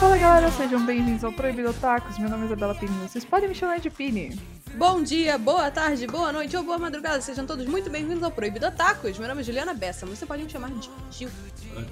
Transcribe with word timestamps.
Fala 0.00 0.16
galera, 0.16 0.50
sejam 0.52 0.86
bem-vindos 0.86 1.22
ao 1.22 1.30
Proibido 1.30 1.74
Tacos. 1.74 2.18
Meu 2.18 2.30
nome 2.30 2.44
é 2.44 2.46
Isabela 2.46 2.74
Pini. 2.74 2.90
Vocês 3.06 3.22
podem 3.22 3.50
me 3.50 3.54
chamar 3.54 3.78
de 3.78 3.90
Pini. 3.90 4.40
Bom 4.76 5.02
dia, 5.02 5.36
boa 5.36 5.70
tarde, 5.70 6.06
boa 6.06 6.32
noite 6.32 6.56
ou 6.56 6.62
boa 6.62 6.78
madrugada. 6.78 7.20
Sejam 7.20 7.44
todos 7.44 7.66
muito 7.66 7.90
bem-vindos 7.90 8.22
ao 8.22 8.30
Proibido 8.30 8.70
Tacos. 8.70 9.18
Meu 9.18 9.28
nome 9.28 9.42
é 9.42 9.44
Juliana 9.44 9.74
Bessa, 9.74 10.06
mas 10.06 10.18
você 10.18 10.24
pode 10.24 10.42
me 10.42 10.48
chamar 10.48 10.70
de 10.70 10.90
Gil. 11.10 11.28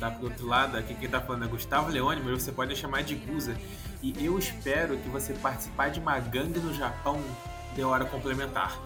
Tá 0.01 0.11
pro 0.11 0.25
outro 0.25 0.47
lado, 0.47 0.79
aqui 0.79 0.95
quem 0.95 1.09
tá 1.09 1.21
falando 1.21 1.45
é 1.45 1.49
Gustavo 1.49 1.91
Leone, 1.91 2.23
mas 2.25 2.43
você 2.43 2.51
pode 2.51 2.75
chamar 2.77 3.03
de 3.03 3.15
Guza. 3.15 3.55
E 4.03 4.25
eu 4.25 4.39
espero 4.39 4.97
que 4.97 5.09
você 5.11 5.35
participar 5.35 5.91
de 5.91 6.01
uma 6.01 6.19
gangue 6.19 6.59
no 6.59 6.73
Japão 6.73 7.21
de 7.75 7.83
hora 7.83 8.05
complementar. 8.05 8.79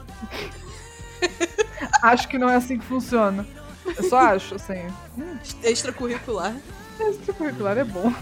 Acho 2.02 2.28
que 2.28 2.38
não 2.38 2.48
é 2.48 2.56
assim 2.56 2.78
que 2.78 2.84
funciona. 2.84 3.46
Eu 3.96 4.04
só 4.04 4.18
acho, 4.18 4.54
assim. 4.54 4.86
Extracurricular. 5.62 6.54
Extracurricular 7.00 7.78
é 7.78 7.84
bom. 7.84 8.12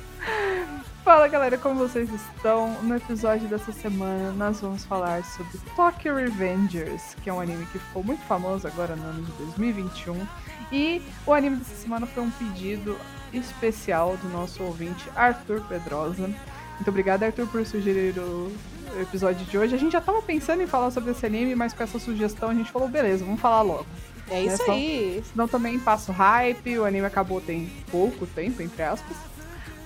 Fala 1.06 1.28
galera, 1.28 1.56
como 1.56 1.76
vocês 1.76 2.10
estão? 2.12 2.82
No 2.82 2.96
episódio 2.96 3.48
dessa 3.48 3.70
semana 3.72 4.32
nós 4.32 4.60
vamos 4.60 4.84
falar 4.84 5.24
sobre 5.24 5.58
Tokyo 5.76 6.16
Revengers, 6.16 7.14
que 7.22 7.30
é 7.30 7.32
um 7.32 7.40
anime 7.40 7.64
que 7.66 7.78
ficou 7.78 8.02
muito 8.02 8.22
famoso 8.24 8.66
agora 8.66 8.96
no 8.96 9.04
ano 9.04 9.22
de 9.22 9.32
2021. 9.32 10.26
E 10.72 11.00
o 11.24 11.32
anime 11.32 11.56
dessa 11.56 11.76
semana 11.76 12.06
foi 12.06 12.24
um 12.24 12.30
pedido 12.30 12.98
especial 13.32 14.16
do 14.16 14.28
nosso 14.30 14.62
ouvinte 14.62 15.08
Arthur 15.14 15.60
Pedrosa. 15.68 16.26
Muito 16.26 16.88
obrigada, 16.88 17.26
Arthur, 17.26 17.46
por 17.46 17.64
sugerir 17.64 18.18
o 18.18 18.52
episódio 19.00 19.44
de 19.46 19.58
hoje. 19.58 19.74
A 19.74 19.78
gente 19.78 19.92
já 19.92 20.00
tava 20.00 20.22
pensando 20.22 20.62
em 20.62 20.66
falar 20.66 20.90
sobre 20.90 21.10
esse 21.10 21.24
anime, 21.24 21.54
mas 21.54 21.72
com 21.72 21.82
essa 21.82 21.98
sugestão 21.98 22.50
a 22.50 22.54
gente 22.54 22.70
falou, 22.70 22.88
beleza, 22.88 23.24
vamos 23.24 23.40
falar 23.40 23.62
logo. 23.62 23.86
É 24.28 24.42
isso 24.42 24.66
Né, 24.66 24.74
aí. 24.74 25.24
Senão 25.30 25.46
também 25.46 25.78
passa 25.78 26.10
o 26.10 26.14
hype, 26.14 26.78
o 26.78 26.84
anime 26.84 27.06
acabou 27.06 27.40
tem 27.40 27.70
pouco 27.90 28.26
tempo, 28.26 28.62
entre 28.62 28.82
aspas. 28.82 29.16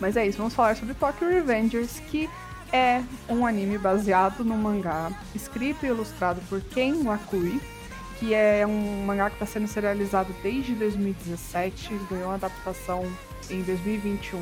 Mas 0.00 0.16
é 0.16 0.26
isso, 0.26 0.38
vamos 0.38 0.54
falar 0.54 0.76
sobre 0.76 0.94
Tokyo 0.94 1.28
Revengers, 1.28 2.00
que 2.10 2.28
é 2.72 3.02
um 3.28 3.44
anime 3.44 3.76
baseado 3.76 4.44
no 4.44 4.56
mangá 4.56 5.10
escrito 5.34 5.84
e 5.84 5.88
ilustrado 5.88 6.40
por 6.48 6.60
Ken 6.60 7.02
Wakui, 7.04 7.60
que 8.18 8.32
é 8.32 8.66
um 8.66 9.04
mangá 9.04 9.28
que 9.28 9.36
está 9.36 9.46
sendo 9.46 9.66
serializado 9.66 10.34
desde 10.42 10.74
2017, 10.74 11.90
ganhou 12.10 12.28
uma 12.28 12.34
adaptação 12.34 13.04
em 13.50 13.62
2021 13.62 14.40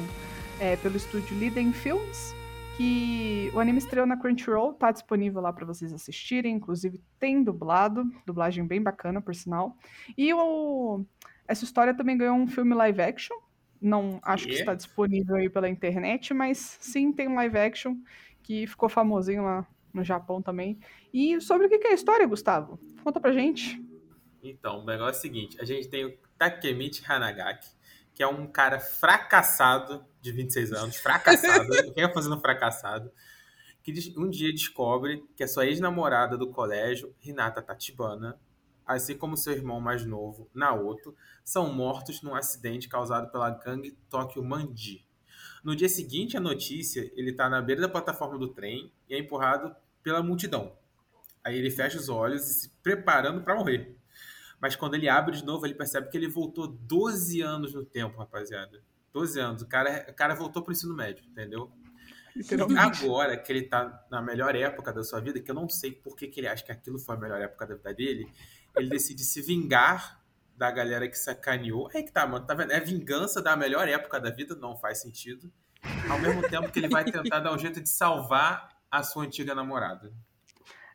é, 0.60 0.76
pelo 0.76 0.96
estúdio 0.96 1.36
Liden 1.38 1.72
Films, 1.72 2.34
que 2.78 3.50
o 3.52 3.58
anime 3.58 3.78
estreou 3.78 4.06
na 4.06 4.16
Crunchyroll, 4.16 4.72
tá 4.72 4.92
disponível 4.92 5.42
lá 5.42 5.52
para 5.52 5.66
vocês 5.66 5.92
assistirem, 5.92 6.54
inclusive 6.54 7.02
tem 7.18 7.42
dublado, 7.42 8.04
dublagem 8.24 8.64
bem 8.64 8.80
bacana, 8.80 9.20
por 9.20 9.34
sinal. 9.34 9.76
E 10.16 10.32
o, 10.32 11.04
essa 11.48 11.64
história 11.64 11.92
também 11.92 12.16
ganhou 12.16 12.36
um 12.36 12.46
filme 12.46 12.74
live 12.76 13.02
action. 13.02 13.36
Não 13.80 14.20
acho 14.22 14.46
que 14.46 14.54
está 14.54 14.74
disponível 14.74 15.36
aí 15.36 15.50
pela 15.50 15.68
internet, 15.68 16.32
mas 16.32 16.78
sim 16.80 17.12
tem 17.12 17.26
um 17.26 17.34
live 17.34 17.58
action 17.58 17.96
que 18.42 18.64
ficou 18.68 18.88
famosinho 18.88 19.42
lá 19.42 19.66
no 19.92 20.04
Japão 20.04 20.40
também. 20.40 20.78
E 21.12 21.40
sobre 21.40 21.66
o 21.66 21.68
que 21.68 21.78
que 21.78 21.88
é 21.88 21.90
a 21.90 21.94
história, 21.94 22.26
Gustavo? 22.26 22.78
Conta 23.02 23.20
pra 23.20 23.32
gente. 23.32 23.84
Então, 24.40 24.82
o 24.82 24.84
negócio 24.84 25.16
é 25.16 25.18
o 25.18 25.22
seguinte: 25.22 25.60
a 25.60 25.64
gente 25.64 25.88
tem 25.88 26.04
o 26.04 26.16
Takemichi 26.38 27.02
Hanagaki, 27.08 27.68
que 28.18 28.22
é 28.24 28.26
um 28.26 28.48
cara 28.48 28.80
fracassado 28.80 30.04
de 30.20 30.32
26 30.32 30.72
anos, 30.72 30.96
fracassado, 30.96 31.68
quem 31.94 32.02
é 32.02 32.12
fazendo 32.12 32.40
fracassado, 32.40 33.12
que 33.80 33.92
um 34.16 34.28
dia 34.28 34.50
descobre 34.50 35.24
que 35.36 35.44
a 35.44 35.46
sua 35.46 35.66
ex-namorada 35.66 36.36
do 36.36 36.50
colégio, 36.50 37.14
Hinata 37.22 37.62
Tachibana, 37.62 38.36
assim 38.84 39.16
como 39.16 39.36
seu 39.36 39.52
irmão 39.52 39.80
mais 39.80 40.04
novo, 40.04 40.50
Naoto, 40.52 41.14
são 41.44 41.72
mortos 41.72 42.20
num 42.20 42.34
acidente 42.34 42.88
causado 42.88 43.30
pela 43.30 43.50
gangue 43.50 43.96
Tokyo 44.10 44.42
Manji. 44.42 45.06
No 45.62 45.76
dia 45.76 45.88
seguinte 45.88 46.36
à 46.36 46.40
notícia, 46.40 47.08
ele 47.14 47.30
está 47.30 47.48
na 47.48 47.62
beira 47.62 47.82
da 47.82 47.88
plataforma 47.88 48.36
do 48.36 48.48
trem 48.48 48.92
e 49.08 49.14
é 49.14 49.18
empurrado 49.20 49.72
pela 50.02 50.24
multidão. 50.24 50.76
Aí 51.44 51.56
ele 51.56 51.70
fecha 51.70 51.96
os 51.96 52.08
olhos 52.08 52.50
e 52.50 52.54
se 52.62 52.70
preparando 52.82 53.42
para 53.42 53.54
morrer. 53.54 53.96
Mas 54.60 54.74
quando 54.74 54.94
ele 54.94 55.08
abre 55.08 55.36
de 55.36 55.44
novo, 55.44 55.66
ele 55.66 55.74
percebe 55.74 56.08
que 56.08 56.16
ele 56.16 56.28
voltou 56.28 56.66
12 56.66 57.40
anos 57.40 57.74
no 57.74 57.84
tempo, 57.84 58.18
rapaziada. 58.18 58.82
12 59.12 59.40
anos. 59.40 59.62
O 59.62 59.66
cara, 59.66 60.06
o 60.08 60.14
cara 60.14 60.34
voltou 60.34 60.62
pro 60.62 60.72
ensino 60.72 60.94
médio, 60.94 61.24
entendeu? 61.24 61.70
Agora 62.78 63.36
que 63.36 63.52
ele 63.52 63.62
tá 63.62 64.06
na 64.10 64.22
melhor 64.22 64.54
época 64.54 64.92
da 64.92 65.02
sua 65.02 65.20
vida, 65.20 65.40
que 65.40 65.50
eu 65.50 65.54
não 65.54 65.68
sei 65.68 65.92
por 65.92 66.14
que, 66.16 66.28
que 66.28 66.40
ele 66.40 66.48
acha 66.48 66.64
que 66.64 66.72
aquilo 66.72 66.98
foi 66.98 67.16
a 67.16 67.18
melhor 67.18 67.40
época 67.40 67.66
da 67.66 67.74
vida 67.74 67.94
dele, 67.94 68.32
ele 68.76 68.88
decide 68.88 69.24
se 69.24 69.42
vingar 69.42 70.22
da 70.56 70.70
galera 70.70 71.08
que 71.08 71.16
sacaneou. 71.16 71.88
Aí 71.94 72.02
que 72.02 72.12
tá, 72.12 72.26
mano, 72.26 72.46
tá 72.46 72.54
vendo? 72.54 72.72
É 72.72 72.80
vingança 72.80 73.40
da 73.40 73.56
melhor 73.56 73.88
época 73.88 74.20
da 74.20 74.30
vida, 74.30 74.54
não 74.56 74.76
faz 74.76 75.00
sentido. 75.00 75.52
Ao 76.08 76.18
mesmo 76.18 76.42
tempo 76.48 76.70
que 76.70 76.80
ele 76.80 76.88
vai 76.88 77.04
tentar 77.04 77.40
dar 77.40 77.54
um 77.54 77.58
jeito 77.58 77.80
de 77.80 77.88
salvar 77.88 78.68
a 78.90 79.02
sua 79.02 79.24
antiga 79.24 79.54
namorada. 79.54 80.12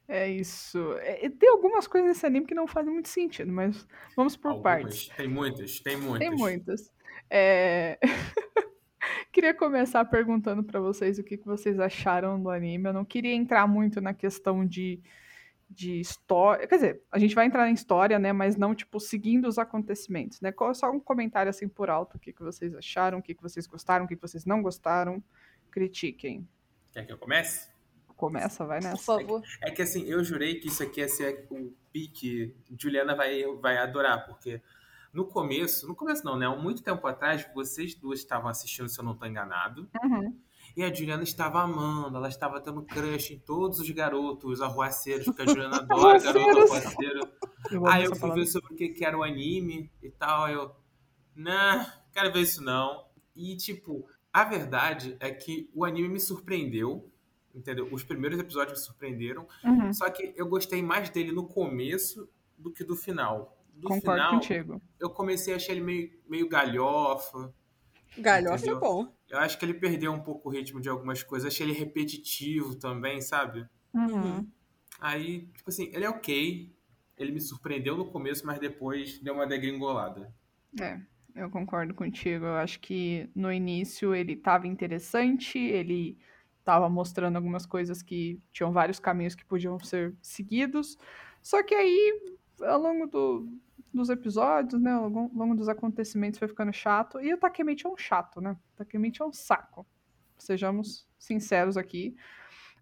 É 0.07 0.29
isso. 0.29 0.93
É, 0.99 1.29
tem 1.29 1.49
algumas 1.49 1.87
coisas 1.87 2.09
nesse 2.09 2.25
anime 2.25 2.45
que 2.45 2.53
não 2.53 2.67
fazem 2.67 2.91
muito 2.91 3.09
sentido, 3.09 3.51
mas 3.51 3.87
vamos 4.15 4.35
por 4.35 4.49
Algumas. 4.49 4.81
partes. 4.81 5.09
Tem 5.15 5.27
muitas, 5.27 5.79
tem 5.79 5.97
muitas. 5.97 6.19
Tem 6.19 6.37
muitas. 6.37 6.93
É, 7.29 7.97
queria 9.31 9.53
começar 9.53 10.03
perguntando 10.05 10.63
pra 10.63 10.79
vocês 10.79 11.17
o 11.17 11.23
que 11.23 11.37
que 11.37 11.45
vocês 11.45 11.79
acharam 11.79 12.41
do 12.41 12.49
anime. 12.49 12.89
Eu 12.89 12.93
não 12.93 13.05
queria 13.05 13.33
entrar 13.33 13.65
muito 13.65 14.01
na 14.01 14.13
questão 14.13 14.65
de, 14.65 15.01
de 15.69 15.99
história. 16.01 16.67
Quer 16.67 16.75
dizer, 16.75 17.01
a 17.09 17.17
gente 17.17 17.33
vai 17.33 17.45
entrar 17.45 17.69
em 17.69 17.73
história, 17.73 18.19
né? 18.19 18.33
Mas 18.33 18.57
não, 18.57 18.75
tipo, 18.75 18.99
seguindo 18.99 19.47
os 19.47 19.57
acontecimentos, 19.57 20.41
né? 20.41 20.53
Só 20.73 20.91
um 20.91 20.99
comentário 20.99 21.49
assim 21.49 21.67
por 21.67 21.89
alto. 21.89 22.17
O 22.17 22.19
que, 22.19 22.33
que 22.33 22.43
vocês 22.43 22.75
acharam, 22.75 23.19
o 23.19 23.21
que, 23.21 23.33
que 23.33 23.41
vocês 23.41 23.65
gostaram, 23.65 24.05
o 24.05 24.07
que, 24.07 24.15
que 24.15 24.21
vocês 24.21 24.45
não 24.45 24.61
gostaram. 24.61 25.23
Critiquem. 25.71 26.47
Quer 26.91 27.07
que 27.07 27.13
eu 27.13 27.17
comece? 27.17 27.72
Começa, 28.23 28.65
vai 28.65 28.79
Por 28.79 28.87
nessa. 28.87 29.03
favor. 29.03 29.41
É 29.61 29.69
que 29.69 29.81
assim, 29.81 30.05
eu 30.05 30.23
jurei 30.23 30.55
que 30.55 30.69
isso 30.69 30.81
aqui 30.81 31.01
ia 31.01 31.09
ser 31.09 31.45
o 31.51 31.73
pique. 31.91 32.55
Juliana 32.79 33.13
vai, 33.13 33.43
vai 33.61 33.77
adorar, 33.77 34.25
porque 34.25 34.61
no 35.11 35.25
começo, 35.25 35.85
no 35.85 35.93
começo 35.93 36.23
não, 36.23 36.37
né? 36.37 36.47
Há 36.47 36.55
muito 36.55 36.81
tempo 36.81 37.05
atrás, 37.05 37.45
vocês 37.53 37.93
duas 37.95 38.19
estavam 38.19 38.49
assistindo, 38.49 38.87
se 38.87 38.97
eu 38.97 39.03
não 39.03 39.11
estou 39.11 39.27
enganado. 39.27 39.89
Uhum. 40.01 40.39
E 40.77 40.81
a 40.85 40.93
Juliana 40.93 41.23
estava 41.23 41.61
amando, 41.61 42.15
ela 42.15 42.29
estava 42.29 42.61
tendo 42.61 42.81
crush 42.83 43.33
em 43.33 43.39
todos 43.39 43.79
os 43.79 43.89
garotos 43.89 44.61
arruaceiros, 44.61 45.25
porque 45.25 45.41
a 45.41 45.45
Juliana 45.45 45.75
adora 45.83 46.17
garoto 46.17 46.59
arruaceiro. 46.61 47.29
Eu 47.69 47.85
Aí 47.85 48.05
eu 48.05 48.15
fui 48.15 48.31
ver 48.31 48.45
sobre 48.45 48.73
o 48.73 48.77
que, 48.77 48.87
que 48.87 49.03
era 49.03 49.17
o 49.17 49.23
anime 49.23 49.91
e 50.01 50.09
tal. 50.09 50.47
Eu, 50.47 50.73
nah, 51.35 51.85
quero 52.13 52.31
ver 52.31 52.39
isso 52.39 52.63
não. 52.63 53.05
E, 53.35 53.57
tipo, 53.57 54.07
a 54.31 54.45
verdade 54.45 55.17
é 55.19 55.29
que 55.29 55.69
o 55.73 55.83
anime 55.83 56.07
me 56.07 56.21
surpreendeu, 56.21 57.11
entendeu? 57.53 57.87
Os 57.91 58.03
primeiros 58.03 58.39
episódios 58.39 58.79
me 58.79 58.85
surpreenderam. 58.85 59.47
Uhum. 59.63 59.93
Só 59.93 60.09
que 60.09 60.33
eu 60.35 60.47
gostei 60.47 60.81
mais 60.81 61.09
dele 61.09 61.31
no 61.31 61.45
começo 61.47 62.29
do 62.57 62.71
que 62.71 62.83
do 62.83 62.95
final. 62.95 63.57
Do 63.73 63.87
Concordo 63.87 64.21
final, 64.21 64.33
contigo. 64.33 64.81
eu 64.99 65.09
comecei 65.09 65.53
a 65.53 65.57
achar 65.57 65.71
ele 65.73 65.81
meio, 65.81 66.11
meio 66.29 66.47
galhofa. 66.47 67.53
Galhofa 68.17 68.55
é 68.55 68.57
Entendeu? 68.57 68.79
bom. 68.79 69.13
Eu 69.27 69.39
acho 69.39 69.57
que 69.57 69.65
ele 69.65 69.73
perdeu 69.73 70.11
um 70.11 70.19
pouco 70.19 70.47
o 70.47 70.51
ritmo 70.51 70.79
de 70.79 70.87
algumas 70.89 71.23
coisas. 71.23 71.51
Achei 71.51 71.65
ele 71.65 71.73
repetitivo 71.73 72.75
também, 72.75 73.19
sabe? 73.19 73.67
Uhum. 73.93 74.47
Aí, 74.99 75.47
tipo 75.55 75.69
assim, 75.69 75.89
ele 75.91 76.05
é 76.05 76.09
ok. 76.09 76.71
Ele 77.17 77.31
me 77.31 77.41
surpreendeu 77.41 77.97
no 77.97 78.05
começo, 78.05 78.45
mas 78.45 78.59
depois 78.59 79.19
deu 79.19 79.33
uma 79.33 79.47
degringolada. 79.47 80.31
É, 80.79 80.99
eu 81.35 81.49
concordo 81.49 81.95
contigo. 81.95 82.45
Eu 82.45 82.55
acho 82.55 82.79
que 82.79 83.27
no 83.35 83.51
início 83.51 84.13
ele 84.13 84.33
estava 84.33 84.67
interessante, 84.67 85.57
ele 85.57 86.17
estava 86.63 86.89
mostrando 86.89 87.35
algumas 87.35 87.65
coisas 87.65 88.01
que 88.01 88.41
tinham 88.51 88.71
vários 88.71 88.99
caminhos 88.99 89.35
que 89.35 89.45
podiam 89.45 89.77
ser 89.79 90.15
seguidos. 90.21 90.97
Só 91.41 91.61
que 91.61 91.75
aí, 91.75 92.21
ao 92.61 92.79
longo 92.79 93.05
do- 93.05 93.49
dos 93.93 94.09
episódios, 94.09 94.81
né, 94.81 94.91
ao 94.93 95.03
longo, 95.09 95.19
ao 95.33 95.37
longo 95.47 95.55
dos 95.55 95.67
acontecimentos 95.69 96.39
foi 96.39 96.47
ficando 96.47 96.71
chato. 96.73 97.19
E 97.21 97.33
o 97.33 97.37
Takemichi 97.37 97.85
é 97.85 97.89
um 97.89 97.97
chato, 97.97 98.39
né? 98.41 98.51
O 98.73 98.77
Takemichi 98.77 99.21
é 99.21 99.25
um 99.25 99.33
saco. 99.33 99.85
Sejamos 100.37 101.07
sinceros 101.19 101.77
aqui. 101.77 102.15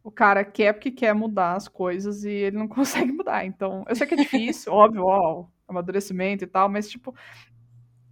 O 0.03 0.11
cara 0.11 0.43
quer 0.45 0.73
porque 0.73 0.91
quer 0.91 1.13
mudar 1.13 1.55
as 1.55 1.67
coisas 1.67 2.23
e 2.23 2.29
ele 2.31 2.57
não 2.57 2.67
consegue 3.09 3.11
mudar. 3.11 3.45
Então, 3.45 3.83
eu 3.89 3.95
sei 3.95 4.07
que 4.07 4.13
é 4.13 4.17
difícil, 4.17 4.71
óbvio, 4.73 5.03
ó, 5.05 5.47
amadurecimento 5.67 6.43
e 6.43 6.47
tal, 6.47 6.69
mas 6.69 6.89
tipo, 6.89 7.13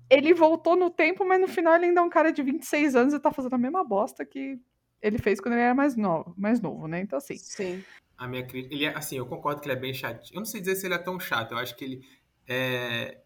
ele 0.10 0.34
voltou 0.34 0.76
no 0.76 0.90
tempo, 0.90 1.26
mas 1.26 1.40
no 1.40 1.48
final 1.48 1.76
ele 1.76 1.86
ainda 1.86 2.02
é 2.02 2.04
um 2.04 2.10
cara 2.10 2.32
de 2.32 2.42
26 2.42 2.96
anos 2.96 3.14
e 3.14 3.20
tá 3.20 3.32
fazendo 3.32 3.54
a 3.54 3.58
mesma 3.58 3.84
bosta 3.84 4.26
que 4.26 4.60
ele 5.02 5.18
fez 5.18 5.40
quando 5.40 5.54
ele 5.54 5.62
era 5.64 5.74
mais 5.76 5.96
novo, 5.96 6.34
mais 6.38 6.62
novo, 6.62 6.88
né? 6.88 7.00
Então, 7.02 7.18
assim, 7.18 7.38
Sim. 7.38 7.84
A 8.18 8.28
minha 8.28 8.46
crítica. 8.46 8.74
Ele 8.76 8.86
é, 8.86 8.96
assim, 8.96 9.18
eu 9.18 9.26
concordo 9.26 9.62
que 9.62 9.68
ele 9.70 9.78
é 9.78 9.80
bem 9.80 9.94
chato. 9.94 10.30
Eu 10.34 10.40
não 10.40 10.46
sei 10.46 10.60
dizer 10.60 10.76
se 10.76 10.86
ele 10.86 10.94
é 10.94 10.98
tão 10.98 11.20
chato. 11.20 11.54
Eu 11.54 11.58
acho 11.58 11.76
que 11.76 11.86
ele 11.86 12.06
é. 12.48 13.22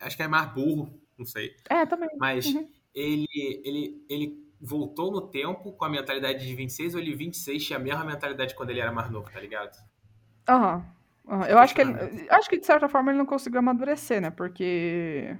Acho 0.00 0.16
que 0.16 0.22
é 0.22 0.28
mais 0.28 0.52
burro, 0.52 1.00
não 1.16 1.24
sei. 1.24 1.54
é, 1.70 1.86
também. 1.86 2.08
Mas 2.18 2.46
Uhum. 2.46 2.68
ele, 2.92 3.26
ele, 3.64 4.04
ele 4.08 4.44
voltou 4.60 5.12
no 5.12 5.28
tempo 5.28 5.72
com 5.72 5.84
a 5.84 5.88
mentalidade 5.88 6.44
de 6.44 6.54
26 6.56 6.94
ou 6.94 7.00
ele 7.00 7.14
26 7.14 7.64
tinha 7.64 7.78
a 7.78 7.82
mesma 7.82 8.04
mentalidade 8.04 8.54
quando 8.56 8.70
ele 8.70 8.80
era 8.80 8.90
mais 8.92 9.10
novo, 9.10 9.30
tá 9.30 9.38
ligado? 9.40 9.76
Aham. 10.48 10.84
aham. 11.28 11.46
Eu 11.46 11.58
acho 11.58 11.74
que 11.74 11.80
ele. 11.82 11.92
Acho 12.30 12.48
que 12.50 12.58
de 12.58 12.66
certa 12.66 12.88
forma 12.88 13.10
ele 13.12 13.18
não 13.18 13.26
conseguiu 13.26 13.60
amadurecer, 13.60 14.20
né? 14.20 14.30
Porque. 14.30 15.36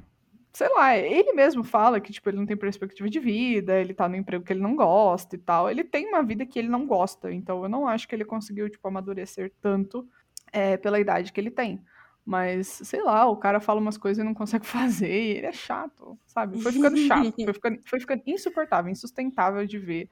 Sei 0.52 0.68
lá, 0.68 0.96
ele 0.96 1.32
mesmo 1.32 1.64
fala 1.64 1.98
que, 1.98 2.12
tipo, 2.12 2.28
ele 2.28 2.36
não 2.36 2.44
tem 2.44 2.56
perspectiva 2.56 3.08
de 3.08 3.18
vida, 3.18 3.80
ele 3.80 3.94
tá 3.94 4.06
no 4.06 4.16
emprego 4.16 4.44
que 4.44 4.52
ele 4.52 4.60
não 4.60 4.76
gosta 4.76 5.34
e 5.34 5.38
tal. 5.38 5.70
Ele 5.70 5.82
tem 5.82 6.06
uma 6.08 6.22
vida 6.22 6.44
que 6.44 6.58
ele 6.58 6.68
não 6.68 6.86
gosta, 6.86 7.32
então 7.32 7.62
eu 7.62 7.68
não 7.70 7.88
acho 7.88 8.06
que 8.06 8.14
ele 8.14 8.24
conseguiu, 8.24 8.68
tipo, 8.68 8.86
amadurecer 8.86 9.50
tanto 9.62 10.06
é, 10.52 10.76
pela 10.76 11.00
idade 11.00 11.32
que 11.32 11.40
ele 11.40 11.50
tem. 11.50 11.82
Mas, 12.24 12.68
sei 12.68 13.02
lá, 13.02 13.26
o 13.26 13.36
cara 13.36 13.60
fala 13.60 13.80
umas 13.80 13.96
coisas 13.96 14.22
e 14.22 14.26
não 14.26 14.34
consegue 14.34 14.66
fazer, 15.08 15.10
e 15.10 15.36
ele 15.38 15.46
é 15.46 15.52
chato, 15.52 16.18
sabe? 16.26 16.60
Foi 16.60 16.70
ficando 16.70 16.96
chato, 16.98 17.34
foi 17.44 17.52
ficando, 17.54 17.80
foi 17.84 18.00
ficando 18.00 18.22
insuportável, 18.26 18.92
insustentável 18.92 19.66
de 19.66 19.78
ver. 19.78 20.10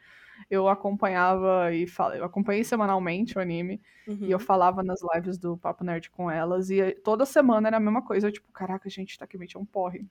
Eu 0.48 0.68
acompanhava 0.68 1.72
e 1.72 1.86
fal... 1.86 2.14
eu 2.14 2.24
acompanhei 2.24 2.64
semanalmente 2.64 3.36
o 3.36 3.40
anime, 3.40 3.80
Uhum. 4.08 4.18
e 4.22 4.30
eu 4.30 4.38
falava 4.40 4.82
nas 4.82 5.00
lives 5.14 5.38
do 5.38 5.56
Papo 5.56 5.84
Nerd 5.84 6.10
com 6.10 6.30
elas, 6.30 6.70
e 6.70 6.92
toda 7.04 7.26
semana 7.26 7.68
era 7.68 7.76
a 7.76 7.80
mesma 7.80 8.02
coisa, 8.02 8.26
eu, 8.28 8.32
tipo, 8.32 8.50
caraca, 8.52 8.88
gente, 8.88 9.18
Takemichi 9.18 9.56
é 9.56 9.60
um 9.60 9.66
porre. 9.66 10.04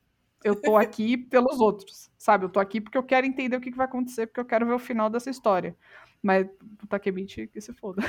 Eu 0.44 0.56
tô 0.56 0.77
aqui 0.77 1.18
pelos 1.18 1.59
outros, 1.59 2.09
sabe? 2.18 2.45
Eu 2.45 2.50
tô 2.50 2.59
aqui 2.59 2.80
porque 2.80 2.97
eu 2.97 3.03
quero 3.03 3.25
entender 3.25 3.57
o 3.57 3.62
que, 3.62 3.71
que 3.71 3.77
vai 3.77 3.86
acontecer, 3.86 4.27
porque 4.27 4.39
eu 4.39 4.45
quero 4.45 4.65
ver 4.65 4.74
o 4.74 4.80
final 4.80 5.09
dessa 5.09 5.30
história. 5.30 5.75
Mas 6.21 6.47
o 6.81 6.88
Takemichi, 6.88 7.47
que 7.47 7.59
se 7.59 7.74
foda. 7.74 8.01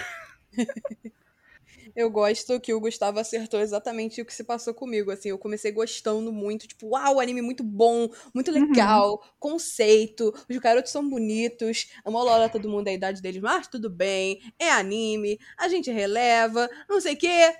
Eu 1.94 2.10
gosto 2.10 2.60
que 2.60 2.72
o 2.72 2.80
Gustavo 2.80 3.18
acertou 3.18 3.60
exatamente 3.60 4.20
o 4.20 4.24
que 4.24 4.34
se 4.34 4.44
passou 4.44 4.72
comigo. 4.72 5.10
Assim, 5.10 5.30
eu 5.30 5.38
comecei 5.38 5.72
gostando 5.72 6.32
muito, 6.32 6.66
tipo, 6.66 6.88
uau, 6.88 7.18
anime 7.18 7.42
muito 7.42 7.64
bom, 7.64 8.08
muito 8.34 8.50
legal, 8.50 9.22
conceito, 9.38 10.32
os 10.48 10.56
garotos 10.58 10.92
são 10.92 11.08
bonitos, 11.08 11.90
a 12.04 12.10
Molora, 12.10 12.48
todo 12.48 12.68
mundo 12.68 12.88
é 12.88 12.90
a 12.92 12.94
idade 12.94 13.20
deles, 13.20 13.40
mas 13.40 13.66
tudo 13.66 13.90
bem, 13.90 14.40
é 14.58 14.70
anime, 14.70 15.38
a 15.58 15.68
gente 15.68 15.90
releva, 15.90 16.68
não 16.88 17.00
sei 17.00 17.14
o 17.14 17.18
quê. 17.18 17.56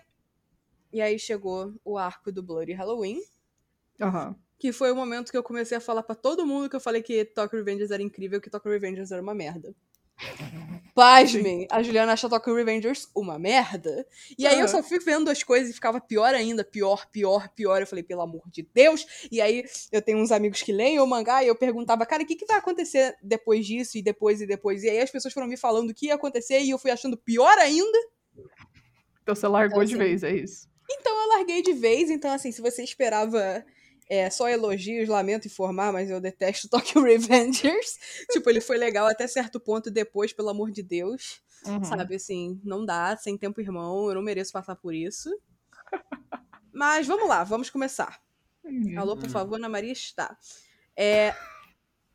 E 0.93 1.01
aí 1.01 1.19
chegou 1.19 1.75
o 1.85 1.97
arco 1.99 2.33
do 2.33 2.43
Bloody 2.43 2.73
Halloween, 2.73 3.21
Aham. 4.01 4.35
Que 4.61 4.73
foi 4.73 4.93
o 4.93 4.95
momento 4.95 5.31
que 5.31 5.39
eu 5.39 5.43
comecei 5.43 5.79
a 5.79 5.81
falar 5.81 6.03
pra 6.03 6.15
todo 6.15 6.47
mundo 6.47 6.69
que 6.69 6.77
eu 6.77 6.81
falei 6.81 7.03
que 7.03 7.25
Tokyo 7.25 7.59
Revengers 7.59 7.91
era 7.91 8.03
incrível, 8.03 8.41
que 8.41 8.51
Tokyo 8.51 8.71
Revengers 8.71 9.11
era 9.11 9.23
uma 9.23 9.35
merda. 9.35 9.75
Pasmem, 10.95 11.67
a 11.71 11.83
Juliana 11.83 12.13
acha 12.13 12.29
Tokyo 12.29 12.55
Revengers 12.55 13.09
uma 13.17 13.39
merda. 13.39 14.07
E 14.37 14.47
aí 14.47 14.61
eu 14.61 14.69
só 14.69 14.83
fui 14.83 14.99
vendo 14.99 15.31
as 15.31 15.43
coisas 15.43 15.71
e 15.71 15.73
ficava 15.73 15.99
pior 15.99 16.35
ainda, 16.35 16.63
pior, 16.63 17.07
pior, 17.11 17.49
pior. 17.49 17.81
Eu 17.81 17.87
falei, 17.87 18.03
pelo 18.03 18.21
amor 18.21 18.43
de 18.51 18.69
Deus. 18.75 19.07
E 19.33 19.41
aí 19.41 19.65
eu 19.91 20.03
tenho 20.03 20.19
uns 20.19 20.31
amigos 20.31 20.61
que 20.61 20.73
leem 20.73 21.01
o 21.01 21.07
mangá 21.07 21.43
e 21.43 21.47
eu 21.47 21.57
perguntava, 21.57 22.05
cara, 22.05 22.23
o 22.23 22.27
que, 22.27 22.37
que 22.37 22.45
vai 22.45 22.59
acontecer 22.59 23.17
depois 23.23 23.65
disso 23.65 23.97
e 23.97 24.03
depois 24.03 24.43
e 24.43 24.47
depois? 24.47 24.83
E 24.83 24.91
aí 24.91 25.01
as 25.01 25.11
pessoas 25.11 25.33
foram 25.33 25.47
me 25.47 25.57
falando 25.57 25.89
o 25.89 25.95
que 25.95 26.07
ia 26.07 26.17
acontecer 26.17 26.61
e 26.61 26.69
eu 26.69 26.79
fui 26.79 26.91
achando 26.91 27.17
pior 27.17 27.57
ainda. 27.57 27.99
Então 29.23 29.35
você 29.35 29.49
largou 29.49 29.83
Então, 29.83 29.87
de 29.87 29.95
assim, 29.95 30.05
vez, 30.05 30.23
é 30.23 30.37
isso. 30.37 30.69
Então 30.91 31.23
eu 31.23 31.29
larguei 31.29 31.63
de 31.63 31.73
vez. 31.73 32.11
Então, 32.11 32.31
assim, 32.31 32.53
se 32.53 32.61
você 32.61 32.83
esperava 32.83 33.65
é, 34.11 34.29
só 34.29 34.49
elogios, 34.49 35.09
lamento 35.09 35.47
informar, 35.47 35.93
mas 35.93 36.11
eu 36.11 36.21
detesto 36.21 36.69
Tokyo 36.69 37.01
Revengers. 37.03 37.99
tipo, 38.33 38.51
ele 38.51 38.61
foi 38.61 38.77
legal 38.77 39.07
até 39.07 39.27
certo 39.29 39.61
ponto 39.61 39.89
depois, 39.91 40.33
pelo 40.33 40.49
amor 40.49 40.73
de 40.73 40.83
Deus. 40.83 41.41
Uhum. 41.65 41.85
Sabe, 41.85 42.17
assim, 42.17 42.61
não 42.65 42.85
dá, 42.85 43.17
sem 43.17 43.39
tempo 43.39 43.61
irmão, 43.61 44.09
eu 44.09 44.15
não 44.17 44.23
mereço 44.23 44.53
passar 44.53 44.75
por 44.75 44.93
isso. 44.95 45.31
Mas 46.73 47.07
vamos 47.07 47.29
lá, 47.29 47.45
vamos 47.45 47.71
começar. 47.71 48.21
Uhum. 48.65 48.99
Alô, 48.99 49.17
por 49.17 49.29
favor, 49.29 49.57
Ana 49.57 49.69
Maria 49.69 49.93
está. 49.93 50.37
É, 50.97 51.35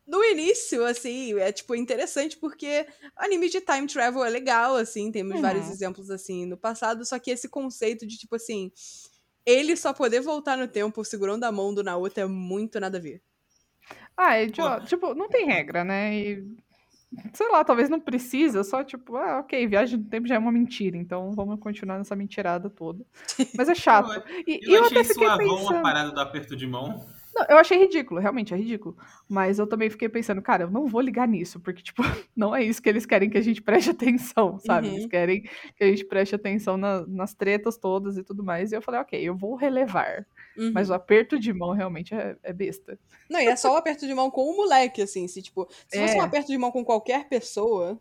no 0.06 0.24
início, 0.24 0.83
assim, 0.86 1.33
é 1.39 1.51
tipo 1.51 1.75
interessante 1.75 2.38
porque 2.38 2.86
anime 3.15 3.50
de 3.50 3.62
time 3.62 3.88
travel 3.88 4.24
é 4.24 4.30
legal, 4.30 4.75
assim, 4.75 5.12
temos 5.12 5.36
Uhum. 5.36 5.42
vários 5.42 5.69
exemplos 5.69 6.09
assim 6.12 6.45
no 6.45 6.57
passado, 6.57 7.06
só 7.06 7.18
que 7.19 7.31
esse 7.31 7.47
conceito 7.50 8.06
de 8.06 8.18
tipo 8.18 8.36
assim, 8.36 8.71
ele 9.45 9.75
só 9.75 9.94
poder 9.94 10.21
voltar 10.21 10.57
no 10.57 10.68
tempo 10.68 11.03
segurando 11.06 11.44
a 11.44 11.51
mão 11.51 11.74
do 11.74 11.83
Naoto 11.83 12.19
é 12.19 12.25
muito 12.25 12.80
nada 12.80 12.97
a 12.97 13.01
ver. 13.01 13.21
Ah, 14.18 14.36
é 14.38 14.45
idiota. 14.45 14.86
Tipo, 14.86 15.13
não 15.13 15.27
tem 15.30 15.45
regra, 15.45 15.83
né? 15.83 16.15
E, 16.15 16.57
sei 17.33 17.50
lá, 17.50 17.63
talvez 17.63 17.89
não 17.89 18.00
precisa, 18.00 18.63
só 18.63 18.83
tipo, 18.83 19.15
ah, 19.18 19.39
ok, 19.39 19.68
viagem 19.68 20.00
no 20.00 20.06
tempo 20.06 20.27
já 20.27 20.36
é 20.36 20.39
uma 20.39 20.51
mentira, 20.51 20.97
então 20.97 21.31
vamos 21.33 21.59
continuar 21.59 21.97
nessa 21.97 22.15
mentirada 22.15 22.69
toda. 22.69 23.06
Mas 23.57 23.69
é 23.69 23.75
chato. 23.75 24.24
E, 24.47 24.59
e 24.68 24.74
Eu, 24.74 24.80
eu 24.80 24.83
achei 24.86 24.97
até 25.01 25.03
fiquei 25.03 25.27
suavão 25.27 25.56
a 25.56 25.59
pensando. 25.59 25.81
parada 25.81 26.12
do 26.12 26.19
aperto 26.19 26.56
de 26.56 26.65
mão. 26.68 27.06
Não, 27.36 27.46
eu 27.50 27.58
achei 27.58 27.78
ridículo, 27.78 28.22
realmente 28.22 28.54
é 28.54 28.58
ridículo. 28.58 28.96
Mas 29.28 29.60
eu 29.60 29.68
também 29.68 29.90
fiquei 29.90 30.08
pensando, 30.08 30.42
cara, 30.42 30.64
eu 30.64 30.72
não 30.72 30.88
vou 30.88 31.02
ligar 31.02 31.28
nisso, 31.28 31.60
porque, 31.60 31.84
tipo, 31.84 32.02
não 32.36 32.56
é 32.56 32.64
isso 32.64 32.82
que 32.82 32.88
eles 32.88 33.06
querem 33.06 33.30
que 33.30 33.38
a 33.38 33.42
gente 33.42 33.62
preste 33.62 33.90
atenção, 33.92 34.58
sabe? 34.60 34.88
Uhum. 34.88 34.94
Eles 34.96 35.06
querem 35.08 35.42
que 35.42 35.84
a 35.84 35.88
gente 35.88 36.06
preste 36.06 36.34
atenção 36.34 36.78
na- 36.78 37.06
nas 37.06 37.34
tretas 37.34 37.78
todas 37.78 38.18
e 38.18 38.24
tudo 38.24 38.42
mais. 38.44 38.72
E 38.72 38.76
eu 38.76 38.82
falei, 38.82 39.02
ok, 39.02 39.20
eu 39.22 39.36
vou 39.36 39.56
relevar. 39.56 40.26
Uhum. 40.58 40.72
Mas 40.74 40.90
o 40.90 40.94
aperto 40.94 41.38
de 41.38 41.52
mão 41.52 41.74
realmente 41.74 42.16
é, 42.16 42.38
é 42.42 42.54
besta. 42.54 42.98
Não, 43.30 43.42
e 43.42 43.48
é 43.48 43.56
só 43.58 43.74
o 43.74 43.76
aperto 43.76 44.08
de 44.08 44.14
mão 44.14 44.31
com 44.31 44.42
o 44.50 44.56
moleque, 44.56 45.02
assim, 45.02 45.28
se 45.28 45.42
tipo, 45.42 45.68
se 45.90 46.00
fosse 46.00 46.16
É. 46.16 46.18
um 46.18 46.22
aperto 46.24 46.48
de 46.52 46.58
mão 46.58 46.72
com 46.72 46.86
qualquer 46.86 47.28
pessoa, 47.28 48.00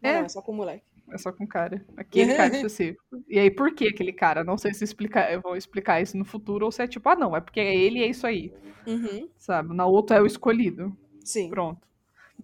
não, 0.00 0.10
É. 0.10 0.18
não, 0.20 0.26
é 0.26 0.28
só 0.28 0.40
com 0.40 0.52
o 0.52 0.54
moleque. 0.54 0.84
É 1.10 1.18
só 1.18 1.32
com 1.32 1.46
cara. 1.46 1.84
Aquele 1.96 2.34
cara 2.34 2.54
específico. 2.54 3.02
E 3.28 3.38
aí, 3.38 3.50
por 3.50 3.74
que 3.74 3.86
aquele 3.86 4.12
cara? 4.12 4.42
Não 4.42 4.56
sei 4.56 4.72
se 4.72 4.84
explicar, 4.84 5.30
eu 5.32 5.42
vou 5.42 5.54
explicar 5.54 6.00
isso 6.00 6.16
no 6.16 6.24
futuro 6.24 6.64
ou 6.64 6.72
se 6.72 6.82
é 6.82 6.86
tipo, 6.86 7.06
ah, 7.08 7.16
não, 7.16 7.36
é 7.36 7.40
porque 7.40 7.60
é 7.60 7.76
ele 7.76 7.98
e 7.98 8.02
é 8.02 8.06
isso 8.06 8.26
aí. 8.26 8.52
Uhum. 8.86 9.28
Sabe? 9.36 9.74
Na 9.74 9.84
outra 9.86 10.16
é 10.16 10.20
o 10.20 10.26
escolhido. 10.26 10.96
Sim, 11.22 11.50
Pronto. 11.50 11.86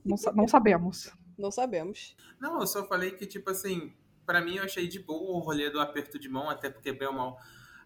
Não, 0.04 0.16
não 0.34 0.48
sabemos. 0.48 1.10
não 1.38 1.50
sabemos. 1.50 2.16
Não, 2.40 2.60
eu 2.60 2.66
só 2.66 2.86
falei 2.86 3.12
que, 3.12 3.26
tipo 3.26 3.50
assim, 3.50 3.92
pra 4.26 4.40
mim 4.40 4.56
eu 4.56 4.64
achei 4.64 4.86
de 4.86 4.98
boa 4.98 5.36
o 5.36 5.38
rolê 5.38 5.70
do 5.70 5.80
aperto 5.80 6.18
de 6.18 6.28
mão, 6.28 6.50
até 6.50 6.68
porque, 6.68 6.92
bem 6.92 7.08
ou 7.08 7.14
mal, 7.14 7.38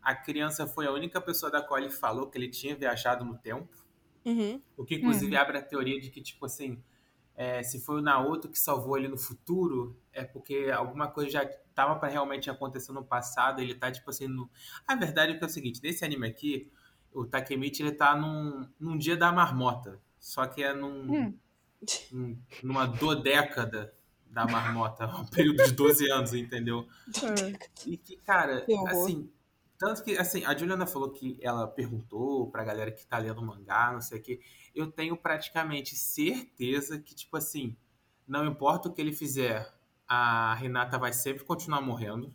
a 0.03 0.15
criança 0.15 0.67
foi 0.67 0.87
a 0.87 0.93
única 0.93 1.21
pessoa 1.21 1.53
da 1.53 1.61
qual 1.61 1.79
ele 1.79 1.91
falou 1.91 2.29
que 2.29 2.39
ele 2.39 2.49
tinha 2.49 2.75
viajado 2.75 3.25
no 3.25 3.37
tempo. 3.37 3.69
Uhum. 4.25 4.61
O 4.77 4.85
que, 4.85 4.97
inclusive, 4.97 5.37
abre 5.37 5.59
a 5.59 5.63
teoria 5.63 6.01
de 6.01 6.11
que, 6.11 6.21
tipo 6.21 6.45
assim, 6.47 6.83
é, 7.41 7.63
se 7.63 7.79
foi 7.79 7.99
o 7.99 8.03
Naoto 8.03 8.49
que 8.49 8.59
salvou 8.59 8.99
ele 8.99 9.07
no 9.07 9.17
futuro, 9.17 9.97
é 10.13 10.25
porque 10.25 10.73
alguma 10.75 11.07
coisa 11.07 11.31
já 11.31 11.47
tava 11.73 11.95
pra 11.95 12.09
realmente 12.09 12.51
acontecer 12.51 12.91
no 12.91 13.05
passado, 13.05 13.61
ele 13.61 13.77
tá, 13.77 13.93
tipo 13.93 14.11
assim, 14.11 14.27
no... 14.27 14.51
A 14.85 14.97
verdade 14.97 15.33
é 15.33 15.39
que 15.39 15.45
é 15.45 15.47
o 15.47 15.51
seguinte, 15.51 15.81
nesse 15.81 16.05
anime 16.05 16.27
aqui, 16.27 16.69
o 17.13 17.25
Takemichi, 17.25 17.83
ele 17.85 17.93
tá 17.93 18.17
num, 18.17 18.69
num 18.81 18.99
dia 18.99 19.17
da 19.17 19.31
marmota, 19.31 20.01
só 20.19 20.45
que 20.47 20.65
é 20.65 20.75
num, 20.75 21.13
Hum. 21.15 21.35
num- 22.11 22.39
numa 22.65 22.87
dodécada 22.87 23.95
da 24.27 24.45
marmota, 24.45 25.07
um 25.17 25.25
período 25.27 25.63
de 25.63 25.71
12 25.73 26.11
anos, 26.11 26.35
entendeu? 26.35 26.89
E 27.87 27.97
que, 27.97 28.17
cara, 28.17 28.67
assim, 28.89 29.31
tanto 29.79 30.03
que, 30.03 30.17
assim, 30.19 30.45
a 30.45 30.57
Juliana 30.57 30.87
falou 30.87 31.11
que 31.11 31.39
ela 31.41 31.67
perguntou 31.69 32.51
pra 32.51 32.65
galera 32.65 32.91
que 32.91 33.07
tá 33.07 33.17
lendo 33.19 33.41
mangá, 33.41 33.93
não 33.93 34.01
sei 34.01 34.19
o 34.19 34.23
quê. 34.23 34.41
Eu 34.75 34.91
tenho 34.91 35.17
praticamente 35.17 35.95
certeza 35.95 36.99
que, 36.99 37.15
tipo 37.15 37.37
assim, 37.37 37.77
não 38.27 38.45
importa 38.45 38.89
o 38.89 38.93
que 38.93 39.01
ele 39.01 39.13
fizer, 39.13 39.73
a 40.07 40.55
Renata 40.55 40.99
vai 40.99 41.13
sempre 41.13 41.45
continuar 41.45 41.81
morrendo, 41.81 42.35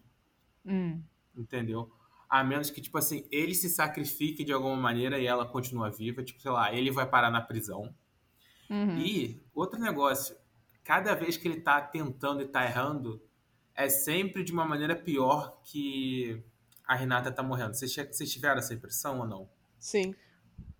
Hum. 0.65 1.03
entendeu? 1.35 1.91
A 2.29 2.43
menos 2.43 2.69
que, 2.69 2.81
tipo 2.81 2.97
assim, 2.97 3.27
ele 3.29 3.53
se 3.53 3.69
sacrifique 3.69 4.43
de 4.43 4.53
alguma 4.53 4.75
maneira 4.77 5.19
e 5.19 5.25
ela 5.27 5.45
continua 5.45 5.91
viva, 5.91 6.23
tipo, 6.23 6.41
sei 6.41 6.51
lá, 6.51 6.73
ele 6.73 6.89
vai 6.91 7.07
parar 7.07 7.29
na 7.29 7.41
prisão. 7.41 7.93
Uhum. 8.69 8.97
E 8.97 9.43
outro 9.53 9.79
negócio, 9.79 10.35
cada 10.83 11.13
vez 11.13 11.37
que 11.37 11.47
ele 11.47 11.61
tá 11.61 11.81
tentando 11.81 12.41
e 12.41 12.47
tá 12.47 12.63
errando, 12.63 13.21
é 13.75 13.89
sempre 13.89 14.43
de 14.43 14.51
uma 14.53 14.65
maneira 14.65 14.95
pior 14.95 15.59
que 15.63 16.43
a 16.85 16.95
Renata 16.95 17.31
tá 17.31 17.41
morrendo. 17.41 17.73
Vocês, 17.73 18.31
tiveram 18.31 18.59
essa 18.59 18.73
impressão 18.73 19.19
ou 19.19 19.27
não? 19.27 19.49
Sim. 19.79 20.13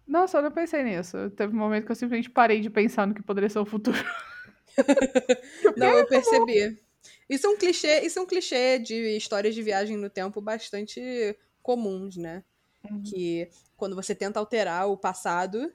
Nossa, 0.07 0.38
eu 0.38 0.41
não 0.41 0.51
pensei 0.51 0.83
nisso. 0.83 1.29
Teve 1.31 1.55
um 1.55 1.60
momento 1.60 1.86
que 1.86 1.91
eu 1.91 1.95
simplesmente 1.95 2.29
parei 2.29 2.60
de 2.60 2.69
pensar 2.69 3.07
no 3.07 3.13
que 3.13 3.24
poderia 3.24 3.50
ser 3.50 3.60
o 3.60 3.65
futuro. 3.65 3.98
Não, 5.77 5.98
eu 5.98 6.07
percebi. 6.07 6.81
Isso 7.29 7.48
é 7.48 7.50
um 7.50 7.57
clichê, 7.57 8.01
isso 8.01 8.19
é 8.19 8.22
um 8.22 8.25
clichê 8.25 8.79
de 8.79 9.15
histórias 9.15 9.55
de 9.55 9.62
viagem 9.62 9.98
no 9.98 10.10
tempo 10.10 10.41
bastante 10.41 11.38
comuns, 11.62 12.17
né? 12.17 12.43
Uhum. 12.89 13.01
Que 13.03 13.50
quando 13.77 13.95
você 13.95 14.13
tenta 14.13 14.39
alterar 14.39 14.89
o 14.89 14.98
passado, 14.98 15.72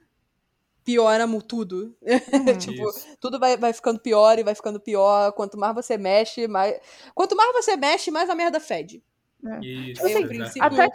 piora 0.83 1.25
tudo. 1.41 1.95
tipo, 2.59 2.89
Isso. 2.89 3.17
tudo 3.19 3.39
vai, 3.39 3.57
vai 3.57 3.73
ficando 3.73 3.99
pior 3.99 4.37
e 4.37 4.43
vai 4.43 4.55
ficando 4.55 4.79
pior. 4.79 5.31
Quanto 5.33 5.57
mais 5.57 5.73
você 5.73 5.97
mexe, 5.97 6.47
mais. 6.47 6.79
Quanto 7.13 7.35
mais 7.35 7.53
você 7.53 7.75
mexe, 7.75 8.11
mais 8.11 8.29
a 8.29 8.35
merda 8.35 8.59
fede. 8.59 9.03
Isso, 9.61 10.01
Assim, 10.05 10.11
exato. 10.23 10.27
princípio- 10.27 10.63
Até, 10.63 10.89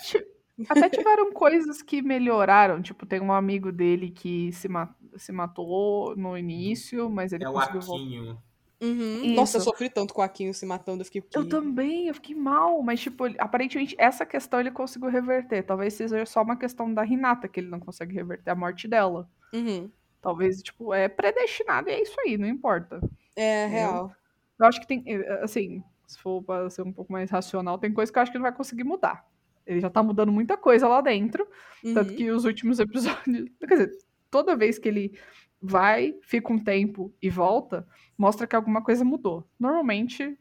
até 0.68 0.88
tiveram 0.90 1.32
coisas 1.32 1.82
que 1.82 2.02
melhoraram. 2.02 2.80
Tipo, 2.82 3.06
tem 3.06 3.20
um 3.20 3.32
amigo 3.32 3.72
dele 3.72 4.10
que 4.10 4.52
se, 4.52 4.68
ma- 4.68 4.94
se 5.16 5.32
matou 5.32 6.14
no 6.16 6.36
início, 6.36 7.08
mas 7.10 7.32
ele 7.32 7.44
É 7.44 7.48
o 7.48 7.52
conseguiu 7.52 7.80
voltar. 7.80 8.04
Aquinho. 8.04 8.38
Uhum. 8.82 9.34
Nossa, 9.34 9.56
eu 9.56 9.62
sofri 9.62 9.88
tanto 9.88 10.12
com 10.12 10.20
o 10.20 10.24
Aquinho 10.24 10.52
se 10.52 10.66
matando, 10.66 11.00
eu 11.00 11.04
fiquei. 11.06 11.22
Eu 11.34 11.48
também, 11.48 12.08
eu 12.08 12.14
fiquei 12.14 12.34
mal, 12.34 12.82
mas, 12.82 13.00
tipo, 13.00 13.24
aparentemente 13.38 13.94
essa 13.98 14.26
questão 14.26 14.60
ele 14.60 14.70
conseguiu 14.70 15.08
reverter. 15.08 15.62
Talvez 15.62 15.94
seja 15.94 16.26
só 16.26 16.42
uma 16.42 16.56
questão 16.56 16.92
da 16.92 17.02
Renata 17.02 17.48
que 17.48 17.60
ele 17.60 17.68
não 17.70 17.80
consegue 17.80 18.14
reverter 18.14 18.50
a 18.50 18.54
morte 18.54 18.86
dela. 18.86 19.26
Uhum. 19.54 19.90
Talvez, 20.20 20.62
tipo, 20.62 20.92
é 20.92 21.08
predestinado 21.08 21.88
e 21.88 21.92
é 21.92 22.02
isso 22.02 22.14
aí, 22.20 22.36
não 22.36 22.46
importa. 22.48 23.00
É, 23.36 23.66
real. 23.66 24.12
Eu 24.58 24.66
acho 24.66 24.80
que 24.80 24.86
tem, 24.86 25.02
eh, 25.06 25.40
assim, 25.42 25.82
Se 26.06 26.18
for 26.18 26.42
pra 26.42 26.68
ser 26.70 26.82
um 26.82 26.92
pouco 26.92 27.12
mais 27.12 27.30
racional, 27.30 27.78
tem 27.78 27.92
coisa 27.92 28.12
que 28.12 28.18
eu 28.18 28.22
acho 28.22 28.30
que 28.30 28.36
ele 28.36 28.42
vai 28.42 28.52
conseguir 28.54 28.84
mudar. 28.84 29.26
Ele 29.66 29.80
já 29.80 29.88
tá 29.88 30.02
mudando 30.02 30.30
muita 30.30 30.56
coisa 30.56 30.86
lá 30.86 31.00
dentro. 31.00 31.46
Tanto 31.94 32.10
Uhum. 32.10 32.16
que 32.16 32.30
os 32.30 32.44
últimos 32.44 32.78
episódios. 32.78 33.48
Quer 33.60 33.66
dizer, 33.74 33.90
toda 34.30 34.54
vez 34.56 34.78
que 34.78 34.88
ele 34.88 35.18
vai, 35.60 36.14
fica 36.22 36.52
um 36.52 36.58
tempo 36.58 37.14
e 37.22 37.30
volta, 37.30 37.86
mostra 38.18 38.46
que 38.46 38.54
alguma 38.54 38.82
coisa 38.82 39.04
mudou. 39.04 39.48
Normalmente, 39.58 40.38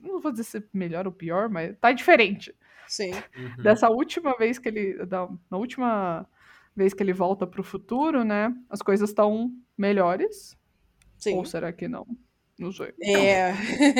não 0.00 0.20
vou 0.20 0.30
dizer 0.30 0.44
se 0.44 0.64
melhor 0.72 1.06
ou 1.06 1.12
pior, 1.12 1.48
mas 1.48 1.76
tá 1.80 1.90
diferente. 1.90 2.54
Sim. 2.86 3.10
Uhum. 3.36 3.62
Dessa 3.62 3.90
última 3.90 4.36
vez 4.36 4.58
que 4.60 4.68
ele. 4.68 5.04
Da, 5.06 5.28
na 5.50 5.58
última 5.58 6.24
vez 6.76 6.94
que 6.94 7.02
ele 7.02 7.12
volta 7.12 7.44
pro 7.46 7.64
futuro, 7.64 8.22
né? 8.22 8.54
As 8.70 8.80
coisas 8.80 9.10
estão 9.10 9.50
melhores. 9.76 10.56
Sim. 11.18 11.34
Ou 11.34 11.44
será 11.44 11.72
que 11.72 11.88
não? 11.88 12.06
Não 12.58 12.72
sei. 12.72 12.92
É. 13.02 13.50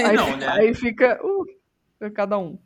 Aí, 0.06 0.16
Não, 0.16 0.36
né? 0.36 0.48
aí 0.48 0.75
fica. 0.75 1.20
Uh, 1.25 1.44
cada 2.14 2.38
um. 2.38 2.58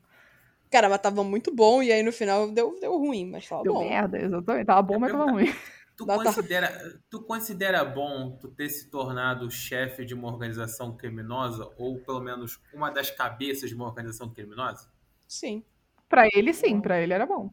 Cara, 0.70 0.88
mas 0.88 1.00
tava 1.00 1.24
muito 1.24 1.52
bom 1.54 1.82
e 1.82 1.90
aí 1.90 2.02
no 2.02 2.12
final 2.12 2.50
deu, 2.52 2.78
deu 2.80 2.96
ruim, 2.96 3.28
mas 3.28 3.48
tava 3.48 3.64
Deu 3.64 3.74
bom. 3.74 3.80
merda, 3.88 4.18
exatamente. 4.18 4.66
Tava 4.66 4.82
bom, 4.82 4.98
mas 5.00 5.10
tava 5.12 5.30
ruim. 5.30 5.52
Tu 5.96 6.06
Dá- 6.06 6.16
tá- 6.16 6.24
considera, 6.24 7.00
tu 7.10 7.22
considera 7.24 7.84
bom 7.84 8.38
tu 8.40 8.48
ter 8.48 8.68
se 8.70 8.88
tornado 8.88 9.50
chefe 9.50 10.04
de 10.04 10.14
uma 10.14 10.28
organização 10.28 10.96
criminosa 10.96 11.68
ou 11.76 11.98
pelo 11.98 12.20
menos 12.20 12.60
uma 12.72 12.88
das 12.90 13.10
cabeças 13.10 13.68
de 13.68 13.74
uma 13.76 13.84
organização 13.86 14.30
criminosa? 14.32 14.88
Sim. 15.28 15.62
Pra 16.08 16.26
ele, 16.32 16.54
sim, 16.54 16.80
pra 16.80 17.00
ele 17.00 17.12
era 17.12 17.26
bom. 17.26 17.50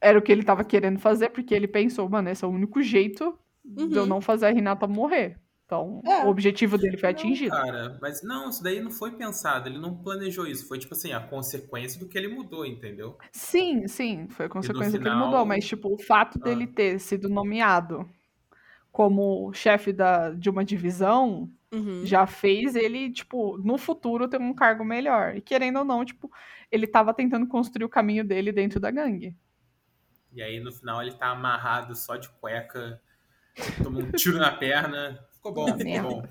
Era 0.00 0.18
o 0.18 0.22
que 0.22 0.30
ele 0.32 0.42
tava 0.42 0.64
querendo 0.64 0.98
fazer, 0.98 1.30
porque 1.30 1.54
ele 1.54 1.68
pensou, 1.68 2.08
mano, 2.08 2.28
esse 2.28 2.44
é 2.44 2.46
o 2.46 2.50
único 2.50 2.82
jeito 2.82 3.38
de 3.64 3.94
eu 3.96 4.02
Uhum. 4.02 4.08
não 4.08 4.20
fazer 4.20 4.46
a 4.46 4.50
Renata 4.50 4.86
morrer. 4.86 5.38
Então, 5.72 6.02
É. 6.04 6.24
o 6.24 6.28
objetivo 6.28 6.76
dele 6.76 6.98
foi 6.98 7.08
Não, 7.10 7.18
atingido. 7.18 7.50
cara, 7.56 7.98
mas 8.00 8.22
não, 8.22 8.50
isso 8.50 8.62
daí 8.62 8.78
não 8.80 8.90
foi 8.90 9.12
pensado, 9.12 9.68
ele 9.70 9.78
não 9.78 9.96
planejou 9.96 10.46
isso, 10.46 10.68
foi 10.68 10.78
tipo 10.78 10.92
assim, 10.92 11.12
a 11.12 11.20
consequência 11.20 11.98
do 11.98 12.06
que 12.06 12.18
ele 12.18 12.28
mudou, 12.28 12.66
entendeu? 12.66 13.16
Sim, 13.32 13.88
sim, 13.88 14.28
foi 14.28 14.46
a 14.46 14.48
consequência 14.50 14.98
que 15.00 15.08
ele 15.08 15.14
mudou, 15.16 15.46
mas, 15.46 15.64
tipo, 15.66 15.92
o 15.94 15.98
fato 15.98 16.38
Ah. 16.38 16.44
dele 16.44 16.66
ter 16.66 16.98
sido 17.00 17.26
nomeado 17.28 18.06
como 18.90 19.50
chefe 19.54 19.92
da, 19.94 20.30
de 20.32 20.50
uma 20.50 20.62
divisão 20.62 21.50
Uhum. 21.72 22.04
já 22.04 22.26
fez 22.26 22.76
ele, 22.76 23.10
tipo, 23.10 23.56
no 23.56 23.78
futuro 23.78 24.28
ter 24.28 24.38
um 24.38 24.52
cargo 24.52 24.84
melhor. 24.84 25.34
E 25.34 25.40
querendo 25.40 25.78
ou 25.78 25.84
não, 25.86 26.04
tipo, 26.04 26.30
ele 26.70 26.86
tava 26.86 27.14
tentando 27.14 27.46
construir 27.46 27.86
o 27.86 27.88
caminho 27.88 28.22
dele 28.22 28.52
dentro 28.52 28.78
da 28.78 28.90
gangue. 28.90 29.34
E 30.34 30.42
aí 30.42 30.60
no 30.60 30.70
final 30.70 31.00
ele 31.00 31.12
tá 31.12 31.28
amarrado 31.28 31.94
só 31.96 32.16
de 32.16 32.28
cueca, 32.28 33.00
tomou 33.82 34.02
um 34.02 34.12
tiro 34.12 34.36
na 34.38 34.50
perna, 34.52 35.18
ficou 35.42 35.52
bom, 35.52 35.66
ficou 35.66 35.84
Merda. 35.84 36.08
bom. 36.08 36.22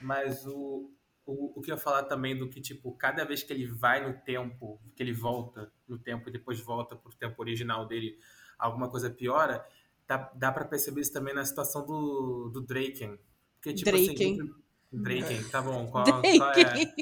Mas 0.00 0.46
o, 0.46 0.90
o, 1.26 1.58
o 1.58 1.62
que 1.62 1.70
eu 1.70 1.74
ia 1.74 1.80
falar 1.80 2.04
também 2.04 2.36
do 2.38 2.48
que, 2.48 2.60
tipo, 2.60 2.92
cada 2.96 3.24
vez 3.24 3.42
que 3.42 3.52
ele 3.52 3.66
vai 3.66 4.06
no 4.06 4.18
tempo, 4.20 4.80
que 4.94 5.02
ele 5.02 5.12
volta 5.12 5.70
no 5.88 5.98
tempo 5.98 6.28
e 6.28 6.32
depois 6.32 6.60
volta 6.60 6.94
pro 6.96 7.12
tempo 7.14 7.40
original 7.42 7.86
dele, 7.86 8.16
alguma 8.58 8.88
coisa 8.88 9.10
piora, 9.10 9.66
dá, 10.06 10.30
dá 10.34 10.52
pra 10.52 10.64
perceber 10.64 11.00
isso 11.00 11.12
também 11.12 11.34
na 11.34 11.44
situação 11.44 11.84
do, 11.84 12.50
do 12.52 12.60
Draken. 12.60 13.18
Porque, 13.56 13.74
tipo 13.74 13.90
Draken. 13.90 14.12
assim. 14.14 14.54
Draken, 14.92 15.44
tá 15.50 15.60
bom. 15.60 15.86
Qual, 15.90 16.04
qual 16.04 16.24
é, 16.24 16.38
Draken. 16.38 16.94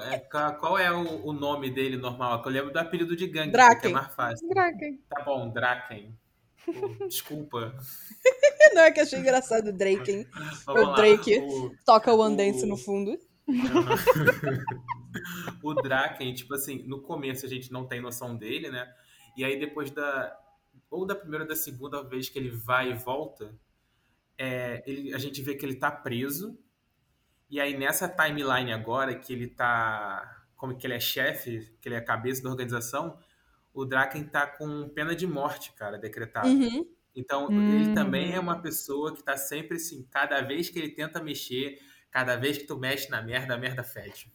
é, 0.00 0.18
qual, 0.20 0.56
qual 0.58 0.78
é 0.78 0.90
o, 0.90 1.26
o 1.26 1.32
nome 1.32 1.70
dele 1.70 1.96
normal? 1.96 2.40
Que 2.42 2.48
eu 2.48 2.52
lembro 2.52 2.72
do 2.72 2.78
apelido 2.78 3.14
de 3.14 3.26
gangue, 3.26 3.52
Draken. 3.52 3.80
que 3.80 3.86
é 3.88 3.90
mais 3.90 4.14
fácil. 4.14 4.48
Draken. 4.48 4.98
Tá 5.08 5.22
bom, 5.24 5.52
Draken. 5.52 6.18
Pô, 6.64 7.06
Desculpa. 7.06 7.76
Não 8.74 8.82
é 8.82 8.90
que 8.92 9.00
eu 9.00 9.04
achei 9.04 9.18
engraçado 9.18 9.68
o 9.68 9.72
Drake, 9.72 10.10
hein? 10.10 10.26
Vamos 10.66 10.82
O 10.82 10.86
lá. 10.90 10.96
Drake. 10.96 11.38
O, 11.38 11.74
Toca 11.84 12.12
o 12.12 12.18
One 12.18 12.34
O- 12.34 12.36
Dance 12.36 12.66
no 12.66 12.76
fundo. 12.76 13.18
o 15.62 15.74
Draken, 15.74 16.32
tipo 16.34 16.54
assim, 16.54 16.82
no 16.86 17.00
começo 17.00 17.46
a 17.46 17.48
gente 17.48 17.72
não 17.72 17.86
tem 17.86 18.00
noção 18.00 18.36
dele, 18.36 18.70
né? 18.70 18.92
E 19.36 19.44
aí 19.44 19.58
depois 19.58 19.90
da. 19.90 20.38
Ou 20.90 21.06
da 21.06 21.14
primeira 21.14 21.44
ou 21.44 21.48
da 21.48 21.56
segunda 21.56 22.02
vez 22.02 22.28
que 22.28 22.38
ele 22.38 22.50
vai 22.50 22.90
e 22.90 22.94
volta, 22.94 23.54
é, 24.36 24.82
ele, 24.86 25.14
a 25.14 25.18
gente 25.18 25.40
vê 25.40 25.54
que 25.54 25.64
ele 25.64 25.76
tá 25.76 25.90
preso. 25.90 26.58
E 27.50 27.60
aí 27.60 27.76
nessa 27.76 28.08
timeline 28.08 28.72
agora, 28.72 29.14
que 29.14 29.32
ele 29.32 29.46
tá. 29.48 30.38
Como 30.56 30.76
que 30.76 30.86
ele 30.86 30.94
é 30.94 31.00
chefe, 31.00 31.74
que 31.80 31.88
ele 31.88 31.96
é 31.96 31.98
a 31.98 32.04
cabeça 32.04 32.42
da 32.42 32.50
organização, 32.50 33.18
o 33.74 33.84
Draken 33.84 34.24
tá 34.24 34.46
com 34.46 34.88
pena 34.90 35.14
de 35.14 35.26
morte, 35.26 35.72
cara, 35.72 35.98
decretada. 35.98 36.46
Uhum. 36.46 36.86
Então, 37.14 37.48
Hum. 37.50 37.68
ele 37.74 37.92
também 37.92 38.32
é 38.32 38.40
uma 38.40 38.60
pessoa 38.62 39.14
que 39.14 39.22
tá 39.22 39.36
sempre 39.36 39.76
assim, 39.76 40.06
cada 40.10 40.40
vez 40.40 40.68
que 40.70 40.78
ele 40.78 40.90
tenta 40.90 41.22
mexer, 41.22 41.78
cada 42.10 42.36
vez 42.36 42.58
que 42.58 42.64
tu 42.64 42.76
mexe 42.78 43.10
na 43.10 43.20
merda, 43.22 43.54
a 43.54 43.58
merda 43.58 43.82
fede. 43.84 44.32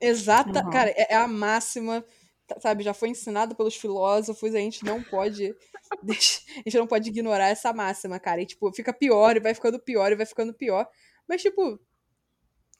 Exata. 0.00 0.64
Uhum. 0.64 0.70
Cara, 0.70 0.90
é 0.90 1.12
é 1.12 1.16
a 1.16 1.26
máxima. 1.28 2.04
tá- 2.46 2.60
Sabe, 2.60 2.84
já 2.84 2.94
foi 2.94 3.08
ensinado 3.08 3.54
pelos 3.56 3.74
filósofos, 3.76 4.54
a 4.54 4.58
gente 4.58 4.84
não 4.84 5.02
pode. 5.02 5.54
deixa- 6.02 6.40
a 6.56 6.58
gente 6.60 6.76
não 6.78 6.86
pode 6.86 7.08
ignorar 7.10 7.48
essa 7.48 7.72
máxima, 7.72 8.18
cara. 8.20 8.40
E, 8.40 8.46
tipo, 8.46 8.72
fica 8.72 8.92
pior 8.92 9.36
e 9.36 9.40
vai 9.40 9.52
ficando 9.54 9.78
pior 9.80 10.12
e 10.12 10.16
vai 10.16 10.24
ficando 10.26 10.54
pior. 10.54 10.88
Mas, 11.28 11.42
tipo. 11.42 11.80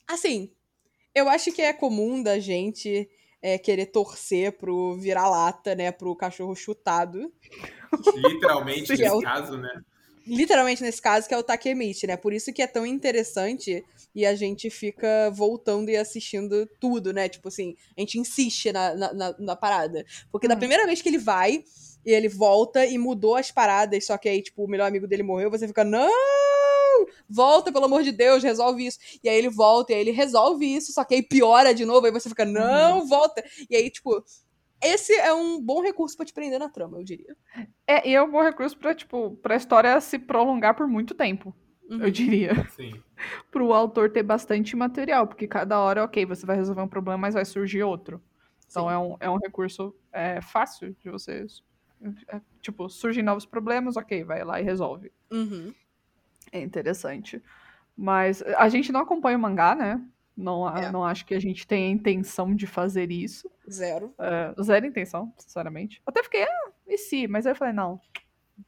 Assim, 0.08 0.52
eu 1.14 1.28
acho 1.28 1.50
que 1.52 1.60
é 1.62 1.72
comum 1.72 2.22
da 2.22 2.38
gente 2.38 3.08
é, 3.42 3.58
querer 3.58 3.86
torcer 3.86 4.52
pro 4.56 4.96
vira-lata, 4.98 5.74
né? 5.74 5.90
Pro 5.90 6.14
cachorro 6.16 6.54
chutado. 6.54 7.32
Literalmente, 8.16 8.92
é 8.92 8.96
nesse 8.96 9.16
o- 9.16 9.20
caso, 9.20 9.58
né? 9.58 9.70
literalmente 10.26 10.82
nesse 10.82 11.00
caso, 11.00 11.28
que 11.28 11.34
é 11.34 11.38
o 11.38 11.42
Takemichi, 11.42 12.06
né? 12.06 12.16
Por 12.16 12.32
isso 12.32 12.52
que 12.52 12.60
é 12.60 12.66
tão 12.66 12.84
interessante 12.84 13.84
e 14.14 14.26
a 14.26 14.34
gente 14.34 14.68
fica 14.70 15.30
voltando 15.32 15.88
e 15.88 15.96
assistindo 15.96 16.66
tudo, 16.80 17.12
né? 17.12 17.28
Tipo 17.28 17.48
assim, 17.48 17.76
a 17.96 18.00
gente 18.00 18.18
insiste 18.18 18.72
na, 18.72 18.94
na, 18.94 19.12
na- 19.12 19.36
na 19.38 19.56
parada. 19.56 20.04
Porque 20.32 20.48
da 20.48 20.56
Hum. 20.56 20.58
primeira 20.58 20.84
vez 20.86 21.00
que 21.00 21.08
ele 21.08 21.18
vai, 21.18 21.62
e 22.04 22.10
ele 22.12 22.28
volta 22.28 22.84
e 22.86 22.98
mudou 22.98 23.36
as 23.36 23.50
paradas, 23.50 24.06
só 24.06 24.16
que 24.16 24.28
aí, 24.28 24.42
tipo, 24.42 24.64
o 24.64 24.68
melhor 24.68 24.86
amigo 24.86 25.06
dele 25.08 25.22
morreu, 25.24 25.50
você 25.50 25.66
fica, 25.66 25.84
não! 25.84 26.10
Volta, 27.28 27.72
pelo 27.72 27.84
amor 27.84 28.02
de 28.02 28.12
Deus, 28.12 28.42
resolve 28.42 28.86
isso. 28.86 28.98
E 29.22 29.28
aí 29.28 29.36
ele 29.36 29.48
volta, 29.48 29.92
e 29.92 29.96
aí 29.96 30.00
ele 30.00 30.10
resolve 30.12 30.64
isso, 30.66 30.92
só 30.92 31.04
que 31.04 31.14
aí 31.14 31.22
piora 31.22 31.74
de 31.74 31.84
novo, 31.84 32.06
aí 32.06 32.12
você 32.12 32.28
fica, 32.28 32.44
não, 32.44 33.06
volta! 33.06 33.44
E 33.68 33.76
aí, 33.76 33.90
tipo, 33.90 34.24
esse 34.82 35.12
é 35.14 35.32
um 35.32 35.60
bom 35.60 35.80
recurso 35.82 36.16
pra 36.16 36.26
te 36.26 36.32
prender 36.32 36.58
na 36.58 36.68
trama, 36.68 36.98
eu 36.98 37.04
diria. 37.04 37.36
É, 37.86 38.08
e 38.08 38.14
é 38.14 38.22
um 38.22 38.30
bom 38.30 38.42
recurso 38.42 38.76
pra, 38.78 38.94
tipo, 38.94 39.36
pra 39.36 39.56
história 39.56 40.00
se 40.00 40.18
prolongar 40.18 40.74
por 40.74 40.86
muito 40.86 41.14
tempo, 41.14 41.54
Uhum. 41.88 42.02
eu 42.02 42.10
diria. 42.10 42.50
Sim. 42.74 43.00
Pro 43.50 43.72
autor 43.72 44.10
ter 44.10 44.22
bastante 44.22 44.74
material, 44.76 45.26
porque 45.26 45.46
cada 45.46 45.78
hora, 45.80 46.04
ok, 46.04 46.26
você 46.26 46.44
vai 46.44 46.56
resolver 46.56 46.82
um 46.82 46.88
problema, 46.88 47.18
mas 47.18 47.34
vai 47.34 47.44
surgir 47.44 47.82
outro. 47.82 48.22
Então 48.68 48.88
Sim. 48.88 48.94
é 48.94 48.98
um, 48.98 49.16
é 49.20 49.30
um 49.30 49.38
recurso 49.38 49.94
é, 50.12 50.40
fácil 50.40 50.94
de 51.00 51.10
vocês. 51.10 51.62
é, 52.28 52.40
tipo, 52.60 52.88
surgem 52.88 53.22
novos 53.22 53.46
problemas, 53.46 53.96
ok, 53.96 54.24
vai 54.24 54.44
lá 54.44 54.60
e 54.60 54.64
resolve. 54.64 55.12
Uhum. 55.30 55.72
É 56.52 56.60
interessante. 56.60 57.42
Mas 57.96 58.42
a 58.42 58.68
gente 58.68 58.92
não 58.92 59.00
acompanha 59.00 59.38
o 59.38 59.40
mangá, 59.40 59.74
né? 59.74 60.00
Não, 60.36 60.68
É. 60.76 60.90
não 60.92 61.02
acho 61.04 61.24
que 61.24 61.34
a 61.34 61.40
gente 61.40 61.66
tenha 61.66 61.88
intenção 61.90 62.54
de 62.54 62.66
fazer 62.66 63.10
isso. 63.10 63.50
Zero. 63.70 64.14
É, 64.18 64.54
zero 64.62 64.84
intenção, 64.86 65.32
sinceramente. 65.38 66.02
Até 66.06 66.22
fiquei, 66.22 66.42
ah, 66.42 66.70
e 66.86 66.98
se? 66.98 67.26
Mas 67.26 67.46
aí 67.46 67.52
eu 67.52 67.56
falei, 67.56 67.72
não. 67.72 68.00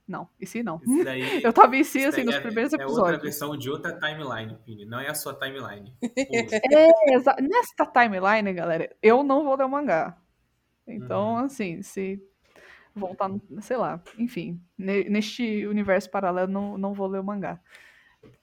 Não, 0.07 0.29
e 0.41 0.47
se 0.47 0.63
não? 0.63 0.81
Daí, 1.05 1.21
Eu 1.47 1.53
tava 1.53 1.75
em 1.77 1.85
si, 1.85 2.05
assim, 2.05 2.23
nos 2.23 2.35
é, 2.35 2.41
primeiros 2.41 2.73
é 2.73 2.77
outra 2.77 2.87
episódios. 2.87 3.23
versão 3.23 3.57
de 3.57 3.71
outra 3.71 3.99
timeline, 3.99 4.57
Pini. 4.65 4.85
Não 4.85 4.99
é 5.01 5.09
a 5.09 5.15
sua 5.15 5.35
timeline. 5.35 5.95
É, 6.03 7.15
exa- 7.15 7.37
nesta 7.41 7.87
timeline, 7.87 8.53
galera, 8.53 8.95
eu 9.03 9.23
não 9.23 9.45
vou 9.45 9.57
ler 9.57 9.65
o 9.65 9.69
mangá. 9.69 10.17
Então, 10.87 11.33
Uhum. 11.35 11.45
assim, 11.45 11.83
se 11.83 12.19
voltar, 12.95 13.31
sei 13.61 13.77
lá, 13.77 14.03
enfim, 14.19 14.61
ne- 14.77 15.09
neste 15.09 15.67
universo 15.67 16.11
paralelo, 16.11 16.51
não, 16.51 16.77
não 16.79 16.93
vou 16.95 17.07
ler 17.07 17.21
o 17.21 17.25
mangá. 17.25 17.61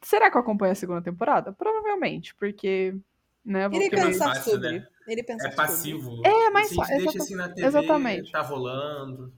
Será 0.02 0.32
que 0.32 0.38
eu 0.38 0.42
acompanho 0.42 0.72
a 0.72 0.76
segunda 0.76 1.02
temporada? 1.02 1.52
Provavelmente, 1.54 2.34
porque, 2.36 2.96
né, 3.46 3.70
vou 3.70 3.80
Ele 3.80 3.94
é 3.94 3.98
mais 3.98 4.14
pensar 4.14 4.34
fácil, 4.36 4.52
sobre. 4.54 4.80
né? 4.80 4.88
Ele 5.08 5.24
pensar 5.24 5.48
É 5.48 5.52
sobre. 5.52 5.56
passivo. 5.68 6.22
É, 6.26 6.50
mas 6.50 6.68
Se 6.70 6.74
a 6.74 6.76
gente 6.84 6.88
fa- 6.88 6.98
deixa 6.98 7.18
assim 7.24 7.36
na 7.36 7.50
TV, 7.50 7.68
exatamente. 7.68 8.32
tá 8.32 8.42
rolando. 8.42 9.34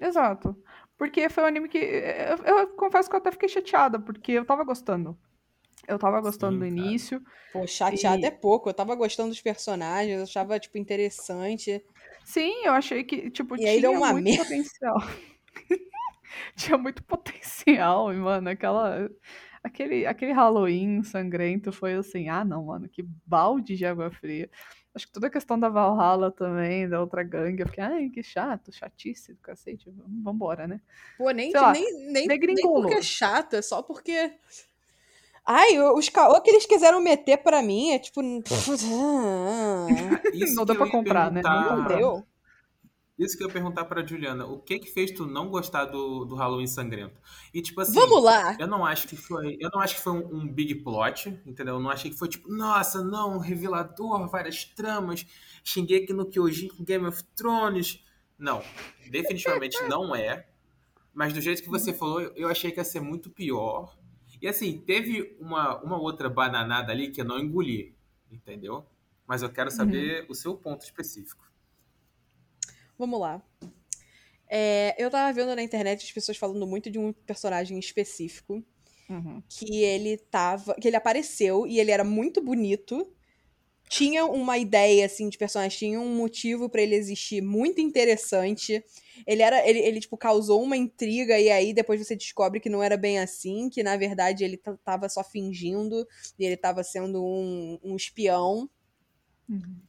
Exato. 0.00 0.56
Porque 0.98 1.28
foi 1.28 1.44
um 1.44 1.46
anime 1.46 1.68
que. 1.68 1.78
Eu, 1.78 2.36
eu 2.44 2.68
confesso 2.68 3.08
que 3.08 3.14
eu 3.14 3.18
até 3.18 3.30
fiquei 3.30 3.48
chateada, 3.48 3.98
porque 3.98 4.32
eu 4.32 4.44
tava 4.44 4.64
gostando. 4.64 5.16
Eu 5.86 5.98
tava 5.98 6.20
gostando 6.20 6.54
Sim, 6.54 6.58
do 6.58 6.64
cara. 6.64 6.88
início. 6.88 7.22
Pô, 7.52 7.66
chateado 7.66 8.22
E- 8.24 8.26
é 8.26 8.30
pouco. 8.30 8.68
Eu 8.68 8.74
tava 8.74 8.94
gostando 8.94 9.28
dos 9.28 9.40
personagens, 9.40 10.16
eu 10.16 10.22
achava, 10.24 10.58
tipo, 10.58 10.76
interessante. 10.78 11.84
Sim, 12.24 12.64
eu 12.64 12.72
achei 12.72 13.04
que, 13.04 13.30
tipo, 13.30 13.56
E 13.56 13.66
aí 13.66 13.80
deu 13.80 13.90
tinha 13.92 14.00
uma 14.00 14.12
muito 14.12 14.24
merda. 14.24 14.42
potencial. 14.44 14.96
tinha 16.56 16.78
muito 16.78 17.02
potencial, 17.04 18.12
mano, 18.14 18.48
aquela. 18.50 19.08
Aquele, 19.62 20.06
aquele 20.06 20.32
Halloween 20.32 21.02
sangrento 21.02 21.72
foi 21.72 21.94
assim, 21.94 22.28
ah 22.28 22.44
não, 22.44 22.64
mano, 22.66 22.88
que 22.88 23.02
balde 23.24 23.76
de 23.76 23.84
água 23.84 24.10
fria. 24.10 24.48
Acho 24.94 25.06
que 25.06 25.12
toda 25.12 25.26
a 25.26 25.30
questão 25.30 25.58
da 25.58 25.68
Valhalla 25.68 26.30
também, 26.30 26.88
da 26.88 27.00
outra 27.00 27.22
gangue, 27.22 27.62
eu 27.62 27.66
fiquei, 27.66 27.84
ai, 27.84 28.08
que 28.08 28.22
chato, 28.22 28.72
chatice 28.72 29.34
do 29.34 29.40
cacete, 29.40 29.90
vamos- 29.90 30.22
vambora, 30.24 30.66
né? 30.66 30.80
Pô, 31.18 31.30
nem, 31.30 31.50
Sei 31.50 31.60
lá, 31.60 31.72
nem, 31.72 31.84
nem, 32.12 32.26
nem 32.26 32.56
porque 32.72 32.94
é 32.94 33.02
chato, 33.02 33.54
é 33.54 33.62
só 33.62 33.82
porque. 33.82 34.32
Ai, 35.44 35.78
os 35.80 36.08
caô 36.08 36.40
que 36.40 36.50
eles 36.50 36.66
quiseram 36.66 37.00
meter 37.00 37.38
pra 37.38 37.62
mim 37.62 37.90
é 37.90 37.98
tipo. 37.98 38.20
Isso 38.22 38.76
Não 40.56 40.64
dá 40.64 40.74
que 40.74 40.78
pra 40.80 40.90
comprar, 40.90 41.30
né? 41.30 41.42
Não 41.42 41.86
deu. 41.86 42.26
Isso 43.18 43.36
que 43.36 43.42
eu 43.42 43.46
ia 43.46 43.52
perguntar 43.52 43.86
pra 43.86 44.04
Juliana. 44.04 44.44
O 44.46 44.58
que 44.58 44.78
que 44.78 44.92
fez 44.92 45.10
tu 45.10 45.26
não 45.26 45.48
gostar 45.48 45.86
do, 45.86 46.24
do 46.26 46.34
Halloween 46.34 46.66
sangrento? 46.66 47.18
E 47.54 47.62
tipo 47.62 47.80
assim. 47.80 47.94
Vamos 47.94 48.22
lá. 48.22 48.54
Eu 48.60 48.66
não 48.66 48.84
acho 48.84 49.08
que 49.08 49.16
foi. 49.16 49.56
Eu 49.58 49.70
não 49.72 49.80
acho 49.80 49.94
que 49.96 50.02
foi 50.02 50.12
um, 50.12 50.36
um 50.36 50.46
big 50.48 50.74
plot, 50.76 51.28
entendeu? 51.46 51.76
Eu 51.76 51.80
não 51.80 51.88
achei 51.90 52.10
que 52.10 52.16
foi 52.18 52.28
tipo, 52.28 52.48
nossa, 52.52 53.02
não, 53.02 53.38
revelador, 53.38 54.28
várias 54.28 54.64
tramas, 54.64 55.26
Shingeki 55.64 56.12
no 56.12 56.26
Kyojin 56.26 56.68
com 56.68 56.84
Game 56.84 57.06
of 57.06 57.22
Thrones. 57.34 58.04
Não, 58.38 58.62
definitivamente 59.10 59.82
não 59.88 60.14
é. 60.14 60.46
Mas 61.14 61.32
do 61.32 61.40
jeito 61.40 61.62
que 61.62 61.70
você 61.70 61.94
falou, 61.94 62.20
eu- 62.20 62.48
achei 62.48 62.70
que 62.70 62.78
ia 62.78 62.84
ser 62.84 63.00
muito 63.00 63.30
pior. 63.30 63.96
E 64.42 64.46
assim, 64.46 64.78
teve 64.78 65.34
uma, 65.40 65.80
uma 65.82 65.98
outra 65.98 66.28
bananada 66.28 66.92
ali 66.92 67.10
que 67.10 67.22
eu 67.22 67.24
não 67.24 67.38
engoli, 67.38 67.96
entendeu? 68.30 68.84
Mas 69.26 69.40
eu 69.42 69.48
quero 69.48 69.70
saber 69.70 70.26
o 70.28 70.34
seu 70.34 70.54
ponto 70.54 70.82
específico. 70.84 71.46
Vamos 72.98 73.20
lá. 73.20 73.42
É, 74.48 74.94
eu 74.98 75.10
tava 75.10 75.32
vendo 75.32 75.54
na 75.54 75.62
internet 75.62 76.04
as 76.04 76.12
pessoas 76.12 76.38
falando 76.38 76.66
muito 76.66 76.90
de 76.90 76.98
um 76.98 77.12
personagem 77.12 77.78
específico. 77.78 78.64
Uhum. 79.08 79.40
que 79.48 79.84
ele 79.84 80.16
tava. 80.16 80.74
que 80.74 80.88
ele 80.88 80.96
apareceu 80.96 81.66
e 81.66 81.78
ele 81.78 81.90
era 81.90 82.04
muito 82.04 82.42
bonito. 82.42 83.12
Tinha 83.88 84.26
uma 84.26 84.58
ideia, 84.58 85.06
assim, 85.06 85.28
de 85.28 85.38
personagem, 85.38 85.78
tinha 85.78 86.00
um 86.00 86.16
motivo 86.16 86.68
pra 86.68 86.82
ele 86.82 86.96
existir 86.96 87.40
muito 87.40 87.80
interessante. 87.80 88.82
Ele 89.24 89.42
era. 89.42 89.66
Ele, 89.68 89.78
ele, 89.78 90.00
tipo, 90.00 90.16
causou 90.16 90.60
uma 90.60 90.76
intriga, 90.76 91.38
e 91.38 91.48
aí 91.50 91.72
depois 91.72 92.04
você 92.04 92.16
descobre 92.16 92.58
que 92.58 92.68
não 92.68 92.82
era 92.82 92.96
bem 92.96 93.20
assim, 93.20 93.70
que 93.70 93.84
na 93.84 93.96
verdade 93.96 94.42
ele 94.42 94.60
tava 94.84 95.08
só 95.08 95.22
fingindo, 95.22 96.04
e 96.36 96.44
ele 96.44 96.56
tava 96.56 96.82
sendo 96.82 97.24
um, 97.24 97.78
um 97.84 97.94
espião. 97.94 98.68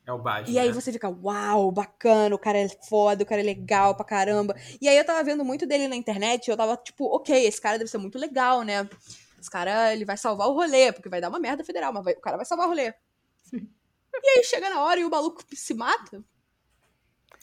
É 0.05 0.11
o 0.13 0.19
Baji, 0.19 0.51
E 0.51 0.59
aí 0.59 0.67
né? 0.67 0.73
você 0.73 0.91
fica, 0.91 1.09
uau, 1.09 1.71
bacana, 1.71 2.35
o 2.35 2.39
cara 2.39 2.59
é 2.59 2.69
foda, 2.87 3.23
o 3.23 3.25
cara 3.25 3.41
é 3.41 3.43
legal 3.43 3.95
pra 3.95 4.05
caramba. 4.05 4.55
E 4.79 4.87
aí 4.87 4.95
eu 4.97 5.05
tava 5.05 5.23
vendo 5.23 5.43
muito 5.43 5.65
dele 5.65 5.87
na 5.87 5.95
internet 5.95 6.47
e 6.47 6.51
eu 6.51 6.57
tava 6.57 6.77
tipo, 6.77 7.05
ok, 7.05 7.45
esse 7.45 7.59
cara 7.59 7.77
deve 7.79 7.89
ser 7.89 7.97
muito 7.97 8.19
legal, 8.19 8.61
né? 8.61 8.87
Esse 9.39 9.49
cara, 9.49 9.93
ele 9.93 10.05
vai 10.05 10.15
salvar 10.17 10.47
o 10.47 10.53
rolê, 10.53 10.91
porque 10.91 11.09
vai 11.09 11.19
dar 11.19 11.29
uma 11.29 11.39
merda 11.39 11.63
federal, 11.63 11.91
mas 11.91 12.03
vai- 12.03 12.13
o 12.13 12.21
cara 12.21 12.37
vai 12.37 12.45
salvar 12.45 12.67
o 12.67 12.69
rolê. 12.69 12.93
Sim. 13.41 13.67
E 14.23 14.29
aí 14.39 14.43
chega 14.43 14.69
na 14.69 14.81
hora 14.81 14.99
e 14.99 15.05
o 15.05 15.09
maluco 15.09 15.43
se 15.53 15.73
mata? 15.73 16.23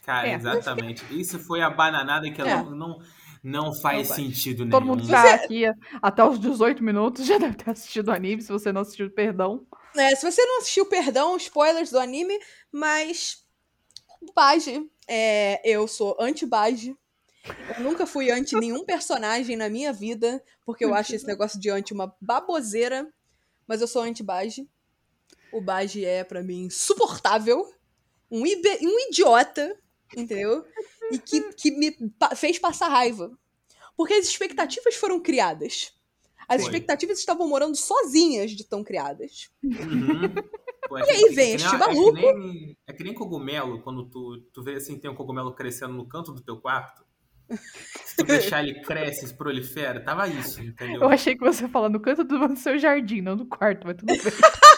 Cara, 0.05 0.29
É. 0.29 0.35
exatamente. 0.35 1.05
Isso 1.19 1.39
foi 1.39 1.63
a 1.63 1.71
bananada 1.71 2.31
que 2.31 2.41
É. 2.43 2.45
não, 2.63 2.71
não, 2.71 2.99
não 3.43 3.75
faz 3.75 4.09
Não 4.11 4.17
sentido 4.17 4.69
Todo 4.69 4.81
nenhum. 4.83 4.87
mundo 4.97 5.03
que 5.07 5.11
tá 5.11 5.35
aqui 5.35 5.65
até 6.03 6.25
os 6.25 6.39
18 6.39 6.83
minutos 6.83 7.25
já 7.27 7.39
deve 7.39 7.57
ter 7.57 7.71
assistido 7.71 8.09
o 8.09 8.13
anime. 8.13 8.43
Se 8.43 8.53
você 8.53 8.71
não 8.73 8.83
assistiu, 8.83 9.11
perdão. 9.11 9.67
É, 9.97 10.15
se 10.17 10.29
você 10.31 10.45
não 10.45 10.59
assistiu, 10.59 10.87
perdão, 10.87 11.37
spoilers 11.37 11.91
do 11.91 11.99
anime, 11.99 12.39
mas. 12.71 13.45
Baji. 14.35 14.91
É, 15.07 15.61
eu 15.65 15.87
sou 15.87 16.17
anti-Baji. 16.19 16.97
Eu 17.77 17.85
nunca 17.85 18.07
fui 18.07 18.31
anti 18.31 18.57
nenhum 18.57 18.85
personagem 18.85 19.55
na 19.55 19.69
minha 19.69 19.93
vida, 19.93 20.43
porque 20.65 20.85
eu 20.85 20.95
acho 20.95 21.15
esse 21.15 21.27
negócio 21.27 21.61
de 21.61 21.69
anti 21.69 21.93
uma 21.93 22.17
baboseira. 22.21 23.07
Mas 23.67 23.81
eu 23.81 23.87
sou 23.87 24.03
anti-Baji. 24.03 24.69
O 25.53 25.61
Baji 25.61 26.05
é, 26.05 26.25
pra 26.25 26.43
mim, 26.43 26.65
insuportável. 26.65 27.71
Um, 28.31 28.43
um 28.43 29.09
idiota, 29.09 29.79
entendeu? 30.17 30.65
E 31.13 31.19
que, 31.19 31.53
que 31.53 31.71
me 31.71 31.93
pa- 32.19 32.35
fez 32.35 32.59
passar 32.59 32.89
raiva. 32.89 33.31
Porque 33.97 34.15
as 34.15 34.27
expectativas 34.27 34.95
foram 34.97 35.21
criadas. 35.21 35.94
As 36.49 36.61
Foi. 36.63 36.65
expectativas 36.71 37.19
estavam 37.19 37.49
morando 37.49 37.77
sozinhas 37.77 38.51
de 38.53 38.65
tão 38.65 38.83
criadas. 38.85 39.51
Uhum. 39.63 40.35
Pô, 40.89 40.99
é 40.99 41.03
E 41.03 41.05
que- 41.07 41.13
aí 41.13 41.23
é 41.25 41.31
vem 41.33 41.55
este 41.55 41.67
é 41.67 41.71
que 41.71 41.77
maluco. 41.79 42.13
nem- 42.13 42.77
É 42.87 42.93
que 42.93 43.05
nem 43.05 43.15
cogumelo, 43.15 43.81
quando 43.83 44.05
tu, 44.09 44.39
tu 44.53 44.63
vê 44.63 44.75
assim, 44.75 44.99
tem 44.99 45.11
um 45.11 45.15
cogumelo 45.15 45.55
crescendo 45.55 45.95
no 45.95 46.07
canto 46.07 46.33
do 46.33 46.43
teu 46.43 46.59
quarto. 46.61 47.03
Se 48.07 48.17
tu 48.17 48.25
deixar 48.25 48.63
ele 48.63 48.81
cresce, 48.83 49.27
se 49.27 49.35
prolifera, 49.35 50.03
tava 50.03 50.27
isso, 50.29 50.63
entendeu? 50.63 51.03
Eu 51.03 51.09
achei 51.11 51.35
que 51.37 51.41
você 51.45 51.69
falando 51.69 51.95
no 51.95 52.01
canto 52.01 52.25
do 52.25 52.39
seu 52.57 52.79
jardim, 52.79 53.21
não 53.21 53.37
no 53.37 53.47
quarto, 53.47 53.87
mas 53.87 53.97
tudo 53.97 54.07
bem. 54.07 54.17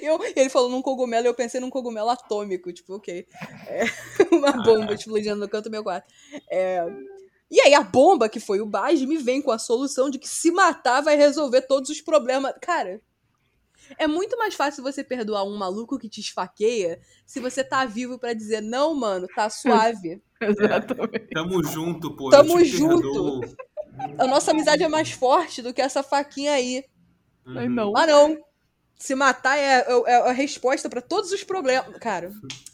Eu, 0.00 0.18
ele 0.36 0.48
falou 0.48 0.70
num 0.70 0.82
cogumelo 0.82 1.26
e 1.26 1.28
eu 1.28 1.34
pensei 1.34 1.60
num 1.60 1.70
cogumelo 1.70 2.08
atômico, 2.08 2.72
tipo, 2.72 2.94
ok. 2.94 3.26
É, 3.66 3.82
uma 4.32 4.52
bomba 4.62 4.94
explodindo 4.94 5.36
no 5.36 5.48
canto 5.48 5.64
do 5.64 5.70
meu 5.70 5.82
quarto. 5.82 6.06
É, 6.50 6.80
e 7.52 7.60
aí 7.60 7.74
a 7.74 7.82
bomba, 7.82 8.28
que 8.28 8.40
foi 8.40 8.60
o 8.60 8.66
Baj, 8.66 9.04
me 9.06 9.18
vem 9.18 9.42
com 9.42 9.50
a 9.50 9.58
solução 9.58 10.08
de 10.08 10.18
que 10.18 10.28
se 10.28 10.50
matar 10.50 11.02
vai 11.02 11.16
resolver 11.16 11.60
todos 11.62 11.90
os 11.90 12.00
problemas. 12.00 12.54
Cara, 12.62 13.00
é 13.98 14.06
muito 14.06 14.38
mais 14.38 14.54
fácil 14.54 14.82
você 14.82 15.04
perdoar 15.04 15.44
um 15.44 15.56
maluco 15.56 15.98
que 15.98 16.08
te 16.08 16.20
esfaqueia 16.20 16.98
se 17.26 17.40
você 17.40 17.62
tá 17.62 17.84
vivo 17.84 18.18
pra 18.18 18.32
dizer, 18.32 18.62
não, 18.62 18.94
mano, 18.94 19.26
tá 19.36 19.50
suave. 19.50 20.22
Exatamente. 20.40 21.28
Tamo 21.32 21.62
junto, 21.62 22.16
pô. 22.16 22.30
Tamo 22.30 22.64
junto. 22.64 23.40
A 24.18 24.26
nossa 24.26 24.52
amizade 24.52 24.82
é 24.82 24.88
mais 24.88 25.10
forte 25.10 25.60
do 25.60 25.74
que 25.74 25.82
essa 25.82 26.02
faquinha 26.02 26.52
aí. 26.52 26.84
Ai, 27.46 27.66
Uhum. 27.68 27.74
não. 27.74 27.92
Ah, 27.96 28.06
não. 28.06 28.36
Se 29.02 29.16
matar 29.16 29.58
é, 29.58 29.80
é- 29.80 30.02
é 30.12 30.30
a 30.30 30.32
resposta 30.32 30.88
pra 30.88 31.00
todos 31.00 31.32
os 31.32 31.42
problemas. 31.42 31.96
Cara. 31.98 32.30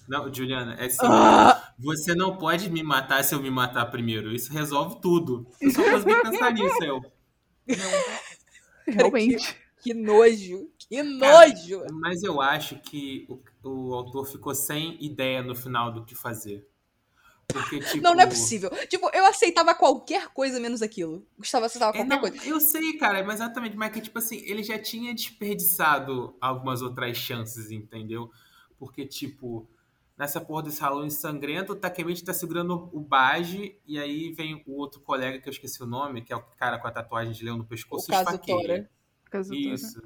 Não, 0.07 0.33
Juliana, 0.33 0.75
é 0.75 0.85
assim. 0.85 0.99
Ah! 1.01 1.73
Você 1.79 2.15
não 2.15 2.37
pode 2.37 2.69
me 2.69 2.83
matar 2.83 3.25
se 3.25 3.35
eu 3.35 3.41
me 3.41 3.51
matar 3.51 3.87
primeiro. 3.87 4.31
Isso 4.35 4.53
resolve 4.53 5.01
tudo. 5.01 5.47
Eu 5.59 5.71
só 5.71 5.83
consegui 5.83 6.21
pensar 6.23 6.53
nisso, 6.53 6.85
eu. 6.85 7.01
Realmente. 8.87 9.57
Que 9.83 9.95
nojo. 9.95 10.69
Que 10.79 11.03
nojo. 11.03 11.87
Mas 11.93 12.23
eu 12.23 12.43
acho 12.43 12.77
que 12.81 13.27
o, 13.63 13.69
o 13.71 13.95
autor 13.95 14.27
ficou 14.27 14.55
sem 14.55 15.03
ideia 15.03 15.43
no 15.43 15.55
final 15.55 15.91
do 15.93 16.05
que 16.05 16.15
fazer. 16.15 16.67
Porque, 17.53 17.81
tipo. 17.81 17.99
Não, 18.03 18.15
não 18.15 18.21
é 18.23 18.27
possível. 18.27 18.71
Tipo, 18.89 19.11
eu 19.15 19.25
aceitava 19.27 19.75
qualquer 19.75 20.29
coisa 20.29 20.61
menos 20.61 20.83
aquilo. 20.83 21.27
Gustavo 21.39 21.65
aceitava 21.67 21.93
É, 21.97 22.05
qualquer 22.05 22.09
não, 22.09 22.21
coisa. 22.21 22.37
eu 22.47 22.61
sei, 22.61 22.99
cara, 22.99 23.25
mas 23.25 23.37
exatamente, 23.37 23.77
mas 23.77 23.93
que 23.93 24.01
tipo 24.01 24.19
assim, 24.19 24.37
ele 24.45 24.63
já 24.63 24.79
tinha 24.79 25.15
desperdiçado 25.15 26.37
algumas 26.41 26.83
outras 26.83 27.17
chances, 27.17 27.71
entendeu? 27.71 28.31
Porque, 28.79 29.07
tipo, 29.07 29.69
nessa 30.17 30.41
porra 30.41 30.65
desse 30.65 30.81
Halloween 30.81 31.11
sangrento, 31.11 31.73
o 31.73 31.77
Takemichi 31.77 32.25
tá 32.25 32.35
segurando 32.35 32.89
o 32.93 33.01
Baji, 33.01 33.81
e 33.87 33.99
aí 33.99 34.33
vem 34.33 34.63
o 34.67 34.77
outro 34.77 35.01
colega 35.01 35.41
que 35.41 35.49
eu 35.49 35.53
esqueci 35.53 35.83
o 35.83 35.87
nome, 35.87 36.23
que 36.23 36.33
é 36.33 36.37
o 36.37 36.43
cara 36.57 36.79
com 36.79 36.87
a 36.87 36.91
tatuagem 36.93 37.33
de 37.33 37.45
leão 37.45 37.57
no 37.57 37.65
O 37.65 37.67
pescoço, 37.67 38.11
e 38.11 38.11
caso 38.13 38.31
esfaqueia. 38.31 38.91
Isso. 39.51 40.03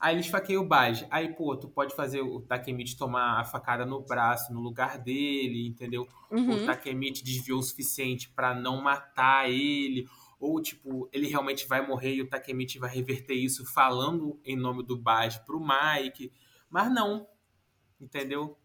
Aí 0.00 0.14
ele 0.14 0.22
esfaqueia 0.22 0.58
o 0.58 0.64
Baji. 0.66 1.06
Aí, 1.10 1.28
pô, 1.34 1.54
tu 1.56 1.68
pode 1.68 1.94
fazer 1.94 2.22
o 2.22 2.40
Takemichi 2.40 2.96
tomar 2.96 3.38
a 3.40 3.44
facada 3.44 3.84
no 3.84 4.00
braço, 4.00 4.50
no 4.52 4.58
lugar 4.60 4.96
dele, 4.98 5.66
entendeu? 5.68 6.08
o 6.30 6.34
Uhum. 6.36 6.64
Takemichi 6.64 7.22
desviou 7.22 7.58
o 7.58 7.62
suficiente 7.62 8.28
pra 8.30 8.54
não 8.54 8.80
matar 8.80 9.50
ele, 9.50 10.08
ou 10.38 10.58
tipo, 10.62 11.06
ele 11.12 11.26
realmente 11.26 11.66
vai 11.66 11.86
morrer 11.86 12.14
e 12.14 12.22
o 12.22 12.28
Takemichi 12.28 12.78
vai 12.78 12.88
reverter 12.94 13.34
isso 13.34 13.66
falando 13.66 14.40
em 14.42 14.56
nome 14.56 14.82
do 14.82 14.96
Baji 14.96 15.38
pro 15.44 15.60
Mike. 15.60 16.32
Mas 16.70 16.90
não, 16.90 17.26
entendeu? 18.00 18.56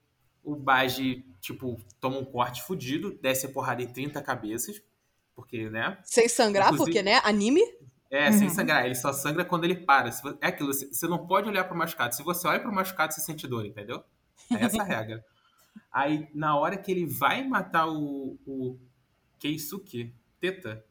O 0.43 0.55
Baji, 0.55 1.25
tipo, 1.41 1.77
toma 1.99 2.17
um 2.19 2.23
corte 2.25 2.61
fudido, 2.63 3.11
desce 3.21 3.47
a 3.47 3.49
porrada 3.49 3.81
em 3.81 3.87
30 3.91 4.21
cabeças, 4.21 4.81
porque, 5.35 5.69
né? 5.69 5.97
Sem 6.03 6.29
sangrar, 6.29 6.67
Inclusive- 6.67 6.85
porque, 6.91 7.03
né? 7.03 7.19
Anime. 7.25 7.61
É, 8.15 8.31
sem 8.31 8.47
Uhum. 8.47 8.53
sangrar, 8.53 8.85
ele 8.85 8.95
só 8.95 9.11
sangra 9.11 9.43
quando 9.43 9.63
ele 9.65 9.75
para. 9.75 10.09
É 10.41 10.47
aquilo, 10.47 10.73
você 10.73 11.07
não 11.07 11.25
pode 11.27 11.49
olhar 11.49 11.63
pro 11.65 11.77
machucado. 11.77 12.15
Se 12.15 12.23
você 12.23 12.47
olha 12.47 12.59
pro 12.59 12.71
machucado, 12.73 13.13
você 13.13 13.21
sente 13.21 13.47
dor, 13.47 13.65
entendeu? 13.65 14.03
É 14.51 14.63
essa 14.65 14.81
a 14.81 14.85
regra. 14.85 15.23
Aí, 15.91 16.27
na 16.33 16.57
hora 16.57 16.77
que 16.77 16.91
ele 16.91 17.05
vai 17.05 17.45
matar 17.47 17.87
o, 17.87 18.37
o 18.45 18.79
Keisuke, 19.39 20.13
Teta, 20.39 20.85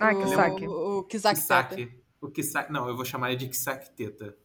Ah, 0.00 0.12
o, 0.12 0.22
Kisaki. 0.22 0.66
O, 0.68 0.98
o 0.98 1.04
Kisaki. 1.04 1.40
Teta. 1.40 1.64
Kisaki, 1.76 2.02
o 2.20 2.28
Kisaki, 2.30 2.72
não, 2.72 2.88
eu 2.88 2.96
vou 2.96 3.04
chamar 3.04 3.30
ele 3.30 3.38
de 3.38 3.48
Kisaki 3.48 3.90
Teta. 3.92 4.36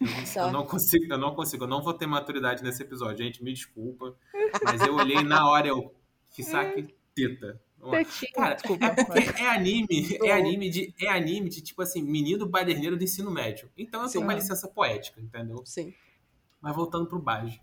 Eu, 0.00 0.42
eu 0.44 0.52
não 0.52 0.64
consigo, 0.66 1.12
eu 1.12 1.18
não 1.18 1.34
consigo, 1.34 1.64
eu 1.64 1.68
não 1.68 1.82
vou 1.82 1.92
ter 1.92 2.06
maturidade 2.06 2.62
nesse 2.62 2.82
episódio, 2.82 3.18
gente, 3.24 3.42
me 3.44 3.52
desculpa, 3.52 4.16
mas 4.64 4.80
eu 4.80 4.94
olhei 4.94 5.22
na 5.22 5.46
hora, 5.48 5.68
eu, 5.68 5.94
Kisaki 6.30 6.94
Teta. 7.14 7.60
Cara, 8.34 8.54
desculpa. 8.54 8.86
é 8.86 9.04
porque 9.04 9.42
é 9.42 9.46
anime, 9.48 10.18
é 10.22 10.32
anime 10.32 10.70
de, 10.70 10.94
é 11.00 11.08
anime 11.08 11.48
de 11.48 11.62
tipo 11.62 11.80
assim, 11.82 12.02
menino 12.02 12.46
baderneiro 12.46 12.96
do 12.96 13.04
ensino 13.04 13.30
médio. 13.30 13.70
Então 13.76 14.02
eu 14.02 14.08
Sim. 14.08 14.12
tenho 14.14 14.24
uma 14.24 14.34
licença 14.34 14.68
poética, 14.68 15.20
entendeu? 15.20 15.64
Sim. 15.64 15.94
Mas 16.60 16.76
voltando 16.76 17.06
pro 17.06 17.18
Baji. 17.18 17.60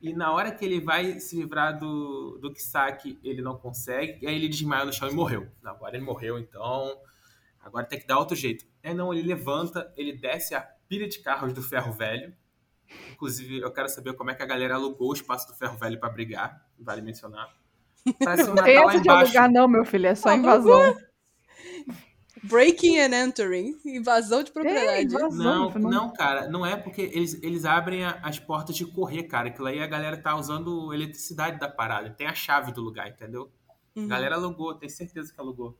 E 0.00 0.12
na 0.12 0.32
hora 0.32 0.50
que 0.50 0.64
ele 0.64 0.80
vai 0.80 1.20
se 1.20 1.36
livrar 1.36 1.78
do, 1.78 2.38
do 2.38 2.52
Kisaki, 2.52 3.20
ele 3.22 3.40
não 3.40 3.56
consegue. 3.56 4.24
E 4.24 4.26
aí 4.26 4.34
ele 4.34 4.48
desmaia 4.48 4.84
no 4.84 4.92
chão 4.92 5.08
e 5.08 5.14
morreu. 5.14 5.48
Agora 5.62 5.96
ele 5.96 6.04
morreu, 6.04 6.38
então. 6.38 6.98
Agora 7.60 7.86
tem 7.86 8.00
que 8.00 8.06
dar 8.06 8.18
outro 8.18 8.34
jeito. 8.34 8.66
É 8.82 8.92
não, 8.92 9.14
ele 9.14 9.22
levanta, 9.22 9.92
ele 9.96 10.12
desce 10.12 10.56
a 10.56 10.60
pilha 10.88 11.08
de 11.08 11.20
carros 11.20 11.52
do 11.52 11.62
ferro 11.62 11.92
velho. 11.92 12.34
Inclusive, 13.12 13.60
eu 13.60 13.70
quero 13.72 13.88
saber 13.88 14.14
como 14.14 14.30
é 14.30 14.34
que 14.34 14.42
a 14.42 14.46
galera 14.46 14.74
alugou 14.74 15.10
o 15.10 15.14
espaço 15.14 15.46
do 15.46 15.54
ferro 15.54 15.78
velho 15.78 16.00
pra 16.00 16.08
brigar. 16.08 16.66
Vale 16.76 17.00
mencionar. 17.00 17.61
Não 18.04 18.48
matar 18.54 18.64
tem 18.64 18.76
lá 18.76 18.82
essa 18.84 18.92
de 18.92 19.08
embaixo. 19.08 19.10
alugar, 19.38 19.50
não, 19.52 19.68
meu 19.68 19.84
filho. 19.84 20.06
É 20.06 20.14
só 20.14 20.32
invasão. 20.34 20.96
Breaking 22.44 22.98
and 22.98 23.14
entering. 23.26 23.78
Invasão 23.84 24.42
de 24.42 24.50
propriedade. 24.50 25.04
invasão. 25.14 25.30
Não, 25.30 25.70
não, 25.78 26.12
cara, 26.12 26.48
não 26.48 26.66
é 26.66 26.76
porque 26.76 27.02
eles, 27.02 27.40
eles 27.42 27.64
abrem 27.64 28.04
a- 28.04 28.18
as 28.22 28.38
portas 28.38 28.74
de 28.74 28.84
correr, 28.84 29.24
cara. 29.24 29.48
Aquilo 29.48 29.68
aí 29.68 29.80
a 29.80 29.86
galera 29.86 30.16
tá 30.16 30.34
usando 30.36 30.92
eletricidade 30.92 31.60
da 31.60 31.68
parada. 31.68 32.10
Tem 32.10 32.26
a 32.26 32.34
chave 32.34 32.72
do 32.72 32.80
lugar, 32.80 33.08
entendeu? 33.08 33.50
Uhum. 33.94 34.06
A 34.06 34.08
galera 34.08 34.34
alugou, 34.34 34.74
tenho 34.74 34.90
certeza 34.90 35.32
que 35.32 35.40
alugou. 35.40 35.78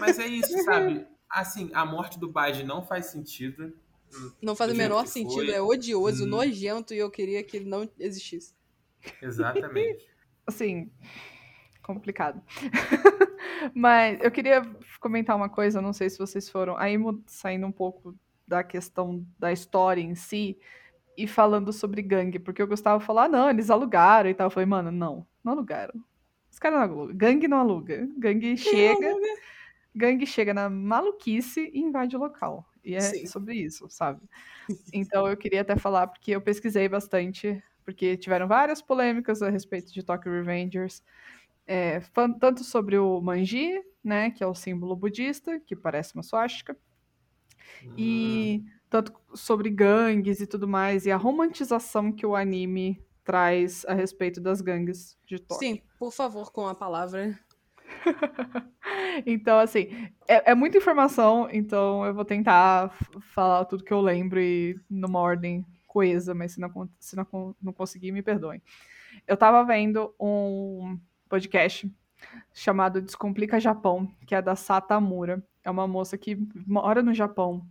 Mas 0.00 0.18
é 0.18 0.26
isso, 0.26 0.56
sabe? 0.64 1.06
Assim, 1.30 1.70
a 1.72 1.86
morte 1.86 2.18
do 2.18 2.28
Baj 2.28 2.64
não 2.64 2.82
faz 2.82 3.06
sentido. 3.06 3.72
Não 4.42 4.56
faz 4.56 4.72
o 4.72 4.74
menor 4.76 5.06
sentido, 5.06 5.50
é 5.52 5.60
odioso, 5.60 6.24
Hum. 6.24 6.28
nojento 6.28 6.92
e 6.94 6.98
eu 6.98 7.10
queria 7.10 7.42
que 7.44 7.56
ele 7.56 7.68
não 7.68 7.88
existisse. 8.00 8.54
Exatamente. 9.22 10.06
assim, 10.46 10.90
complicado. 11.84 12.42
Mas 13.74 14.18
eu 14.22 14.30
queria 14.30 14.62
comentar 15.00 15.36
uma 15.36 15.48
coisa, 15.48 15.80
não 15.80 15.92
sei 15.92 16.10
se 16.10 16.18
vocês 16.18 16.48
foram, 16.48 16.76
aí 16.76 16.96
saindo 17.26 17.66
um 17.66 17.72
pouco 17.72 18.14
da 18.46 18.62
questão 18.62 19.24
da 19.38 19.52
história 19.52 20.00
em 20.00 20.14
si 20.14 20.58
e 21.16 21.26
falando 21.26 21.72
sobre 21.72 22.02
gangue, 22.02 22.38
porque 22.38 22.62
o 22.62 22.66
Gustavo 22.66 23.04
falou, 23.04 23.22
ah, 23.22 23.28
não, 23.28 23.48
eles 23.48 23.70
alugaram 23.70 24.28
e 24.28 24.34
tal. 24.34 24.46
Eu 24.46 24.50
falei, 24.50 24.66
mano, 24.66 24.90
não, 24.90 25.26
não 25.42 25.52
alugaram. 25.52 25.94
Os 26.50 26.58
caras 26.58 26.78
não 26.78 26.84
alugam. 26.84 27.16
Gangue 27.16 27.48
não 27.48 27.58
aluga. 27.58 28.08
Gangue 28.18 28.56
chega, 28.56 29.14
gangue 29.94 30.26
chega 30.26 30.52
na 30.52 30.68
maluquice 30.68 31.70
e 31.72 31.80
invade 31.80 32.16
o 32.16 32.18
local. 32.18 32.66
E 32.84 32.94
é 32.94 33.00
Sim. 33.00 33.26
sobre 33.26 33.54
isso, 33.54 33.86
sabe? 33.88 34.20
Então 34.92 35.26
eu 35.28 35.36
queria 35.36 35.60
até 35.60 35.76
falar, 35.76 36.06
porque 36.06 36.30
eu 36.30 36.40
pesquisei 36.40 36.88
bastante, 36.88 37.62
porque 37.84 38.16
tiveram 38.16 38.48
várias 38.48 38.80
polêmicas 38.80 39.42
a 39.42 39.50
respeito 39.50 39.92
de 39.92 40.02
Tokyo 40.02 40.32
Revengers. 40.32 41.02
É, 41.66 42.00
tanto 42.38 42.62
sobre 42.62 42.98
o 42.98 43.20
manji, 43.20 43.82
né, 44.02 44.30
que 44.30 44.44
é 44.44 44.46
o 44.46 44.54
símbolo 44.54 44.94
budista, 44.94 45.58
que 45.60 45.74
parece 45.74 46.14
uma 46.14 46.22
swastika, 46.22 46.76
e 47.96 48.64
tanto 48.90 49.12
sobre 49.34 49.70
gangues 49.70 50.40
e 50.40 50.46
tudo 50.46 50.68
mais, 50.68 51.06
e 51.06 51.10
a 51.10 51.16
romantização 51.16 52.12
que 52.12 52.26
o 52.26 52.36
anime 52.36 53.02
traz 53.24 53.84
a 53.86 53.94
respeito 53.94 54.40
das 54.40 54.60
gangues 54.60 55.18
de 55.26 55.38
Tóquio. 55.38 55.68
Sim, 55.68 55.82
por 55.98 56.12
favor, 56.12 56.52
com 56.52 56.66
a 56.66 56.74
palavra. 56.74 57.38
Então, 59.24 59.58
assim, 59.58 59.88
é, 60.26 60.50
é 60.50 60.54
muita 60.54 60.78
informação, 60.78 61.48
então 61.50 62.04
eu 62.04 62.12
vou 62.12 62.24
tentar 62.24 62.90
falar 63.32 63.64
tudo 63.64 63.84
que 63.84 63.92
eu 63.92 64.00
lembro 64.00 64.40
e 64.40 64.78
numa 64.90 65.20
ordem 65.20 65.64
coesa, 65.86 66.34
mas 66.34 66.52
se 66.52 66.60
não, 66.60 66.88
se 66.98 67.14
não, 67.14 67.54
não 67.62 67.72
conseguir, 67.72 68.10
me 68.10 68.22
perdoem. 68.22 68.60
Eu 69.26 69.36
tava 69.36 69.64
vendo 69.64 70.12
um 70.18 70.98
podcast 71.34 71.90
chamado 72.52 73.02
Descomplica 73.02 73.58
Japão, 73.58 74.08
que 74.24 74.36
é 74.36 74.40
da 74.40 74.54
Satamura. 74.54 75.44
É 75.64 75.70
uma 75.70 75.88
moça 75.88 76.16
que 76.16 76.38
mora 76.64 77.02
no 77.02 77.12
Japão, 77.12 77.66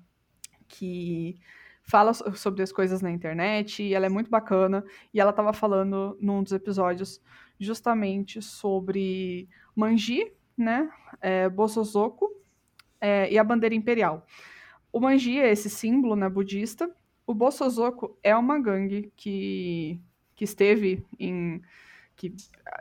que 0.67 1.39
fala 1.81 2.13
so- 2.13 2.35
sobre 2.35 2.61
as 2.61 2.73
coisas 2.73 3.01
na 3.01 3.09
internet, 3.09 3.81
e 3.81 3.93
ela 3.93 4.05
é 4.05 4.09
muito 4.09 4.29
bacana, 4.29 4.83
e 5.13 5.19
ela 5.21 5.31
tava 5.31 5.53
falando 5.53 6.17
num 6.19 6.43
dos 6.43 6.51
episódios 6.51 7.21
justamente 7.57 8.41
sobre 8.41 9.47
Manji, 9.73 10.33
né, 10.57 10.91
é, 11.21 11.47
Bosozoku 11.47 12.29
é, 12.99 13.31
e 13.31 13.37
a 13.37 13.43
bandeira 13.45 13.73
imperial. 13.73 14.25
O 14.91 14.99
Manji 14.99 15.39
é 15.39 15.49
esse 15.49 15.69
símbolo 15.69 16.17
né, 16.17 16.27
budista. 16.27 16.93
O 17.25 17.33
Bosozoku 17.33 18.17
é 18.21 18.35
uma 18.35 18.59
gangue 18.59 19.09
que, 19.15 20.01
que 20.35 20.43
esteve 20.43 21.05
em. 21.17 21.61
Que, 22.15 22.33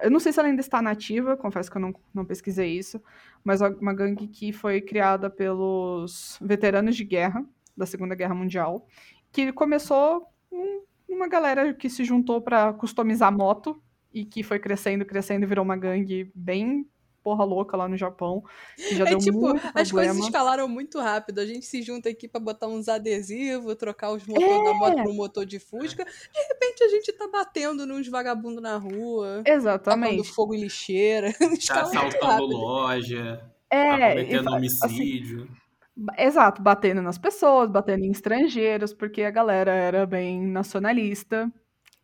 eu 0.03 0.11
não 0.11 0.21
sei 0.21 0.33
se 0.33 0.39
ela 0.39 0.49
ainda 0.49 0.61
está 0.61 0.83
nativa, 0.83 1.37
confesso 1.37 1.71
que 1.71 1.77
eu 1.77 1.81
não, 1.81 1.95
não 2.13 2.25
pesquisei 2.25 2.77
isso, 2.77 3.03
mas 3.43 3.61
uma 3.61 3.95
gangue 3.95 4.29
que 4.29 4.53
foi 4.53 4.81
criada 4.81 5.31
pelos 5.31 6.39
veteranos 6.41 6.95
de 6.97 7.05
guerra 7.05 7.45
da 7.77 7.87
Segunda 7.87 8.15
Guerra 8.15 8.35
Mundial, 8.35 8.87
que 9.33 9.53
começou 9.53 10.27
um- 10.51 10.83
uma 11.09 11.27
galera 11.29 11.73
que 11.73 11.89
se 11.89 12.05
juntou 12.05 12.41
para 12.43 12.73
customizar 12.75 13.33
moto 13.33 13.83
e 14.13 14.25
que 14.25 14.43
foi 14.43 14.59
crescendo, 14.59 15.05
crescendo 15.07 15.47
virou 15.47 15.65
uma 15.65 15.77
gangue 15.77 16.31
bem 16.35 16.87
porra 17.23 17.45
louca 17.45 17.77
lá 17.77 17.89
no 17.89 17.97
Japão. 17.97 18.43
Que 18.77 18.97
já 18.97 19.05
É 19.05 19.09
deu 19.11 19.19
tipo, 19.19 19.39
muito 19.41 19.57
as 19.67 19.91
coisas 19.91 19.91
problema. 19.93 20.21
escalaram 20.21 20.69
muito 20.69 20.99
rápido. 20.99 21.39
A 21.41 21.47
gente 21.47 21.65
se 21.67 21.83
junta 21.83 22.09
aqui 22.09 22.27
pra 22.29 22.41
botar 22.41 22.67
uns 22.69 22.89
adesivos, 22.89 23.75
trocar 23.77 24.11
os 24.13 24.27
motores 24.27 24.65
da 24.65 24.75
moto 24.75 25.03
pro 25.03 25.15
motor 25.15 25.47
de 25.47 25.59
Fusca. 25.59 26.05
De 26.05 26.41
repente 26.49 26.85
a 26.85 26.89
gente 26.89 27.13
tá 27.13 27.29
batendo 27.29 27.87
nos 27.87 28.07
vagabundos 28.09 28.63
na 28.63 28.77
rua, 28.77 29.39
tacando 29.45 29.57
Exatamente. 29.59 30.33
fogo 30.33 30.55
em 30.55 30.61
lixeira. 30.63 31.33
Tá 31.43 31.47
muito 31.49 31.73
assaltando 31.73 32.47
loja, 32.57 33.45
tá 33.69 33.77
É, 33.77 34.11
cometendo 34.11 34.41
exa- 34.41 34.51
homicídio. 34.57 35.49
Ba- 35.97 36.15
Exato, 36.19 36.63
batendo 36.63 37.03
nas 37.03 37.19
pessoas, 37.19 37.71
batendo 37.71 38.05
em 38.05 38.11
estrangeiros, 38.11 38.93
porque 38.95 39.23
a 39.23 39.31
galera 39.31 39.73
era 39.73 40.07
bem 40.07 40.41
nacionalista. 40.47 41.51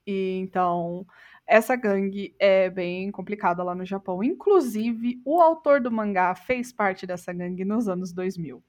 E 0.06 0.38
então, 0.40 1.04
essa 1.48 1.74
gangue 1.74 2.34
é 2.38 2.68
bem 2.68 3.10
complicada 3.10 3.62
lá 3.62 3.74
no 3.74 3.86
Japão. 3.86 4.22
Inclusive, 4.22 5.20
o 5.24 5.40
autor 5.40 5.80
do 5.80 5.90
mangá 5.90 6.34
fez 6.34 6.70
parte 6.70 7.06
dessa 7.06 7.32
gangue 7.32 7.64
nos 7.64 7.88
anos 7.88 8.12
2000. 8.12 8.62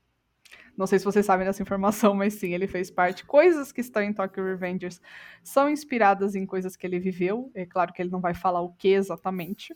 Não 0.78 0.88
sei 0.88 0.98
se 0.98 1.04
vocês 1.04 1.26
sabem 1.26 1.46
dessa 1.46 1.62
informação, 1.62 2.14
mas 2.16 2.36
sim, 2.36 2.54
ele 2.54 2.66
fez 2.66 2.90
parte. 2.90 3.26
Coisas 3.26 3.74
que 3.74 3.82
estão 3.82 4.02
em 4.02 4.14
Tokyo 4.14 4.46
Revengers 4.46 5.02
são 5.44 5.70
inspiradas 5.70 6.36
em 6.36 6.46
coisas 6.46 6.78
que 6.78 6.88
ele 6.88 7.00
viveu. 7.00 7.52
É 7.54 7.66
claro 7.66 7.92
que 7.92 8.02
ele 8.02 8.10
não 8.10 8.22
vai 8.22 8.34
falar 8.34 8.62
o 8.62 8.72
que 8.72 8.88
exatamente. 8.88 9.76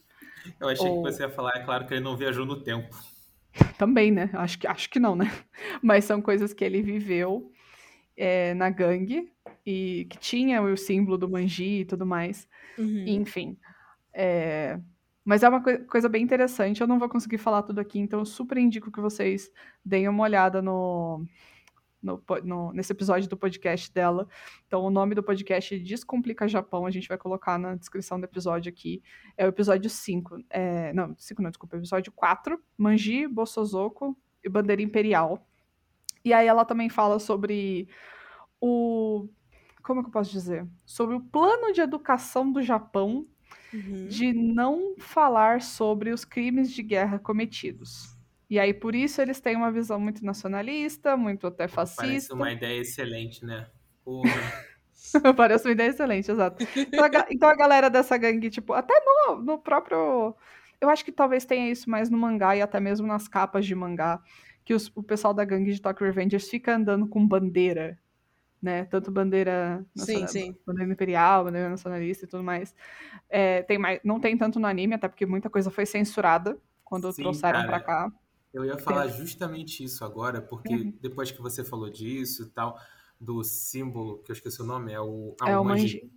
Eu 0.57 0.69
achei 0.69 0.89
Ou- 0.89 1.03
que 1.03 1.11
você 1.11 1.23
ia 1.23 1.29
falar, 1.29 1.51
é 1.57 1.63
claro 1.65 1.85
que 1.85 1.93
ele 1.93 2.01
não 2.01 2.15
viajou 2.15 2.45
no 2.45 2.63
tempo. 2.63 2.95
Também, 3.77 4.11
né? 4.11 4.29
Acho 4.31 4.57
que, 4.57 4.65
acho 4.65 4.89
que 4.89 4.99
não, 4.99 5.13
né? 5.13 5.25
Mas 5.83 6.05
são 6.05 6.21
coisas 6.21 6.53
que 6.53 6.63
ele 6.63 6.81
viveu 6.81 7.51
é, 8.17 8.53
na 8.53 8.69
gangue 8.69 9.31
e 9.65 10.05
que 10.09 10.17
tinha 10.17 10.61
o 10.61 10.75
símbolo 10.77 11.17
do 11.17 11.29
manji 11.29 11.81
e 11.81 11.85
tudo 11.85 12.05
mais. 12.05 12.47
Uhum. 12.77 13.05
Enfim. 13.07 13.57
é, 14.13 14.79
Mas 15.25 15.41
é 15.43 15.49
uma 15.49 15.61
coi- 15.63 15.79
coisa 15.79 16.09
bem 16.09 16.21
interessante. 16.23 16.81
Eu 16.81 16.87
não 16.87 16.99
vou 16.99 17.07
conseguir 17.09 17.37
falar 17.37 17.63
tudo 17.63 17.79
aqui, 17.79 17.97
então 17.99 18.19
eu 18.19 18.25
super 18.25 18.57
indico 18.57 18.91
que 18.91 18.99
vocês 18.99 19.49
deem 19.83 20.07
uma 20.09 20.23
olhada 20.23 20.61
no, 20.61 21.25
no 22.01 22.21
no- 22.43 22.73
nesse 22.73 22.91
episódio 22.91 23.29
do 23.29 23.37
podcast 23.37 23.91
dela. 23.93 24.27
Então, 24.67 24.81
o 24.83 24.89
nome 24.89 25.15
do 25.15 25.23
podcast 25.23 25.73
é 25.73 25.79
Descomplica 25.79 26.45
Japão. 26.47 26.85
A 26.85 26.91
gente 26.91 27.07
vai 27.07 27.17
colocar 27.17 27.57
na 27.57 27.75
descrição 27.75 28.19
do 28.19 28.25
episódio 28.25 28.69
aqui. 28.69 29.01
É 29.37 29.45
o 29.45 29.49
episódio 29.49 29.89
5. 29.89 30.37
É... 30.49 30.91
Não, 30.93 31.15
5 31.17 31.41
não, 31.41 31.49
desculpa. 31.49 31.77
Episódio 31.77 32.11
4. 32.11 32.59
Manji, 32.77 33.25
Bosozoku 33.27 34.17
e 34.43 34.49
Bandeira 34.49 34.81
Imperial. 34.81 35.47
E 36.23 36.33
aí 36.33 36.47
ela 36.47 36.65
também 36.65 36.89
fala 36.89 37.19
sobre 37.19 37.87
o... 38.61 39.27
Como 39.83 39.99
é 39.99 40.03
que 40.03 40.09
eu 40.09 40.13
posso 40.13 40.31
dizer? 40.31 40.65
Sobre 40.85 41.15
o 41.15 41.19
plano 41.21 41.73
de 41.73 41.81
educação 41.81 42.51
do 42.51 42.61
Japão 42.61 43.27
Uhum. 43.73 44.07
de 44.07 44.31
não 44.33 44.93
falar 44.99 45.59
sobre 45.61 46.11
os 46.11 46.23
crimes 46.23 46.71
de 46.71 46.83
guerra 46.83 47.17
cometidos. 47.17 48.15
E 48.47 48.59
aí, 48.59 48.71
por 48.71 48.93
isso, 48.93 49.19
eles 49.19 49.39
têm 49.39 49.55
uma 49.55 49.71
visão 49.71 49.99
muito 49.99 50.23
nacionalista, 50.23 51.17
muito 51.17 51.47
até 51.47 51.67
Parece 51.67 51.95
fascista. 51.95 52.35
uma 52.35 52.51
ideia 52.51 52.79
excelente, 52.81 53.43
né? 53.43 53.67
Parece 55.35 55.65
uma 55.67 55.71
ideia 55.71 55.89
excelente, 55.89 56.29
exato. 56.31 56.63
Então 56.75 57.03
a, 57.05 57.25
então 57.29 57.49
a 57.49 57.55
galera 57.55 57.89
dessa 57.89 58.17
gangue, 58.17 58.49
tipo, 58.49 58.73
até 58.73 58.93
no, 59.05 59.37
no 59.41 59.57
próprio. 59.59 60.35
Eu 60.79 60.89
acho 60.89 61.03
que 61.05 61.11
talvez 61.11 61.45
tenha 61.45 61.71
isso 61.71 61.89
mais 61.89 62.09
no 62.09 62.17
mangá 62.17 62.55
e 62.55 62.61
até 62.61 62.79
mesmo 62.79 63.07
nas 63.07 63.27
capas 63.27 63.65
de 63.65 63.73
mangá, 63.73 64.21
que 64.65 64.73
os- 64.73 64.91
o 64.95 65.03
pessoal 65.03 65.33
da 65.33 65.43
gangue 65.45 65.71
de 65.73 65.81
Tokyo 65.81 66.05
Revengers 66.05 66.47
fica 66.49 66.75
andando 66.75 67.07
com 67.07 67.25
bandeira, 67.27 67.99
né? 68.61 68.85
Tanto 68.85 69.11
bandeira, 69.11 69.85
Sim, 69.95 70.21
nacional- 70.21 70.27
sim. 70.29 70.57
bandeira 70.65 70.91
imperial, 70.93 71.43
bandeira 71.45 71.69
nacionalista 71.69 72.25
e 72.25 72.27
tudo 72.27 72.43
mais. 72.43 72.73
É, 73.29 73.61
tem 73.63 73.77
mais. 73.77 73.99
Não 74.03 74.19
tem 74.19 74.37
tanto 74.37 74.59
no 74.59 74.67
anime, 74.67 74.95
até 74.95 75.07
porque 75.07 75.25
muita 75.25 75.49
coisa 75.49 75.69
foi 75.69 75.85
censurada 75.85 76.57
quando 76.83 77.11
Sim, 77.11 77.23
trouxeram 77.23 77.59
cara. 77.59 77.67
pra 77.67 77.79
cá. 77.81 78.11
Eu 78.53 78.63
ia 78.63 78.77
falar 78.77 79.07
justamente 79.07 79.83
isso 79.83 80.05
agora, 80.05 80.39
porque 80.41 80.73
Uhum. 80.75 80.93
depois 81.01 81.31
que 81.31 81.41
você 81.41 81.63
falou 81.63 81.89
disso 81.89 82.43
e 82.43 82.49
tal, 82.51 82.79
do 83.19 83.43
símbolo, 83.43 84.19
que 84.23 84.31
eu 84.31 84.33
esqueci 84.33 84.61
o 84.61 84.65
nome, 84.65 84.93
é 84.93 84.99
o, 85.01 85.35
ah, 85.41 85.49
é 85.49 85.57
o 85.57 85.63
manji, 85.63 85.83
manji. 86.01 86.11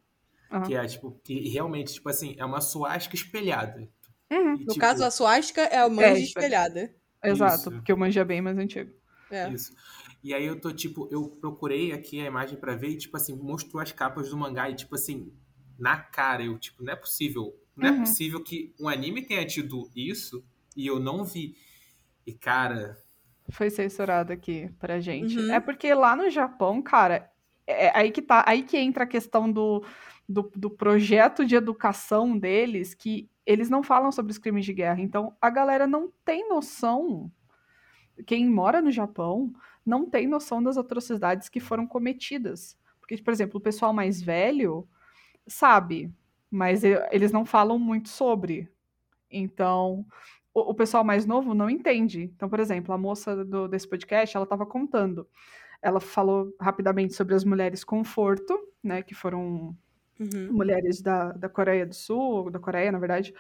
Aham. 0.53 0.63
Que 0.67 0.75
é, 0.75 0.87
tipo, 0.87 1.19
que 1.25 1.49
realmente, 1.49 1.95
tipo 1.95 2.09
assim, 2.09 2.35
é 2.39 2.45
uma 2.45 2.61
suástica 2.61 3.17
espelhada. 3.17 3.89
Uhum, 4.31 4.55
E, 4.55 4.59
No 4.61 4.67
tipo, 4.67 4.79
caso, 4.81 5.03
a 5.05 5.11
suástica 5.11 5.63
é 5.63 5.79
a 5.79 5.89
manja 5.89 6.11
É, 6.11 6.19
espelhada. 6.21 6.95
Exato, 7.31 7.57
Isso. 7.57 7.71
porque 7.73 7.93
o 7.93 7.97
manji 7.97 8.19
é 8.19 8.25
bem 8.25 8.41
mais 8.41 8.57
antigo. 8.59 8.93
É. 9.31 9.49
Isso. 9.51 9.73
E 10.23 10.33
aí 10.35 10.45
eu 10.47 10.61
tô, 10.61 10.73
tipo, 10.73 11.09
eu 11.11 11.29
procurei 11.29 11.93
aqui 11.93 12.21
a 12.21 12.27
imagem 12.27 12.59
pra 12.59 12.75
ver 12.75 12.89
e, 12.91 12.97
tipo 12.99 13.17
assim, 13.17 13.35
mostrou 13.37 13.83
as 13.83 13.93
capas 13.93 14.31
do 14.31 14.37
mangá 14.37 14.69
e, 14.71 14.75
tipo 14.75 14.95
assim, 14.95 15.33
na 15.79 15.97
cara, 15.97 16.43
eu, 16.45 16.59
tipo, 16.59 16.83
não 16.83 16.93
é 16.93 16.97
possível. 16.97 17.55
Não 17.77 17.91
Uhum. 17.91 17.97
é 17.97 18.01
possível 18.01 18.43
que 18.43 18.75
um 18.81 18.89
anime 18.89 19.23
tenha 19.23 19.45
tido 19.47 19.91
isso 19.95 20.45
e 20.77 20.87
eu 20.87 20.99
não 20.99 21.25
vi. 21.25 21.57
E, 22.27 22.33
cara, 22.33 22.97
Foi 23.51 23.71
censurado 23.71 24.33
aqui 24.33 24.69
pra 24.81 24.99
gente. 24.99 25.39
Uhum. 25.39 25.53
É 25.53 25.61
porque 25.61 25.93
lá 25.95 26.17
no 26.17 26.29
Japão, 26.31 26.83
cara, 26.83 27.31
é 27.67 27.97
aí 27.97 28.11
que 28.11 28.23
tá, 28.23 28.43
aí 28.47 28.63
que 28.65 28.77
entra 28.77 29.05
a 29.05 29.07
questão 29.07 29.51
do, 29.51 29.85
do, 30.29 30.51
do 30.55 30.71
projeto 30.71 31.45
de 31.45 31.55
educação 31.55 32.39
deles, 32.39 32.95
que 32.95 33.29
eles 33.45 33.71
não 33.71 33.83
falam 33.83 34.11
sobre 34.11 34.33
os 34.33 34.39
crimes 34.39 34.65
de 34.65 34.73
guerra. 34.73 35.01
Então, 35.01 35.37
a 35.41 35.51
galera 35.51 35.87
não 35.87 36.13
tem 36.25 36.49
noção 36.49 37.31
quem 38.25 38.49
mora 38.49 38.81
no 38.81 38.91
Japão 38.91 39.53
não 39.85 40.09
tem 40.09 40.27
noção 40.27 40.63
das 40.63 40.77
atrocidades 40.77 41.49
que 41.49 41.61
foram 41.61 41.87
cometidas. 41.87 42.77
Porque, 43.01 43.17
por 43.19 43.33
exemplo, 43.33 43.59
o 43.59 43.63
pessoal 43.63 43.93
mais 43.93 44.23
velho 44.23 44.89
sabe, 45.47 46.13
mas 46.51 46.83
eles 46.85 47.31
não 47.31 47.45
falam 47.45 47.79
muito 47.79 48.09
sobre. 48.09 48.69
Então, 49.31 50.05
o, 50.53 50.71
o 50.71 50.75
pessoal 50.75 51.05
mais 51.05 51.27
novo 51.27 51.55
não 51.55 51.69
entende. 51.71 52.23
Então, 52.35 52.49
por 52.49 52.59
exemplo, 52.59 52.93
a 52.93 52.99
moça 52.99 53.45
do- 53.45 53.69
desse 53.69 53.89
podcast, 53.89 54.37
ela 54.37 54.45
estava 54.45 54.67
contando. 54.67 55.29
Ela 55.83 56.01
falou 56.01 56.53
rapidamente 56.61 57.15
sobre 57.15 57.35
as 57.35 57.45
mulheres 57.45 57.85
conforto, 57.85 58.59
né, 58.83 59.03
que 59.03 59.15
foram 59.15 59.77
Uhum. 60.19 60.53
mulheres 60.53 61.01
da, 61.03 61.33
da 61.33 61.49
Coreia 61.49 61.87
do 61.87 61.95
Sul, 61.95 62.51
da 62.51 62.59
Coreia, 62.59 62.91
na 62.91 62.99
verdade, 62.99 63.35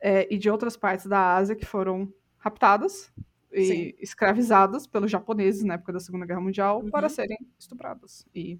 é, 0.00 0.26
e 0.32 0.38
de 0.38 0.50
outras 0.50 0.76
partes 0.76 1.06
da 1.06 1.36
Ásia 1.36 1.54
que 1.56 1.64
foram 1.66 2.12
raptadas 2.38 3.12
e 3.52 3.64
Sim. 3.64 3.94
escravizadas 3.98 4.86
pelos 4.86 5.10
japoneses 5.10 5.64
na 5.64 5.74
época 5.74 5.92
da 5.92 6.00
Segunda 6.00 6.26
Guerra 6.26 6.40
Mundial 6.40 6.80
Uhum. 6.82 6.90
para 6.90 7.08
serem 7.08 7.38
estupradas. 7.58 8.26
E 8.34 8.58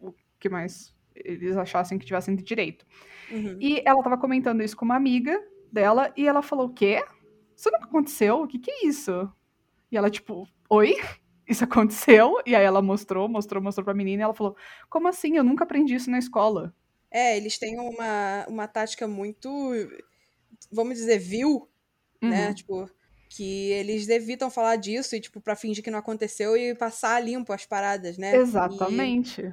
o 0.00 0.12
que 0.38 0.48
mais 0.48 0.94
eles 1.14 1.56
achassem 1.56 1.98
que 1.98 2.06
tivessem 2.06 2.36
de 2.36 2.44
direito. 2.44 2.86
Uhum. 3.30 3.56
E 3.60 3.82
ela 3.84 3.98
estava 3.98 4.16
comentando 4.16 4.62
isso 4.62 4.76
com 4.76 4.84
uma 4.84 4.96
amiga 4.96 5.36
dela 5.72 6.12
e 6.16 6.26
ela 6.26 6.42
falou: 6.42 6.66
O 6.66 6.72
quê? 6.72 7.04
Isso 7.56 7.70
nunca 7.72 7.86
aconteceu? 7.86 8.42
O 8.42 8.46
que, 8.46 8.58
que 8.58 8.70
é 8.70 8.86
isso? 8.86 9.28
E 9.90 9.96
ela, 9.96 10.10
tipo, 10.10 10.46
oi? 10.68 10.94
Isso 11.48 11.64
aconteceu? 11.64 12.34
E 12.44 12.54
aí 12.54 12.62
ela 12.62 12.82
mostrou, 12.82 13.26
mostrou, 13.26 13.62
mostrou 13.62 13.82
pra 13.82 13.94
menina 13.94 14.22
e 14.22 14.24
ela 14.24 14.34
falou: 14.34 14.54
Como 14.90 15.08
assim? 15.08 15.34
Eu 15.38 15.42
nunca 15.42 15.64
aprendi 15.64 15.94
isso 15.94 16.10
na 16.10 16.18
escola. 16.18 16.74
É, 17.10 17.36
eles 17.36 17.58
têm 17.58 17.78
uma, 17.78 18.46
uma 18.48 18.68
tática 18.68 19.08
muito, 19.08 19.48
vamos 20.70 20.96
dizer, 20.98 21.18
vil, 21.18 21.68
né? 22.20 22.48
Uhum. 22.48 22.54
Tipo, 22.54 22.90
que 23.30 23.70
eles 23.72 24.08
evitam 24.08 24.50
falar 24.50 24.76
disso 24.76 25.14
e, 25.14 25.20
tipo, 25.20 25.40
pra 25.40 25.54
fingir 25.56 25.82
que 25.84 25.90
não 25.90 25.98
aconteceu 25.98 26.56
e 26.56 26.74
passar 26.74 27.20
limpo 27.22 27.52
as 27.52 27.64
paradas, 27.66 28.16
né? 28.18 28.34
Exatamente. 28.36 29.52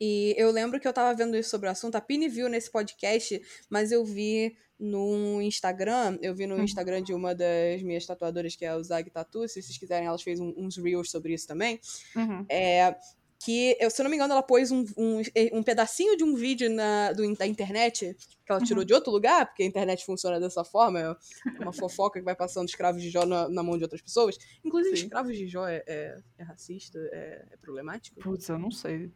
E 0.00 0.34
eu 0.36 0.50
lembro 0.50 0.80
que 0.80 0.88
eu 0.88 0.92
tava 0.92 1.14
vendo 1.16 1.36
isso 1.36 1.50
sobre 1.50 1.68
o 1.68 1.72
assunto, 1.72 1.94
a 1.96 2.00
Pini 2.00 2.28
viu 2.28 2.48
nesse 2.48 2.70
podcast, 2.70 3.40
mas 3.70 3.92
eu 3.92 4.04
vi 4.04 4.56
no 4.78 5.40
Instagram, 5.40 6.18
eu 6.20 6.34
vi 6.34 6.44
no 6.46 6.56
Uhum. 6.56 6.64
Instagram 6.64 7.02
de 7.02 7.14
uma 7.14 7.32
das 7.34 7.80
minhas 7.82 8.04
tatuadoras, 8.04 8.56
que 8.56 8.64
é 8.64 8.68
a 8.68 8.82
Zag 8.82 9.08
Tattoo, 9.10 9.46
se 9.46 9.62
vocês 9.62 9.78
quiserem, 9.78 10.08
ela 10.08 10.18
fez 10.18 10.40
um- 10.40 10.52
uns 10.56 10.76
reels 10.76 11.08
sobre 11.08 11.34
isso 11.34 11.46
também, 11.46 11.78
Uhum. 12.16 12.44
é 12.48 12.96
que, 13.44 13.76
eu, 13.80 13.90
se 13.90 14.00
eu 14.00 14.04
não 14.04 14.10
me 14.10 14.16
engano, 14.16 14.32
ela 14.32 14.42
pôs 14.42 14.70
um, 14.70 14.84
um, 14.96 15.20
um 15.52 15.62
pedacinho 15.62 16.16
de 16.16 16.22
um 16.22 16.34
vídeo 16.34 16.70
na, 16.70 17.12
do, 17.12 17.34
da 17.34 17.46
internet, 17.46 18.16
que 18.44 18.52
ela 18.52 18.60
tirou 18.60 18.82
Uhum. 18.82 18.86
de 18.86 18.94
outro 18.94 19.10
lugar, 19.12 19.46
porque 19.46 19.62
a 19.62 19.66
internet 19.66 20.04
funciona 20.04 20.38
dessa 20.38 20.64
forma, 20.64 21.00
é 21.00 21.62
uma 21.62 21.72
fofoca 21.72 22.20
que 22.20 22.24
vai 22.24 22.36
passando 22.36 22.68
escravos 22.68 23.02
de 23.02 23.10
Jó 23.10 23.26
na, 23.26 23.48
na 23.48 23.62
mão 23.62 23.76
de 23.76 23.82
outras 23.82 24.00
pessoas. 24.00 24.38
Inclusive, 24.64 24.96
Sim. 24.96 25.04
escravos 25.04 25.36
de 25.36 25.46
Jó 25.48 25.66
é, 25.66 25.82
é, 25.86 26.16
é 26.38 26.42
racista, 26.44 26.98
é, 27.12 27.44
é 27.50 27.56
problemático. 27.56 28.20
Putz, 28.20 28.48
eu 28.48 28.58
não 28.58 28.70
sei. 28.70 29.10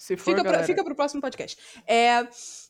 Se 0.00 0.16
for, 0.16 0.30
Fica, 0.30 0.36
pra, 0.36 0.44
galera. 0.44 0.66
fica 0.66 0.82
pro 0.82 0.94
próximo 0.94 1.20
podcast. 1.20 1.58
É, 1.86 2.26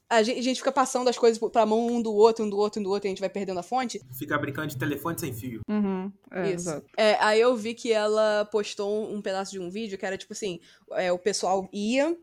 a, 0.09 0.21
gente, 0.21 0.41
a 0.41 0.43
gente 0.43 0.57
fica 0.57 0.73
passando 0.73 1.07
as 1.07 1.17
coisas 1.17 1.41
pra 1.53 1.65
mão 1.65 1.87
um 1.87 2.03
do 2.03 2.13
outro, 2.13 2.45
um 2.45 2.51
do 2.51 2.59
outro, 2.59 2.81
um 2.81 2.83
do 2.83 2.91
outro, 2.91 3.07
e 3.07 3.09
a 3.09 3.13
gente 3.13 3.21
vai 3.21 3.31
perdendo 3.31 3.61
a 3.61 3.63
fonte. 3.63 4.01
Fica 4.19 4.37
brincando 4.37 4.67
de 4.67 4.77
telefone 4.77 5.17
sem 5.17 5.33
fio. 5.33 5.61
Uhum, 5.69 6.13
é, 6.33 6.47
Isso. 6.47 6.69
exato. 6.69 6.87
É, 6.97 7.15
aí 7.21 7.41
eu 7.41 7.55
vi 7.55 7.73
que 7.73 7.93
ela 7.93 8.45
postou 8.47 9.15
um 9.15 9.23
pedaço 9.23 9.53
de 9.53 9.61
um 9.61 9.71
vídeo 9.71 9.97
que 9.97 10.05
era 10.05 10.19
tipo 10.19 10.33
assim: 10.33 10.59
é, 10.91 11.13
o 11.13 11.19
pessoal 11.21 11.69
ia 11.73 12.19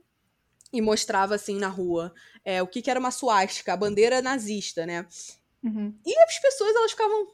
e 0.73 0.81
mostrava 0.81 1.35
assim 1.35 1.57
na 1.57 1.69
rua 1.69 2.13
é, 2.43 2.61
o 2.61 2.67
que, 2.67 2.81
que 2.81 2.91
era 2.91 2.99
uma 2.99 3.11
suástica, 3.11 3.71
a 3.71 3.77
bandeira 3.77 4.21
nazista, 4.21 4.85
né? 4.85 5.07
Uhum. 5.63 5.97
E 6.05 6.19
as 6.19 6.37
pessoas 6.37 6.75
elas 6.75 6.91
ficavam. 6.91 7.27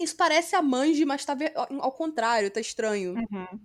Isso 0.00 0.16
parece 0.16 0.56
a 0.56 0.62
manji, 0.62 1.04
mas 1.04 1.24
tá 1.24 1.36
ao 1.80 1.92
contrário, 1.92 2.50
tá 2.50 2.60
estranho. 2.60 3.14
Uhum. 3.14 3.60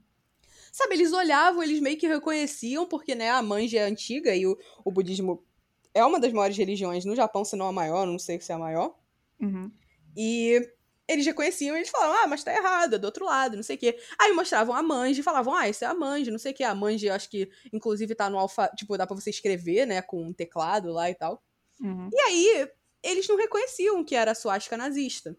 Sabe, 0.74 0.96
eles 0.96 1.14
olhavam, 1.14 1.62
eles 1.62 1.80
meio 1.80 2.00
que 2.00 2.08
reconheciam, 2.08 2.88
porque, 2.88 3.14
né, 3.14 3.30
a 3.30 3.44
Manji 3.44 3.78
é 3.78 3.84
antiga 3.84 4.36
e 4.36 4.48
o, 4.48 4.58
o 4.84 4.92
budismo 4.92 5.46
é 5.94 6.04
uma 6.04 6.20
das 6.20 6.34
maiores 6.34 6.58
religiões 6.58 7.06
no 7.06 7.16
Japão, 7.16 7.46
se 7.46 7.56
não 7.56 7.68
a 7.68 7.72
maior, 7.72 8.08
não 8.08 8.18
sei 8.18 8.42
se 8.42 8.52
é 8.52 8.56
a 8.56 8.58
maior. 8.58 8.98
Uhum. 9.40 9.72
E 10.18 10.68
eles 11.08 11.28
reconheciam 11.28 11.76
e 11.76 11.80
eles 11.80 11.90
falavam, 11.90 12.24
ah, 12.24 12.28
mas 12.28 12.44
tá 12.44 12.52
errado, 12.52 12.96
é 12.96 12.98
do 12.98 13.06
outro 13.06 13.24
lado, 13.24 13.56
não 13.56 13.62
sei 13.62 13.76
o 13.76 13.80
quê. 13.80 14.00
Aí 14.20 14.34
mostravam 14.34 14.74
a 14.74 14.82
Manji 14.82 15.20
e 15.20 15.24
falavam, 15.24 15.54
ah, 15.54 15.70
isso 15.70 15.86
é 15.86 15.88
a 15.88 15.94
Manji, 15.94 16.32
não 16.32 16.40
sei 16.40 16.54
o 16.54 16.56
quê. 16.56 16.64
A 16.64 16.74
Manji, 16.74 17.06
eu 17.06 17.14
acho 17.14 17.30
que, 17.30 17.52
inclusive, 17.72 18.16
tá 18.16 18.28
no 18.28 18.40
alfa, 18.40 18.68
tipo, 18.76 18.98
dá 18.98 19.06
pra 19.06 19.16
você 19.16 19.30
escrever, 19.30 19.86
né, 19.86 20.02
com 20.02 20.24
um 20.24 20.34
teclado 20.34 20.92
lá 20.92 21.08
e 21.08 21.14
tal. 21.14 21.44
Uhum. 21.80 22.10
E 22.12 22.20
aí, 22.20 22.68
eles 23.04 23.28
não 23.28 23.38
reconheciam 23.38 24.04
que 24.04 24.16
era 24.16 24.32
a 24.32 24.36
suástica 24.36 24.76
nazista. 24.76 25.38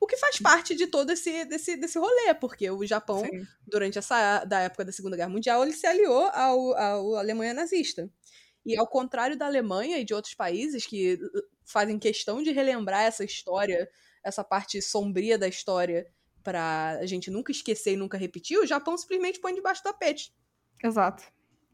O 0.00 0.06
que 0.06 0.16
faz 0.16 0.38
parte 0.38 0.74
de 0.74 0.86
todo 0.86 1.10
esse, 1.10 1.44
desse, 1.44 1.76
desse 1.76 1.98
rolê, 1.98 2.32
porque 2.34 2.70
o 2.70 2.86
Japão 2.86 3.24
Sim. 3.24 3.46
durante 3.66 3.98
essa 3.98 4.44
da 4.44 4.60
época 4.60 4.84
da 4.84 4.92
Segunda 4.92 5.16
Guerra 5.16 5.28
Mundial, 5.28 5.62
ele 5.62 5.72
se 5.72 5.86
aliou 5.86 6.28
ao, 6.32 6.76
ao 6.76 7.16
Alemanha 7.16 7.52
nazista. 7.52 8.08
E 8.64 8.76
ao 8.76 8.86
contrário 8.86 9.36
da 9.36 9.46
Alemanha 9.46 9.98
e 9.98 10.04
de 10.04 10.14
outros 10.14 10.34
países 10.34 10.86
que 10.86 11.14
uh, 11.14 11.42
fazem 11.64 11.98
questão 11.98 12.42
de 12.42 12.52
relembrar 12.52 13.02
essa 13.02 13.24
história, 13.24 13.90
essa 14.22 14.44
parte 14.44 14.80
sombria 14.82 15.38
da 15.38 15.48
história, 15.48 16.06
pra 16.42 16.98
a 17.00 17.06
gente 17.06 17.30
nunca 17.30 17.52
esquecer 17.52 17.94
e 17.94 17.96
nunca 17.96 18.16
repetir, 18.16 18.58
o 18.58 18.66
Japão 18.66 18.96
simplesmente 18.96 19.40
põe 19.40 19.54
debaixo 19.54 19.82
do 19.82 19.84
tapete. 19.84 20.32
Exato. 20.82 21.24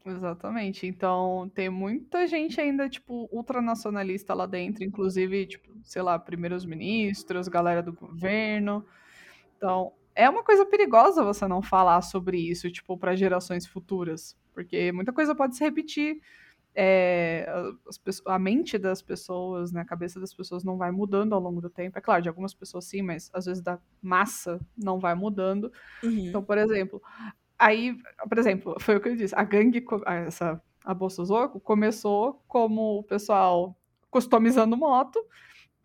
Exatamente. 0.05 0.85
Então, 0.85 1.49
tem 1.55 1.67
muita 1.67 2.27
gente 2.27 2.61
ainda, 2.61 2.87
tipo, 2.87 3.27
ultranacionalista 3.31 4.35
lá 4.35 4.45
dentro, 4.45 4.83
inclusive, 4.83 5.47
tipo, 5.47 5.75
sei 5.83 6.01
lá, 6.03 6.19
primeiros 6.19 6.63
ministros, 6.63 7.47
galera 7.47 7.81
do 7.81 7.91
governo. 7.91 8.85
Então, 9.57 9.93
é 10.13 10.29
uma 10.29 10.43
coisa 10.43 10.65
perigosa 10.65 11.23
você 11.23 11.47
não 11.47 11.61
falar 11.61 12.01
sobre 12.03 12.37
isso, 12.37 12.69
tipo, 12.71 12.97
para 12.97 13.15
gerações 13.15 13.65
futuras, 13.65 14.37
porque 14.53 14.91
muita 14.91 15.11
coisa 15.11 15.33
pode 15.33 15.55
se 15.57 15.63
repetir. 15.63 16.21
É, 16.77 17.47
a 18.27 18.37
mente 18.37 18.77
das 18.77 19.01
pessoas, 19.01 19.71
né, 19.71 19.81
a 19.81 19.85
cabeça 19.85 20.19
das 20.19 20.33
pessoas 20.33 20.63
não 20.63 20.77
vai 20.77 20.91
mudando 20.91 21.33
ao 21.33 21.39
longo 21.39 21.61
do 21.61 21.69
tempo. 21.69 21.97
É 21.97 22.01
claro, 22.01 22.21
de 22.21 22.29
algumas 22.29 22.53
pessoas 22.53 22.85
sim, 22.85 23.01
mas 23.01 23.29
às 23.33 23.45
vezes 23.45 23.63
da 23.63 23.79
massa 24.01 24.59
não 24.77 24.99
vai 24.99 25.15
mudando. 25.15 25.71
Então, 26.03 26.43
por 26.43 26.57
exemplo, 26.57 27.01
aí, 27.57 27.97
por 28.27 28.37
exemplo, 28.37 28.75
foi 28.79 28.95
o 28.97 29.01
que 29.01 29.09
eu 29.09 29.15
disse, 29.15 29.35
a 29.35 29.43
gangue, 29.43 29.83
essa, 30.27 30.61
a 30.83 30.93
Bolsonaro 30.93 31.59
começou 31.59 32.43
como 32.47 32.99
o 32.99 33.03
pessoal 33.03 33.75
customizando 34.09 34.77
moto 34.77 35.23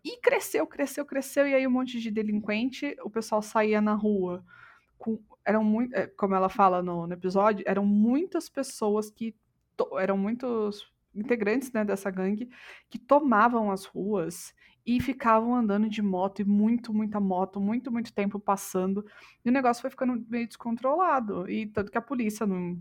e 0.03 0.19
cresceu, 0.19 0.65
cresceu, 0.65 1.05
cresceu, 1.05 1.47
e 1.47 1.53
aí 1.53 1.67
um 1.67 1.71
monte 1.71 1.99
de 1.99 2.09
delinquente, 2.09 2.95
o 3.03 3.09
pessoal 3.09 3.41
saía 3.41 3.81
na 3.81 3.93
rua 3.93 4.43
com, 4.97 5.19
eram 5.45 5.63
muito, 5.63 5.93
é, 5.95 6.07
como 6.07 6.35
ela 6.35 6.49
fala 6.49 6.81
no, 6.81 7.07
no 7.07 7.13
episódio, 7.13 7.63
eram 7.67 7.85
muitas 7.85 8.49
pessoas 8.49 9.09
que, 9.09 9.35
eram 9.99 10.17
muitos 10.17 10.91
integrantes, 11.13 11.71
né, 11.71 11.83
dessa 11.83 12.09
gangue, 12.09 12.49
que 12.89 12.97
tomavam 12.97 13.71
as 13.71 13.85
ruas 13.85 14.53
e 14.85 14.99
ficavam 15.01 15.55
andando 15.55 15.89
de 15.89 16.01
moto, 16.01 16.41
e 16.41 16.45
muito, 16.45 16.93
muita 16.93 17.19
moto, 17.19 17.59
muito, 17.61 17.91
muito 17.91 18.13
tempo 18.13 18.39
passando, 18.39 19.05
e 19.45 19.49
o 19.49 19.53
negócio 19.53 19.81
foi 19.81 19.89
ficando 19.89 20.25
meio 20.29 20.47
descontrolado, 20.47 21.49
e 21.49 21.67
tanto 21.67 21.91
que 21.91 21.97
a 21.97 22.01
polícia 22.01 22.45
não, 22.45 22.79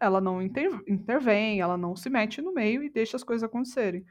ela 0.00 0.20
não 0.20 0.42
inter- 0.42 0.82
intervém, 0.88 1.60
ela 1.60 1.76
não 1.76 1.96
se 1.96 2.10
mete 2.10 2.42
no 2.42 2.52
meio 2.54 2.82
e 2.82 2.90
deixa 2.90 3.16
as 3.16 3.24
coisas 3.24 3.44
acontecerem. 3.44 4.04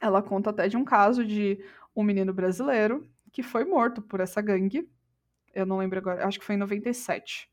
Ela 0.00 0.22
conta 0.22 0.50
até 0.50 0.68
de 0.68 0.76
um 0.76 0.84
caso 0.84 1.24
de 1.24 1.58
um 1.94 2.02
menino 2.02 2.32
brasileiro 2.32 3.08
que 3.32 3.42
foi 3.42 3.64
morto 3.64 4.00
por 4.02 4.20
essa 4.20 4.40
gangue, 4.40 4.88
eu 5.54 5.66
não 5.66 5.78
lembro 5.78 5.98
agora, 5.98 6.26
acho 6.26 6.38
que 6.38 6.44
foi 6.46 6.54
em 6.54 6.58
97, 6.58 7.50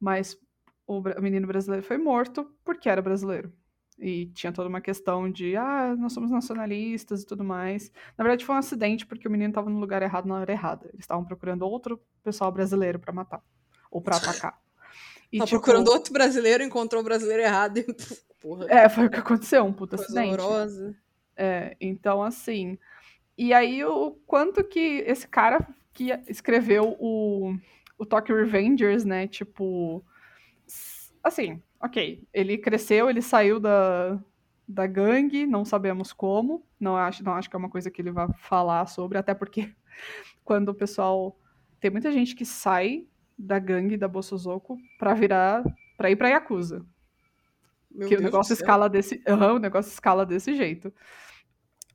mas 0.00 0.36
o 0.86 1.02
menino 1.20 1.46
brasileiro 1.46 1.86
foi 1.86 1.98
morto 1.98 2.50
porque 2.64 2.88
era 2.88 3.02
brasileiro. 3.02 3.52
E 4.00 4.26
tinha 4.26 4.52
toda 4.52 4.68
uma 4.68 4.80
questão 4.80 5.28
de, 5.28 5.56
ah, 5.56 5.96
nós 5.98 6.12
somos 6.12 6.30
nacionalistas 6.30 7.22
e 7.22 7.26
tudo 7.26 7.42
mais. 7.42 7.90
Na 8.16 8.22
verdade, 8.22 8.44
foi 8.44 8.54
um 8.54 8.58
acidente 8.58 9.04
porque 9.04 9.26
o 9.26 9.30
menino 9.30 9.50
estava 9.50 9.68
no 9.68 9.80
lugar 9.80 10.02
errado 10.02 10.26
na 10.26 10.36
hora 10.36 10.52
errada. 10.52 10.86
Eles 10.92 11.00
estavam 11.00 11.24
procurando 11.24 11.62
outro 11.62 12.00
pessoal 12.22 12.52
brasileiro 12.52 13.00
para 13.00 13.12
matar 13.12 13.42
ou 13.90 14.00
para 14.00 14.16
atacar. 14.16 14.60
E, 15.32 15.38
tá 15.38 15.44
tipo, 15.44 15.60
procurando 15.60 15.88
outro 15.88 16.12
brasileiro, 16.12 16.62
encontrou 16.62 17.02
o 17.02 17.04
brasileiro 17.04 17.42
errado 17.42 17.78
e. 17.78 17.86
Porra, 18.40 18.66
É, 18.68 18.88
foi 18.88 19.06
o 19.06 19.10
que 19.10 19.18
aconteceu, 19.18 19.64
um 19.64 19.72
puta 19.72 19.96
acidente. 19.96 20.40
horrorosa. 20.40 20.96
É, 21.36 21.76
então, 21.80 22.22
assim. 22.22 22.78
E 23.36 23.52
aí, 23.52 23.84
o 23.84 24.12
quanto 24.26 24.62
que 24.64 25.02
esse 25.06 25.26
cara 25.26 25.66
que 25.92 26.10
escreveu 26.28 26.96
o, 27.00 27.54
o 27.98 28.06
Tokyo 28.06 28.36
Revengers, 28.36 29.04
né? 29.04 29.26
Tipo. 29.26 30.04
Assim, 31.22 31.60
ok. 31.80 32.24
Ele 32.32 32.58
cresceu, 32.58 33.08
ele 33.10 33.22
saiu 33.22 33.58
da, 33.60 34.18
da 34.66 34.86
gangue, 34.86 35.46
não 35.46 35.64
sabemos 35.64 36.12
como. 36.12 36.64
Não 36.78 36.96
acho, 36.96 37.24
não 37.24 37.34
acho 37.34 37.48
que 37.50 37.56
é 37.56 37.58
uma 37.58 37.70
coisa 37.70 37.90
que 37.90 38.00
ele 38.00 38.10
vai 38.12 38.28
falar 38.40 38.86
sobre, 38.86 39.18
até 39.18 39.34
porque 39.34 39.72
quando 40.44 40.68
o 40.70 40.74
pessoal. 40.74 41.38
Tem 41.80 41.90
muita 41.90 42.10
gente 42.10 42.34
que 42.34 42.44
sai 42.44 43.06
da 43.38 43.58
gangue 43.58 43.96
da 43.96 44.08
Bossozoko 44.08 44.76
pra 44.98 45.14
virar. 45.14 45.62
pra 45.96 46.10
ir 46.10 46.16
pra 46.16 46.28
Yakuza 46.28 46.84
Meu 47.90 48.08
que 48.08 48.14
o 48.16 48.18
Deus 48.18 48.22
negócio 48.22 48.52
do 48.54 48.58
céu. 48.58 48.64
escala 48.64 48.88
desse, 48.88 49.22
Aham, 49.28 49.54
o 49.54 49.58
negócio 49.60 49.90
escala 49.92 50.26
desse 50.26 50.54
jeito. 50.56 50.92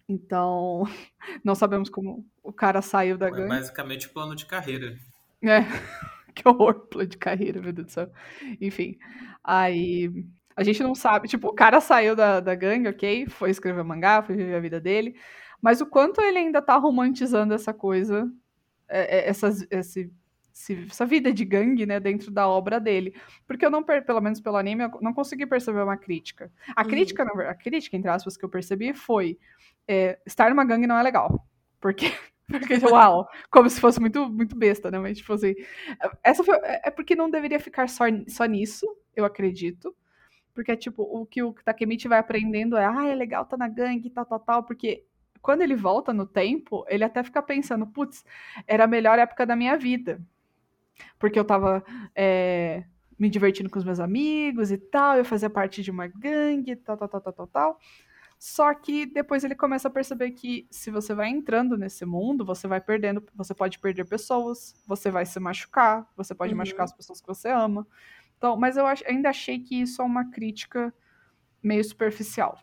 Então, 0.07 0.83
não 1.43 1.53
sabemos 1.55 1.89
como 1.89 2.25
o 2.41 2.51
cara 2.53 2.81
saiu 2.81 3.17
da 3.17 3.27
É 3.27 3.31
gangue. 3.31 3.49
basicamente 3.49 4.07
o 4.07 4.11
plano 4.11 4.35
de 4.35 4.45
carreira. 4.45 4.97
É, 5.41 5.59
que 6.35 6.47
horror, 6.47 6.87
plano 6.87 7.07
de 7.09 7.17
carreira, 7.17 7.61
meu 7.61 7.73
Deus 7.73 7.87
do 7.87 7.91
céu. 7.91 8.11
Enfim, 8.61 8.97
aí 9.43 10.11
a 10.55 10.63
gente 10.63 10.83
não 10.83 10.93
sabe, 10.95 11.27
tipo, 11.27 11.47
o 11.49 11.53
cara 11.53 11.81
saiu 11.81 12.15
da, 12.15 12.39
da 12.39 12.55
gangue, 12.55 12.87
ok? 12.89 13.27
Foi 13.27 13.49
escrever 13.49 13.83
mangá, 13.83 14.21
foi 14.21 14.35
viver 14.35 14.55
a 14.55 14.59
vida 14.59 14.79
dele, 14.79 15.15
mas 15.61 15.81
o 15.81 15.85
quanto 15.85 16.21
ele 16.21 16.37
ainda 16.39 16.61
tá 16.61 16.77
romantizando 16.77 17.53
essa 17.53 17.73
coisa, 17.73 18.31
é, 18.89 19.19
é, 19.19 19.29
essas, 19.29 19.65
esse, 19.71 20.11
esse- 20.53 20.85
essa 20.89 21.05
vida 21.05 21.33
de 21.33 21.45
gangue, 21.45 21.85
né, 21.85 21.99
dentro 21.99 22.31
da 22.31 22.47
obra 22.47 22.79
dele. 22.79 23.15
Porque 23.47 23.65
eu 23.65 23.71
não, 23.71 23.83
pelo 23.83 24.21
menos 24.21 24.39
pelo 24.41 24.57
anime, 24.57 24.83
eu 24.83 24.91
não 25.01 25.13
consegui 25.13 25.45
perceber 25.47 25.81
uma 25.83 25.97
crítica. 25.97 26.51
A 26.75 26.83
Uhum. 26.83 26.87
crítica, 26.89 27.23
a 27.23 27.55
crítica, 27.55 27.97
entre 27.97 28.09
aspas, 28.09 28.37
que 28.37 28.45
eu 28.45 28.49
percebi 28.49 28.93
foi 28.93 29.37
é, 29.87 30.19
estar 30.25 30.49
numa 30.49 30.65
gangue 30.65 30.87
não 30.87 30.97
é 30.97 31.03
legal. 31.03 31.47
Porque, 31.81 32.13
porque 32.47 32.75
uau, 32.85 33.27
como 33.49 33.69
se 33.69 33.79
fosse 33.79 33.99
muito, 33.99 34.29
muito 34.29 34.55
besta, 34.55 34.91
né? 34.91 34.99
Mas, 34.99 35.17
tipo 35.17 35.33
assim, 35.33 35.53
essa 36.23 36.43
foi, 36.43 36.57
é 36.57 36.81
é 36.85 36.91
porque 36.91 37.15
não 37.15 37.29
deveria 37.29 37.59
ficar 37.59 37.87
só, 37.89 38.05
só 38.27 38.45
nisso, 38.45 38.85
eu 39.15 39.25
acredito. 39.25 39.95
Porque, 40.53 40.75
tipo, 40.77 41.03
o 41.03 41.25
que 41.25 41.41
o 41.41 41.53
Takemichi 41.53 42.07
vai 42.07 42.19
aprendendo 42.19 42.77
é, 42.77 42.85
ah, 42.85 43.07
é 43.07 43.15
legal 43.15 43.45
tá 43.45 43.57
na 43.57 43.67
gangue, 43.67 44.09
tal, 44.09 44.25
tal, 44.25 44.39
tal, 44.39 44.63
porque 44.63 45.03
quando 45.41 45.61
ele 45.61 45.75
volta 45.75 46.13
no 46.13 46.25
tempo, 46.25 46.85
ele 46.87 47.03
até 47.03 47.23
fica 47.23 47.41
pensando, 47.41 47.87
putz, 47.87 48.23
era 48.67 48.85
a 48.85 48.87
melhor 48.87 49.19
época 49.19 49.45
da 49.45 49.55
minha 49.55 49.77
vida. 49.77 50.21
Porque 51.19 51.39
eu 51.39 51.45
tava 51.45 51.83
é, 52.15 52.83
me 53.19 53.29
divertindo 53.29 53.69
com 53.69 53.79
os 53.79 53.85
meus 53.85 53.99
amigos 53.99 54.71
e 54.71 54.77
tal, 54.77 55.17
eu 55.17 55.25
fazia 55.25 55.49
parte 55.49 55.81
de 55.83 55.91
uma 55.91 56.07
gangue, 56.07 56.75
tal, 56.77 56.97
tal, 56.97 57.09
tal, 57.09 57.21
tal, 57.21 57.33
tal, 57.33 57.47
tal. 57.47 57.79
Só 58.45 58.73
que 58.73 59.05
depois 59.05 59.45
ele 59.45 59.55
começa 59.55 59.87
a 59.87 59.91
perceber 59.91 60.31
que 60.31 60.67
se 60.69 60.91
você 60.91 61.13
vai 61.13 61.29
entrando 61.29 61.77
nesse 61.77 62.03
mundo, 62.03 62.43
você 62.43 62.67
vai 62.67 62.81
perdendo, 62.81 63.23
você 63.33 63.53
pode 63.53 63.79
perder 63.79 64.03
pessoas, 64.03 64.75
você 64.85 65.09
vai 65.09 65.25
se 65.25 65.39
machucar, 65.39 66.11
você 66.13 66.35
pode 66.35 66.51
Uhum. 66.51 66.57
machucar 66.57 66.83
as 66.83 66.91
pessoas 66.91 67.21
que 67.21 67.27
você 67.27 67.47
ama. 67.47 67.87
Então, 68.37 68.57
mas 68.57 68.75
eu 68.75 68.85
ach- 68.85 69.01
ainda 69.07 69.29
achei 69.29 69.59
que 69.59 69.81
isso 69.81 70.01
é 70.01 70.05
uma 70.05 70.29
crítica 70.29 70.93
meio 71.63 71.81
superficial. 71.85 72.59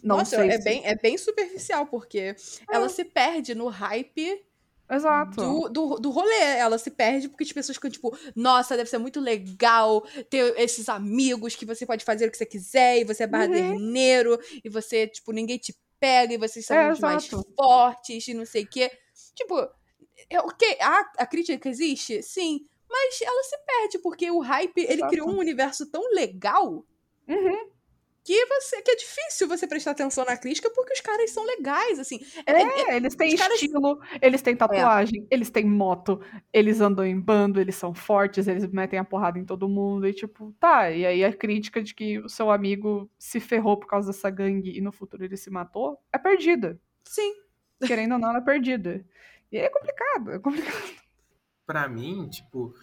Não 0.00 0.18
Nossa, 0.18 0.36
sei 0.36 0.48
é, 0.50 0.58
se- 0.58 0.62
bem, 0.62 0.86
é 0.86 0.94
bem 0.94 1.18
superficial, 1.18 1.88
porque 1.88 2.36
ela 2.70 2.88
se 2.88 3.04
perde 3.04 3.52
no 3.52 3.66
hype 3.66 4.44
Exato. 4.90 5.40
do, 5.40 5.68
do, 5.68 5.94
do 5.96 6.10
rolê. 6.10 6.40
Ela 6.58 6.78
se 6.78 6.90
perde 6.90 7.28
porque 7.28 7.44
as 7.44 7.52
pessoas 7.52 7.76
ficam 7.76 7.90
tipo, 7.90 8.16
nossa, 8.36 8.76
deve 8.76 8.88
ser 8.90 8.98
muito 8.98 9.20
legal 9.20 10.02
ter 10.28 10.54
esses 10.58 10.88
amigos 10.88 11.54
que 11.56 11.64
você 11.66 11.86
pode 11.86 12.04
fazer 12.04 12.26
o 12.26 12.30
que 12.30 12.36
você 12.36 12.46
quiser, 12.46 12.98
e 13.00 13.04
você 13.04 13.22
é 13.22 13.26
Uhum. 13.26 13.32
barraderneiro, 13.32 14.38
e 14.64 14.68
você, 14.68 15.06
tipo, 15.06 15.32
ninguém 15.32 15.58
te 15.58 15.74
pega, 15.98 16.34
e 16.34 16.38
vocês 16.38 16.66
são 16.66 16.76
É, 16.76 16.92
os 16.92 17.00
mais 17.00 17.26
fortes, 17.56 18.28
e 18.28 18.34
não 18.34 18.44
sei 18.44 18.64
o 18.64 18.68
quê. 18.68 18.90
Tipo, 19.34 19.58
é, 20.28 20.38
ok, 20.40 20.76
a, 20.80 21.00
a 21.18 21.26
crítica 21.26 21.68
existe? 21.68 22.22
Sim. 22.22 22.66
Mas 22.88 23.20
ela 23.22 23.42
se 23.42 23.56
perde, 23.66 23.98
porque 23.98 24.30
o 24.30 24.40
hype, 24.40 24.78
ele 24.82 24.94
Exato. 24.94 25.10
criou 25.10 25.30
um 25.30 25.38
universo 25.38 25.90
tão 25.90 26.02
legal 26.12 26.84
Uhum. 27.26 27.70
Que, 28.24 28.46
você, 28.46 28.80
que 28.80 28.90
é 28.90 28.96
difícil 28.96 29.46
você 29.46 29.66
prestar 29.66 29.90
atenção 29.90 30.24
na 30.24 30.34
crítica 30.34 30.70
porque 30.74 30.94
os 30.94 31.00
caras 31.02 31.30
são 31.30 31.44
legais, 31.44 31.98
assim. 31.98 32.18
É, 32.46 32.96
eles 32.96 33.14
têm 33.14 33.34
os 33.34 33.40
caras- 33.40 33.62
estilo, 33.62 34.00
eles 34.22 34.40
têm 34.40 34.56
tatuagem, 34.56 35.26
eles 35.30 35.50
têm 35.50 35.66
moto, 35.66 36.18
eles 36.50 36.80
andam 36.80 37.04
em 37.06 37.20
bando, 37.20 37.60
eles 37.60 37.76
são 37.76 37.92
fortes, 37.94 38.48
eles 38.48 38.66
metem 38.68 38.98
a 38.98 39.04
porrada 39.04 39.38
em 39.38 39.44
todo 39.44 39.68
mundo. 39.68 40.08
E 40.08 40.14
tipo, 40.14 40.54
tá, 40.58 40.90
e 40.90 41.04
aí 41.04 41.22
a 41.22 41.32
crítica 41.36 41.82
de 41.82 41.94
que 41.94 42.18
o 42.18 42.28
seu 42.28 42.50
amigo 42.50 43.10
se 43.18 43.38
ferrou 43.40 43.76
por 43.76 43.86
causa 43.86 44.10
dessa 44.10 44.30
gangue 44.30 44.74
e 44.74 44.80
no 44.80 44.90
futuro 44.90 45.22
ele 45.22 45.36
se 45.36 45.50
matou 45.50 46.00
é 46.10 46.16
perdida. 46.16 46.80
Sim. 47.04 47.34
Querendo 47.86 48.12
ou 48.12 48.18
não, 48.18 48.30
ela 48.30 48.38
é 48.38 48.42
perdida. 48.44 49.04
E 49.52 49.58
é 49.58 49.68
complicado, 49.68 50.30
é 50.32 50.38
complicado. 50.38 50.94
Pra 51.66 51.88
mim, 51.88 52.26
tipo, 52.28 52.74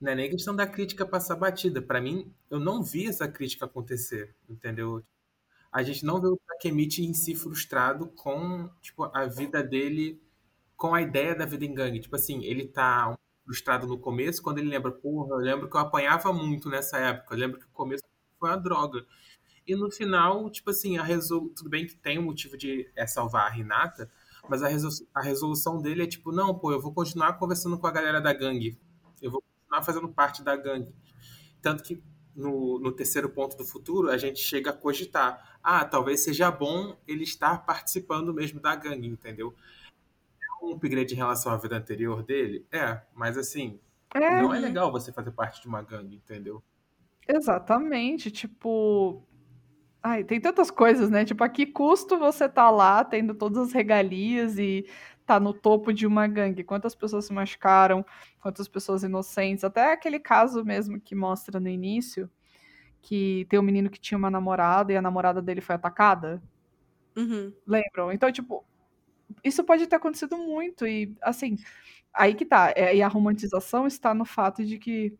não 0.00 0.12
é 0.12 0.14
nem 0.14 0.30
questão 0.30 0.54
da 0.54 0.66
crítica 0.66 1.06
passar 1.06 1.36
batida. 1.36 1.80
Pra 1.80 2.00
mim, 2.00 2.32
eu 2.50 2.60
não 2.60 2.82
vi 2.82 3.06
essa 3.06 3.26
crítica 3.28 3.64
acontecer, 3.64 4.34
entendeu? 4.48 5.04
A 5.72 5.82
gente 5.82 6.04
não 6.04 6.20
vê 6.20 6.28
o 6.28 6.40
Takemichi 6.46 7.04
em 7.04 7.14
si 7.14 7.34
frustrado 7.34 8.06
com, 8.08 8.68
tipo, 8.80 9.04
a 9.04 9.26
vida 9.26 9.62
dele, 9.62 10.20
com 10.76 10.94
a 10.94 11.02
ideia 11.02 11.34
da 11.34 11.44
vida 11.46 11.64
em 11.64 11.74
gangue. 11.74 12.00
Tipo 12.00 12.16
assim, 12.16 12.44
ele 12.44 12.66
tá 12.66 13.10
um 13.10 13.16
frustrado 13.44 13.86
no 13.86 13.98
começo, 13.98 14.42
quando 14.42 14.58
ele 14.58 14.68
lembra, 14.68 14.90
porra, 14.90 15.34
eu 15.34 15.38
lembro 15.38 15.68
que 15.70 15.76
eu 15.76 15.80
apanhava 15.80 16.32
muito 16.32 16.68
nessa 16.68 16.98
época, 16.98 17.34
eu 17.34 17.38
lembro 17.38 17.60
que 17.60 17.66
o 17.66 17.70
começo 17.70 18.02
foi 18.38 18.50
uma 18.50 18.56
droga. 18.56 19.06
E 19.66 19.74
no 19.74 19.90
final, 19.90 20.48
tipo 20.50 20.70
assim, 20.70 20.96
a 20.98 21.02
resolu... 21.02 21.50
tudo 21.50 21.70
bem 21.70 21.86
que 21.86 21.96
tem 21.96 22.18
o 22.18 22.22
motivo 22.22 22.56
de 22.56 22.90
é, 22.96 23.06
salvar 23.06 23.52
a 23.52 23.58
Hinata, 23.58 24.10
mas 24.48 24.62
a, 24.62 24.68
a 25.14 25.22
resolução 25.22 25.80
dele 25.80 26.04
é 26.04 26.06
tipo, 26.06 26.32
não, 26.32 26.56
pô, 26.58 26.72
eu 26.72 26.80
vou 26.80 26.92
continuar 26.92 27.34
conversando 27.34 27.78
com 27.78 27.86
a 27.86 27.90
galera 27.90 28.20
da 28.20 28.32
gangue. 28.32 28.78
Eu 29.20 29.30
vou 29.30 29.42
continuar 29.66 29.82
fazendo 29.82 30.08
parte 30.08 30.42
da 30.42 30.56
gangue. 30.56 30.94
Tanto 31.60 31.82
que 31.82 32.02
no, 32.34 32.78
no 32.78 32.92
terceiro 32.92 33.28
ponto 33.30 33.56
do 33.56 33.64
futuro, 33.64 34.10
a 34.10 34.16
gente 34.18 34.38
chega 34.40 34.70
a 34.70 34.72
cogitar. 34.72 35.58
Ah, 35.62 35.84
talvez 35.84 36.20
seja 36.20 36.50
bom 36.50 36.96
ele 37.06 37.24
estar 37.24 37.64
participando 37.64 38.32
mesmo 38.32 38.60
da 38.60 38.74
gangue, 38.76 39.08
entendeu? 39.08 39.54
É 40.42 40.64
um 40.64 40.72
upgrade 40.74 41.14
em 41.14 41.16
relação 41.16 41.52
à 41.52 41.56
vida 41.56 41.76
anterior 41.76 42.22
dele? 42.22 42.66
É, 42.72 43.02
mas 43.14 43.36
assim, 43.38 43.80
É, 44.14 44.20
não 44.30 44.54
é 44.54 44.58
legal 44.58 44.92
você 44.92 45.12
fazer 45.12 45.32
parte 45.32 45.60
de 45.62 45.68
uma 45.68 45.82
gangue, 45.82 46.16
entendeu? 46.16 46.62
exatamente. 47.28 48.30
Tipo. 48.30 49.26
Ai, 50.02 50.24
tem 50.24 50.40
tantas 50.40 50.70
coisas, 50.70 51.10
né? 51.10 51.24
Tipo, 51.24 51.44
a 51.44 51.48
que 51.48 51.66
custo 51.66 52.18
você 52.18 52.48
tá 52.48 52.70
lá 52.70 53.04
tendo 53.04 53.34
todas 53.34 53.68
as 53.68 53.72
regalias 53.72 54.58
e 54.58 54.88
tá 55.26 55.40
no 55.40 55.52
topo 55.52 55.92
de 55.92 56.06
uma 56.06 56.26
gangue? 56.26 56.64
Quantas 56.64 56.94
pessoas 56.94 57.26
se 57.26 57.32
machucaram? 57.32 58.04
Quantas 58.40 58.68
pessoas 58.68 59.02
inocentes? 59.02 59.64
Até 59.64 59.92
aquele 59.92 60.18
caso 60.18 60.64
mesmo 60.64 61.00
que 61.00 61.14
mostra 61.14 61.58
no 61.60 61.68
início, 61.68 62.30
que 63.02 63.46
tem 63.48 63.58
um 63.58 63.62
menino 63.62 63.90
que 63.90 64.00
tinha 64.00 64.16
uma 64.16 64.30
namorada 64.30 64.92
e 64.92 64.96
a 64.96 65.02
namorada 65.02 65.42
dele 65.42 65.60
foi 65.60 65.74
atacada. 65.74 66.42
Uhum. 67.16 67.52
Lembram? 67.66 68.12
Então, 68.12 68.30
tipo, 68.30 68.64
isso 69.42 69.64
pode 69.64 69.86
ter 69.86 69.96
acontecido 69.96 70.36
muito. 70.38 70.86
E, 70.86 71.14
assim, 71.20 71.56
aí 72.14 72.34
que 72.34 72.44
tá. 72.44 72.72
É, 72.76 72.94
e 72.96 73.02
a 73.02 73.08
romantização 73.08 73.86
está 73.86 74.14
no 74.14 74.24
fato 74.24 74.64
de 74.64 74.78
que 74.78 75.16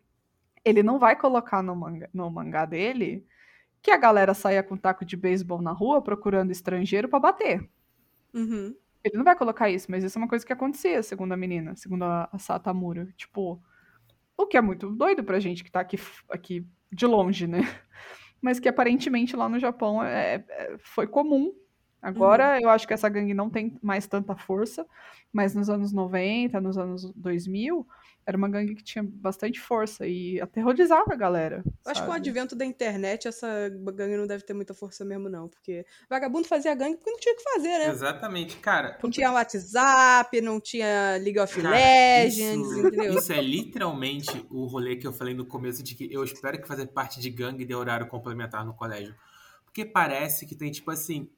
ele 0.64 0.82
não 0.82 0.98
vai 0.98 1.16
colocar 1.16 1.62
no 1.62 1.76
mangá, 1.76 2.08
no 2.12 2.30
mangá 2.30 2.64
dele 2.64 3.26
que 3.80 3.90
a 3.92 3.96
galera 3.96 4.34
saia 4.34 4.64
com 4.64 4.76
taco 4.76 5.04
de 5.04 5.16
beisebol 5.16 5.62
na 5.62 5.70
rua 5.70 6.02
procurando 6.02 6.50
estrangeiro 6.50 7.08
pra 7.08 7.20
bater. 7.20 7.68
Uhum. 8.34 8.74
Ele 9.06 9.16
não 9.18 9.24
vai 9.24 9.36
colocar 9.36 9.70
isso, 9.70 9.90
mas 9.90 10.02
isso 10.04 10.18
é 10.18 10.20
uma 10.22 10.28
coisa 10.28 10.44
que 10.44 10.52
acontecia, 10.52 11.02
segundo 11.02 11.32
a 11.32 11.36
menina, 11.36 11.76
segundo 11.76 12.04
a, 12.04 12.28
a 12.32 12.38
Satamura. 12.38 13.06
Tipo, 13.16 13.62
o 14.36 14.46
que 14.46 14.56
é 14.56 14.60
muito 14.60 14.90
doido 14.90 15.24
pra 15.24 15.40
gente 15.40 15.64
que 15.64 15.70
tá 15.70 15.80
aqui, 15.80 15.98
aqui 16.30 16.66
de 16.92 17.06
longe, 17.06 17.46
né? 17.46 17.60
Mas 18.42 18.60
que 18.60 18.68
aparentemente 18.68 19.36
lá 19.36 19.48
no 19.48 19.58
Japão 19.58 20.02
é, 20.02 20.44
é- 20.48 20.76
foi 20.78 21.06
comum. 21.06 21.52
Agora 22.02 22.60
eu 22.60 22.70
acho 22.70 22.86
que 22.86 22.94
essa 22.94 23.08
gangue 23.08 23.34
não 23.34 23.50
tem 23.50 23.78
mais 23.82 24.06
tanta 24.06 24.36
força, 24.36 24.86
mas 25.32 25.54
nos 25.54 25.68
anos 25.70 25.92
90, 25.92 26.60
nos 26.60 26.78
anos 26.78 27.10
2000, 27.16 27.86
era 28.26 28.36
uma 28.36 28.48
gangue 28.48 28.74
que 28.74 28.82
tinha 28.82 29.04
bastante 29.04 29.60
força 29.60 30.04
e 30.04 30.40
aterrorizava 30.40 31.12
a 31.12 31.16
galera. 31.16 31.62
Eu 31.64 31.92
Acho 31.92 32.00
que 32.00 32.06
com 32.06 32.12
o 32.12 32.16
advento 32.16 32.56
da 32.56 32.64
internet, 32.64 33.28
essa 33.28 33.68
gangue 33.94 34.16
não 34.16 34.26
deve 34.26 34.42
ter 34.42 34.52
muita 34.52 34.74
força 34.74 35.04
mesmo, 35.04 35.28
não. 35.28 35.48
Porque 35.48 35.86
vagabundo 36.10 36.48
fazia 36.48 36.74
gangue 36.74 36.96
porque 36.96 37.10
não 37.12 37.20
tinha 37.20 37.34
o 37.34 37.36
que 37.36 37.42
fazer, 37.44 37.78
né? 37.78 37.88
Exatamente, 37.88 38.56
cara. 38.56 38.98
Não 39.00 39.10
tinha 39.10 39.30
WhatsApp, 39.30 40.40
não 40.40 40.60
tinha 40.60 41.16
League 41.20 41.38
of 41.38 41.62
Cara, 41.62 41.70
Legends, 41.70 42.68
isso, 42.68 42.80
entendeu? 42.80 43.14
isso 43.16 43.32
é 43.32 43.40
literalmente 43.40 44.44
o 44.50 44.66
rolê 44.66 44.96
que 44.96 45.06
eu 45.06 45.12
falei 45.12 45.32
no 45.32 45.46
começo 45.46 45.80
de 45.80 45.94
que 45.94 46.12
eu 46.12 46.24
espero 46.24 46.60
que 46.60 46.66
fazer 46.66 46.86
parte 46.86 47.20
de 47.20 47.30
gangue 47.30 47.64
dê 47.64 47.76
horário 47.76 48.08
complementar 48.08 48.66
no 48.66 48.74
colégio. 48.74 49.14
Porque 49.64 49.84
parece 49.84 50.46
que 50.46 50.56
tem, 50.56 50.72
tipo 50.72 50.90
assim, 50.90 51.30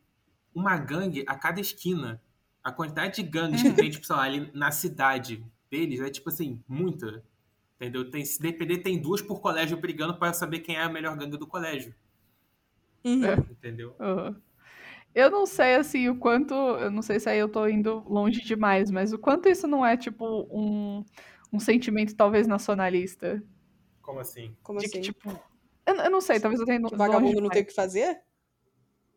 uma 0.54 0.78
gangue 0.78 1.22
a 1.28 1.34
cada 1.34 1.60
esquina. 1.60 2.22
A 2.64 2.72
quantidade 2.72 3.16
de 3.16 3.28
gangues 3.28 3.62
que 3.62 3.72
tem, 3.74 3.90
tipo, 3.90 4.06
sei 4.06 4.16
lá, 4.16 4.22
ali 4.22 4.50
na 4.54 4.70
cidade 4.70 5.44
deles 5.70 6.00
é, 6.00 6.10
tipo 6.10 6.28
assim, 6.28 6.62
muita. 6.68 7.22
Entendeu? 7.76 8.10
Tem, 8.10 8.24
se 8.24 8.40
depender, 8.40 8.78
tem 8.78 9.00
duas 9.00 9.22
por 9.22 9.40
colégio 9.40 9.76
brigando 9.80 10.18
para 10.18 10.32
saber 10.32 10.60
quem 10.60 10.76
é 10.76 10.82
a 10.82 10.88
melhor 10.88 11.16
gangue 11.16 11.36
do 11.36 11.46
colégio. 11.46 11.94
Uhum. 13.04 13.24
É. 13.24 13.34
Entendeu? 13.34 13.94
Aham. 14.00 14.36
Eu 15.14 15.30
não 15.30 15.46
sei, 15.46 15.74
assim, 15.74 16.08
o 16.08 16.16
quanto. 16.18 16.54
Eu 16.54 16.90
não 16.90 17.02
sei 17.02 17.18
se 17.20 17.28
aí 17.28 17.38
eu 17.38 17.48
tô 17.48 17.66
indo 17.66 18.04
longe 18.08 18.40
demais, 18.42 18.90
mas 18.90 19.12
o 19.12 19.18
quanto 19.18 19.48
isso 19.48 19.66
não 19.66 19.84
é, 19.84 19.96
tipo, 19.96 20.24
um, 20.50 21.04
um 21.52 21.58
sentimento 21.60 22.14
talvez 22.14 22.46
nacionalista. 22.46 23.42
Como 24.02 24.20
assim? 24.20 24.54
Como 24.62 24.78
de 24.80 24.86
assim? 24.86 25.00
que, 25.00 25.12
tipo. 25.12 25.30
Eu, 25.86 25.96
eu 25.96 26.10
não 26.10 26.20
sei, 26.20 26.38
talvez 26.38 26.60
eu 26.60 26.66
tenha 26.66 26.80
Que 26.80 26.94
longe 26.94 26.98
vagabundo 26.98 27.40
não 27.40 27.50
tem 27.50 27.62
o 27.62 27.66
que 27.66 27.74
fazer? 27.74 28.20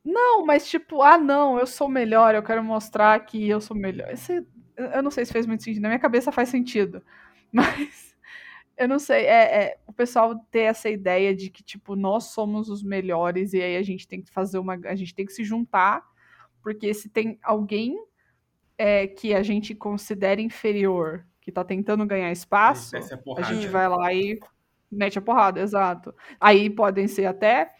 Não, 0.04 0.46
mas 0.46 0.68
tipo, 0.68 1.02
ah, 1.02 1.18
não, 1.18 1.60
eu 1.60 1.68
sou 1.68 1.88
melhor, 1.88 2.34
eu 2.34 2.44
quero 2.44 2.64
mostrar 2.64 3.20
que 3.26 3.48
eu 3.48 3.62
sou 3.62 3.76
melhor. 3.78 4.10
Esse- 4.12 4.46
eu 4.86 5.04
não 5.04 5.12
sei 5.12 5.26
se 5.26 5.34
fez 5.34 5.46
muito 5.46 5.64
sentido. 5.64 5.84
Na 5.84 5.90
minha 5.90 6.00
cabeça 6.00 6.32
faz 6.32 6.50
sentido. 6.50 7.04
Mas 7.52 8.16
eu 8.78 8.88
não 8.88 9.00
sei. 9.00 9.26
É, 9.26 9.64
é, 9.64 9.78
o 9.86 9.94
pessoal 9.94 10.36
ter 10.50 10.62
essa 10.62 10.90
ideia 10.90 11.36
de 11.36 11.50
que, 11.50 11.64
tipo, 11.64 11.96
nós 11.96 12.26
somos 12.26 12.70
os 12.70 12.84
melhores 12.84 13.54
e 13.54 13.62
aí 13.62 13.78
a 13.78 13.84
gente 13.84 14.08
tem 14.08 14.22
que 14.22 14.32
fazer 14.32 14.58
uma. 14.58 14.74
A 14.86 14.96
gente 14.96 15.14
tem 15.14 15.26
que 15.26 15.34
se 15.34 15.44
juntar 15.44 16.04
Porque 16.62 16.94
se 16.94 17.10
tem 17.10 17.40
alguém 17.44 17.98
é, 18.78 19.08
que 19.08 19.34
a 19.34 19.44
gente 19.44 19.76
considera 19.76 20.42
inferior, 20.42 21.26
que 21.42 21.52
tá 21.52 21.64
tentando 21.64 22.06
ganhar 22.06 22.32
espaço, 22.32 22.96
a 22.96 23.40
a 23.40 23.42
gente 23.42 23.68
vai 23.68 23.88
lá 23.88 24.14
e 24.14 24.40
mete 24.92 25.18
a 25.18 25.22
porrada, 25.22 25.62
exato. 25.62 26.14
Aí 26.40 26.70
podem 26.70 27.08
ser 27.08 27.26
até. 27.26 27.74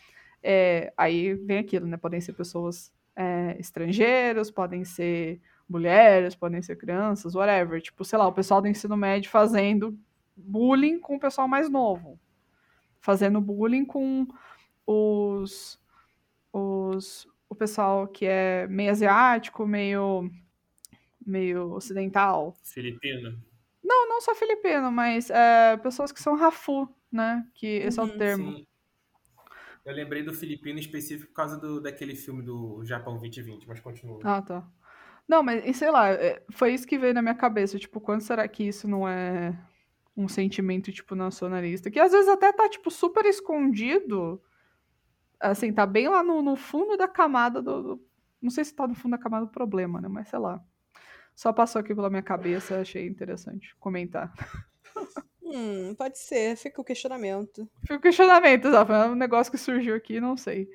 é, 0.44 0.94
aí 0.98 1.34
vem 1.34 1.60
aquilo, 1.60 1.86
né? 1.86 1.98
Podem 1.98 2.22
ser 2.22 2.34
pessoas 2.34 2.92
é, 3.16 3.56
estrangeiros, 3.60 4.50
podem 4.50 4.84
ser 4.84 5.42
mulheres, 5.72 6.36
podem 6.36 6.62
ser 6.62 6.76
crianças, 6.76 7.34
whatever. 7.36 7.82
Tipo, 7.82 8.04
sei 8.04 8.20
lá, 8.20 8.28
o 8.28 8.34
pessoal 8.34 8.62
do 8.62 8.68
ensino 8.68 8.96
médio 8.98 9.30
fazendo 9.32 9.98
bullying 10.36 11.00
com 11.00 11.16
o 11.16 11.20
pessoal 11.20 11.48
mais 11.48 11.70
novo. 11.70 12.20
Fazendo 13.00 13.42
bullying 13.42 13.86
com 13.86 14.28
os. 14.86 15.80
os 16.54 17.28
o 17.50 17.56
pessoal 17.56 18.08
que 18.08 18.26
é 18.26 18.68
meio 18.68 18.92
asiático, 18.92 19.66
meio. 19.66 20.30
meio 21.26 21.72
ocidental. 21.74 22.56
Filipino. 22.64 23.38
Não, 23.84 24.08
não 24.08 24.22
só 24.22 24.36
filipino, 24.36 24.92
mas 24.92 25.30
é, 25.30 25.76
pessoas 25.78 26.12
que 26.12 26.22
são 26.22 26.36
rafu, 26.36 26.88
né? 27.12 27.46
Que 27.54 27.66
esse 27.68 28.00
é 28.00 28.04
o 28.04 28.06
Uhum, 28.06 28.18
termo. 28.18 28.52
Sim. 28.58 28.68
Eu 29.84 29.96
lembrei 29.96 30.22
do 30.22 30.34
filipino 30.34 30.80
específico 30.80 31.30
por 31.30 31.36
causa 31.36 31.58
do, 31.58 31.82
daquele 31.82 32.16
filme 32.16 32.44
do 32.44 32.86
Japão 32.86 33.18
2020, 33.18 33.68
mas 33.68 33.80
continua. 33.80 34.20
Ah, 34.24 34.42
tá. 34.42 34.64
Não, 35.32 35.42
mas 35.42 35.64
e 35.66 35.74
sei 35.74 35.90
lá, 35.90 36.10
é, 36.10 36.44
foi 36.52 36.74
isso 36.74 36.86
que 36.86 36.98
veio 36.98 37.14
na 37.14 37.22
minha 37.22 37.34
cabeça. 37.34 37.80
Tipo, 37.80 38.02
quando 38.02 38.20
será 38.20 38.46
que 38.50 38.64
isso 38.68 38.86
não 38.86 39.08
é 39.08 39.58
um 40.16 40.28
sentimento, 40.28 40.92
tipo, 40.92 41.16
nacionalista? 41.16 41.90
Que 41.90 42.02
às 42.02 42.12
vezes 42.12 42.28
até 42.28 42.52
tá, 42.52 42.68
tipo, 42.68 42.92
super 42.92 43.26
escondido. 43.26 44.42
Assim, 45.40 45.72
tá 45.72 45.86
bem 45.86 46.10
lá 46.10 46.22
no, 46.22 46.42
no 46.42 46.58
fundo 46.58 46.98
da 46.98 47.08
camada 47.08 47.62
do, 47.62 47.82
do- 47.82 48.06
Não 48.42 48.50
sei 48.52 48.66
se 48.66 48.76
tá 48.76 48.86
no 48.86 48.94
fundo 48.94 49.12
da 49.14 49.18
camada 49.18 49.46
do 49.46 49.52
problema, 49.54 50.02
né? 50.02 50.10
Mas 50.10 50.28
sei 50.28 50.38
lá. 50.40 50.62
Só 51.34 51.54
passou 51.54 51.80
aqui 51.80 51.96
pela 51.96 52.10
minha 52.10 52.22
cabeça, 52.22 52.82
achei 52.82 53.08
interessante 53.08 53.74
comentar. 53.80 54.34
Hum, 55.54 55.94
pode 55.96 56.18
ser, 56.18 56.56
fica 56.56 56.80
o 56.80 56.84
questionamento. 56.84 57.68
Fica 57.82 57.96
o 57.96 58.00
questionamento, 58.00 58.70
exato. 58.70 58.94
É 58.94 59.08
um 59.10 59.16
negócio 59.16 59.52
que 59.52 59.58
surgiu 59.58 59.94
aqui, 59.96 60.22
não 60.22 60.38
sei. 60.38 60.70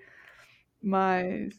Mas. 0.82 1.58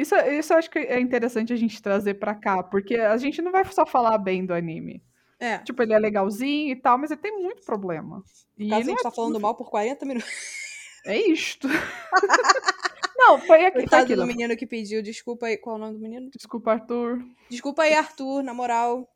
Isso, 0.00 0.14
isso 0.16 0.54
eu 0.54 0.56
acho 0.56 0.70
que 0.70 0.78
é 0.78 0.98
interessante 0.98 1.52
a 1.52 1.56
gente 1.56 1.82
trazer 1.82 2.14
pra 2.14 2.34
cá, 2.34 2.62
porque 2.62 2.94
a 2.94 3.18
gente 3.18 3.42
não 3.42 3.52
vai 3.52 3.62
só 3.66 3.84
falar 3.84 4.16
bem 4.16 4.46
do 4.46 4.54
anime. 4.54 5.02
É, 5.38 5.58
Tipo, 5.58 5.82
ele 5.82 5.92
é 5.92 5.98
legalzinho 5.98 6.72
e 6.72 6.76
tal, 6.76 6.96
mas 6.96 7.10
ele 7.10 7.20
tem 7.20 7.38
muito 7.42 7.62
problema. 7.64 8.24
E 8.58 8.70
caso 8.70 8.80
a 8.80 8.84
gente 8.84 9.02
tá 9.02 9.10
falando 9.10 9.38
mal 9.38 9.54
por 9.54 9.68
40 9.68 10.06
minutos. 10.06 10.30
é 11.04 11.18
isto. 11.18 11.68
não, 13.14 13.38
foi 13.40 13.66
aqui, 13.66 13.72
foi 13.72 13.82
Coitado 13.82 14.04
aquilo. 14.04 14.22
do 14.22 14.26
menino 14.26 14.56
que 14.56 14.66
pediu, 14.66 15.02
desculpa 15.02 15.46
aí. 15.46 15.58
Qual 15.58 15.76
é 15.76 15.78
o 15.78 15.82
nome 15.82 15.98
do 15.98 16.00
menino? 16.00 16.30
Desculpa, 16.30 16.72
Arthur. 16.72 17.22
Desculpa 17.50 17.82
aí, 17.82 17.92
Arthur, 17.92 18.42
na 18.42 18.54
moral. 18.54 19.06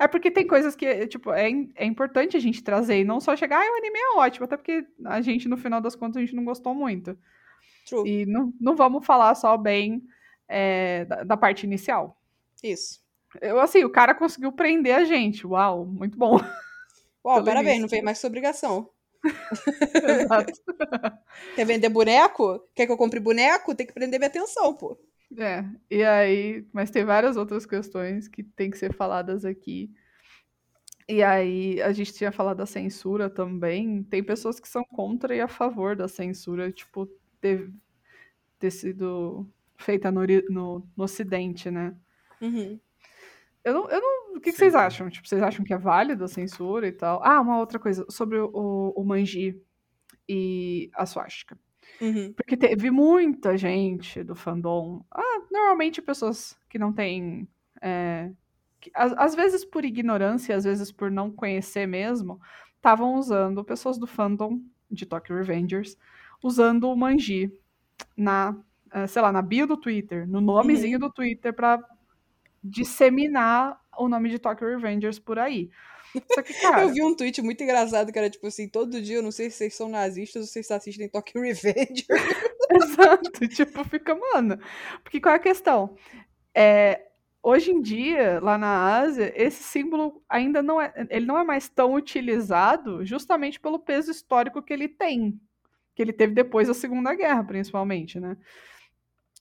É 0.00 0.08
porque 0.08 0.32
tem 0.32 0.48
coisas 0.48 0.74
que, 0.74 1.06
tipo, 1.06 1.32
é, 1.32 1.48
é 1.76 1.84
importante 1.84 2.36
a 2.36 2.40
gente 2.40 2.60
trazer 2.60 2.98
e 2.98 3.04
não 3.04 3.20
só 3.20 3.36
chegar, 3.36 3.60
ah, 3.60 3.72
o 3.72 3.76
anime 3.76 3.96
é 3.96 4.18
ótimo, 4.18 4.46
até 4.46 4.56
porque 4.56 4.84
a 5.04 5.20
gente, 5.20 5.48
no 5.48 5.56
final 5.56 5.80
das 5.80 5.94
contas, 5.94 6.16
a 6.16 6.20
gente 6.20 6.34
não 6.34 6.44
gostou 6.44 6.74
muito. 6.74 7.16
True. 7.88 8.08
E 8.08 8.26
não, 8.26 8.52
não 8.60 8.76
vamos 8.76 9.04
falar 9.06 9.34
só 9.34 9.56
bem 9.56 10.02
é, 10.48 11.04
da, 11.04 11.24
da 11.24 11.36
parte 11.36 11.64
inicial. 11.64 12.20
Isso. 12.62 13.00
Eu, 13.40 13.60
assim, 13.60 13.84
o 13.84 13.90
cara 13.90 14.14
conseguiu 14.14 14.52
prender 14.52 14.94
a 14.94 15.04
gente. 15.04 15.46
Uau, 15.46 15.84
muito 15.86 16.18
bom. 16.18 16.38
Uau, 17.24 17.44
parabéns, 17.44 17.66
início. 17.66 17.82
não 17.82 17.88
fez 17.88 18.02
mais 18.02 18.18
sua 18.18 18.28
obrigação. 18.28 18.90
Exato. 20.22 20.52
Quer 21.54 21.64
vender 21.66 21.88
boneco? 21.88 22.60
Quer 22.74 22.86
que 22.86 22.92
eu 22.92 22.96
compre 22.96 23.20
boneco? 23.20 23.74
Tem 23.74 23.86
que 23.86 23.92
prender 23.92 24.18
minha 24.18 24.28
atenção, 24.28 24.74
pô. 24.74 24.98
É, 25.36 25.62
e 25.90 26.02
aí, 26.02 26.66
mas 26.72 26.90
tem 26.90 27.04
várias 27.04 27.36
outras 27.36 27.66
questões 27.66 28.28
que 28.28 28.42
tem 28.42 28.70
que 28.70 28.78
ser 28.78 28.94
faladas 28.94 29.44
aqui. 29.44 29.90
E 31.06 31.22
aí, 31.22 31.80
a 31.82 31.92
gente 31.92 32.14
tinha 32.14 32.32
falado 32.32 32.58
da 32.58 32.66
censura 32.66 33.28
também. 33.28 34.02
Tem 34.04 34.22
pessoas 34.22 34.60
que 34.60 34.68
são 34.68 34.84
contra 34.84 35.34
e 35.34 35.40
a 35.40 35.48
favor 35.48 35.96
da 35.96 36.08
censura, 36.08 36.70
tipo, 36.70 37.08
ter, 37.40 37.70
ter 38.58 38.70
sido 38.70 39.48
feita 39.76 40.10
no, 40.10 40.22
no, 40.50 40.88
no 40.96 41.04
Ocidente, 41.04 41.70
né? 41.70 41.94
Uhum. 42.40 42.78
Eu 43.64 43.74
não, 43.74 43.90
eu 43.90 44.00
não, 44.00 44.36
o 44.36 44.40
que, 44.40 44.52
que 44.52 44.58
vocês 44.58 44.74
acham? 44.74 45.10
Tipo, 45.10 45.28
vocês 45.28 45.42
acham 45.42 45.64
que 45.64 45.74
é 45.74 45.78
válido 45.78 46.24
a 46.24 46.28
censura 46.28 46.86
e 46.86 46.92
tal? 46.92 47.20
Ah, 47.22 47.40
uma 47.40 47.58
outra 47.58 47.78
coisa, 47.78 48.06
sobre 48.08 48.38
o, 48.38 48.92
o 48.96 49.04
manji 49.04 49.60
e 50.28 50.90
a 50.94 51.04
swastika. 51.04 51.58
Uhum. 52.00 52.32
Porque 52.32 52.56
teve 52.56 52.90
muita 52.90 53.56
gente 53.56 54.22
do 54.22 54.34
fandom. 54.34 55.04
Ah, 55.10 55.40
normalmente 55.50 56.00
pessoas 56.00 56.58
que 56.68 56.78
não 56.78 56.92
têm. 56.92 57.48
é, 57.82 58.30
que, 58.80 58.90
às, 58.94 59.12
às 59.14 59.34
vezes 59.34 59.64
por 59.64 59.84
ignorância, 59.84 60.54
às 60.54 60.64
vezes 60.64 60.92
por 60.92 61.10
não 61.10 61.30
conhecer 61.30 61.86
mesmo, 61.86 62.40
estavam 62.76 63.16
usando 63.16 63.64
pessoas 63.64 63.98
do 63.98 64.06
fandom 64.06 64.60
de 64.90 65.04
Tokyo 65.04 65.36
Revengers 65.36 65.96
usando 66.42 66.84
o 66.84 66.96
manji 66.96 67.52
na, 68.16 68.56
eh, 68.92 69.06
sei 69.06 69.22
lá, 69.22 69.32
na 69.32 69.42
bio 69.42 69.66
do 69.66 69.76
Twitter, 69.76 70.28
no 70.28 70.40
nomezinho 70.40 70.98
do 70.98 71.10
Twitter 71.10 71.52
pra 71.52 71.82
disseminar 72.62 73.80
o 73.98 74.08
nome 74.08 74.28
de 74.28 74.38
Tokyo 74.38 74.68
Revengers 74.68 75.18
por 75.18 75.38
aí. 75.38 75.70
Que, 76.12 76.54
cara, 76.60 76.82
Eu 76.82 76.88
vi 76.90 77.02
um 77.02 77.14
tweet 77.14 77.42
muito 77.42 77.62
engraçado 77.62 78.12
que 78.12 78.18
era 78.18 78.30
tipo 78.30 78.46
assim: 78.46 78.68
todo 78.68 79.00
dia 79.00 79.16
eu 79.16 79.22
não 79.22 79.30
sei 79.32 79.50
se 79.50 79.56
vocês 79.56 79.74
são 79.74 79.88
nazistas 79.88 80.42
ou 80.42 80.46
se 80.46 80.52
vocês 80.52 80.70
assistem 80.70 81.08
Tokyo 81.08 81.42
Revenge. 81.42 82.06
Exato, 82.70 83.48
tipo, 83.48 83.84
fica, 83.84 84.14
mano. 84.14 84.58
Porque 85.02 85.20
qual 85.20 85.34
é 85.34 85.36
a 85.36 85.40
questão? 85.40 85.96
É, 86.54 87.02
hoje 87.42 87.70
em 87.70 87.80
dia, 87.80 88.40
lá 88.42 88.58
na 88.58 88.98
Ásia, 88.98 89.32
esse 89.34 89.62
símbolo 89.62 90.22
ainda 90.28 90.62
não 90.62 90.80
é. 90.80 90.92
Ele 91.10 91.26
não 91.26 91.38
é 91.38 91.44
mais 91.44 91.68
tão 91.68 91.94
utilizado 91.94 93.04
justamente 93.04 93.58
pelo 93.60 93.78
peso 93.78 94.10
histórico 94.10 94.62
que 94.62 94.72
ele 94.72 94.88
tem. 94.88 95.40
Que 95.98 96.02
ele 96.02 96.12
teve 96.12 96.32
depois 96.32 96.68
da 96.68 96.74
Segunda 96.74 97.12
Guerra, 97.12 97.42
principalmente, 97.42 98.20
né? 98.20 98.36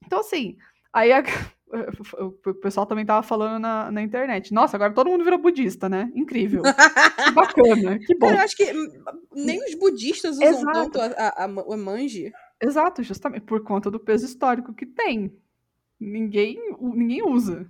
Então, 0.04 0.22
assim, 0.22 0.58
aí 0.92 1.14
a- 1.14 1.22
o 2.20 2.32
pessoal 2.56 2.88
também 2.88 3.06
tava 3.06 3.22
falando 3.22 3.60
na, 3.62 3.92
na 3.92 4.02
internet. 4.02 4.52
Nossa, 4.52 4.76
agora 4.76 4.92
todo 4.92 5.08
mundo 5.08 5.24
virou 5.24 5.38
budista, 5.38 5.88
né? 5.88 6.12
Incrível. 6.16 6.64
Que 6.64 7.30
bacana, 7.32 8.00
que 8.00 8.18
bom. 8.18 8.32
Eu 8.32 8.40
acho 8.40 8.58
que 8.58 8.74
nem 9.36 9.64
os 9.66 9.76
budistas 9.76 10.38
usam 10.38 10.48
Exato. 10.48 10.90
tanto 10.90 11.00
a, 11.00 11.44
a, 11.44 11.78
manji. 11.78 12.34
Exato, 12.60 13.04
justamente 13.04 13.44
por 13.44 13.64
conta 13.64 13.92
do 13.92 14.00
peso 14.00 14.26
histórico 14.26 14.74
que 14.74 14.88
tem. 14.88 15.32
Ninguém, 16.00 16.58
ninguém 16.82 17.22
usa. 17.22 17.70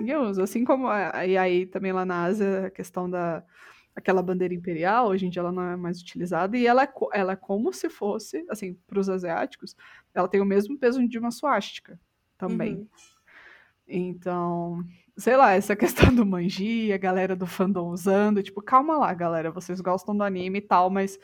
Ninguém 0.00 0.16
usa. 0.16 0.42
Assim 0.42 0.64
como 0.64 0.88
e 1.24 1.38
aí 1.38 1.66
também 1.66 1.92
lá 1.92 2.04
na 2.04 2.24
Ásia, 2.24 2.66
a 2.66 2.70
questão 2.70 3.08
da 3.08 3.44
aquela 3.98 4.22
bandeira 4.22 4.54
imperial, 4.54 5.08
hoje 5.08 5.26
em 5.26 5.28
dia 5.28 5.40
ela 5.40 5.50
não 5.50 5.62
é 5.62 5.76
mais 5.76 6.00
utilizada 6.00 6.56
e 6.56 6.64
ela 6.64 6.84
é, 6.84 6.92
ela 7.12 7.32
é 7.32 7.36
como 7.36 7.72
se 7.72 7.90
fosse, 7.90 8.46
assim, 8.48 8.74
para 8.86 9.00
os 9.00 9.08
asiáticos, 9.08 9.74
ela 10.14 10.28
tem 10.28 10.40
o 10.40 10.44
mesmo 10.44 10.78
peso 10.78 11.06
de 11.06 11.18
uma 11.18 11.32
suástica 11.32 11.98
também. 12.38 12.76
Uhum. 12.76 12.88
Então, 13.88 14.84
sei 15.16 15.36
lá, 15.36 15.52
essa 15.52 15.74
questão 15.76 16.14
do 16.14 16.24
manji, 16.24 16.92
a 16.92 16.96
galera 16.96 17.34
do 17.34 17.44
fandom 17.44 17.90
usando, 17.90 18.40
tipo, 18.40 18.62
calma 18.62 18.96
lá, 18.96 19.12
galera, 19.12 19.50
vocês 19.50 19.80
gostam 19.80 20.16
do 20.16 20.22
anime 20.22 20.58
e 20.60 20.62
tal, 20.62 20.88
mas 20.88 21.18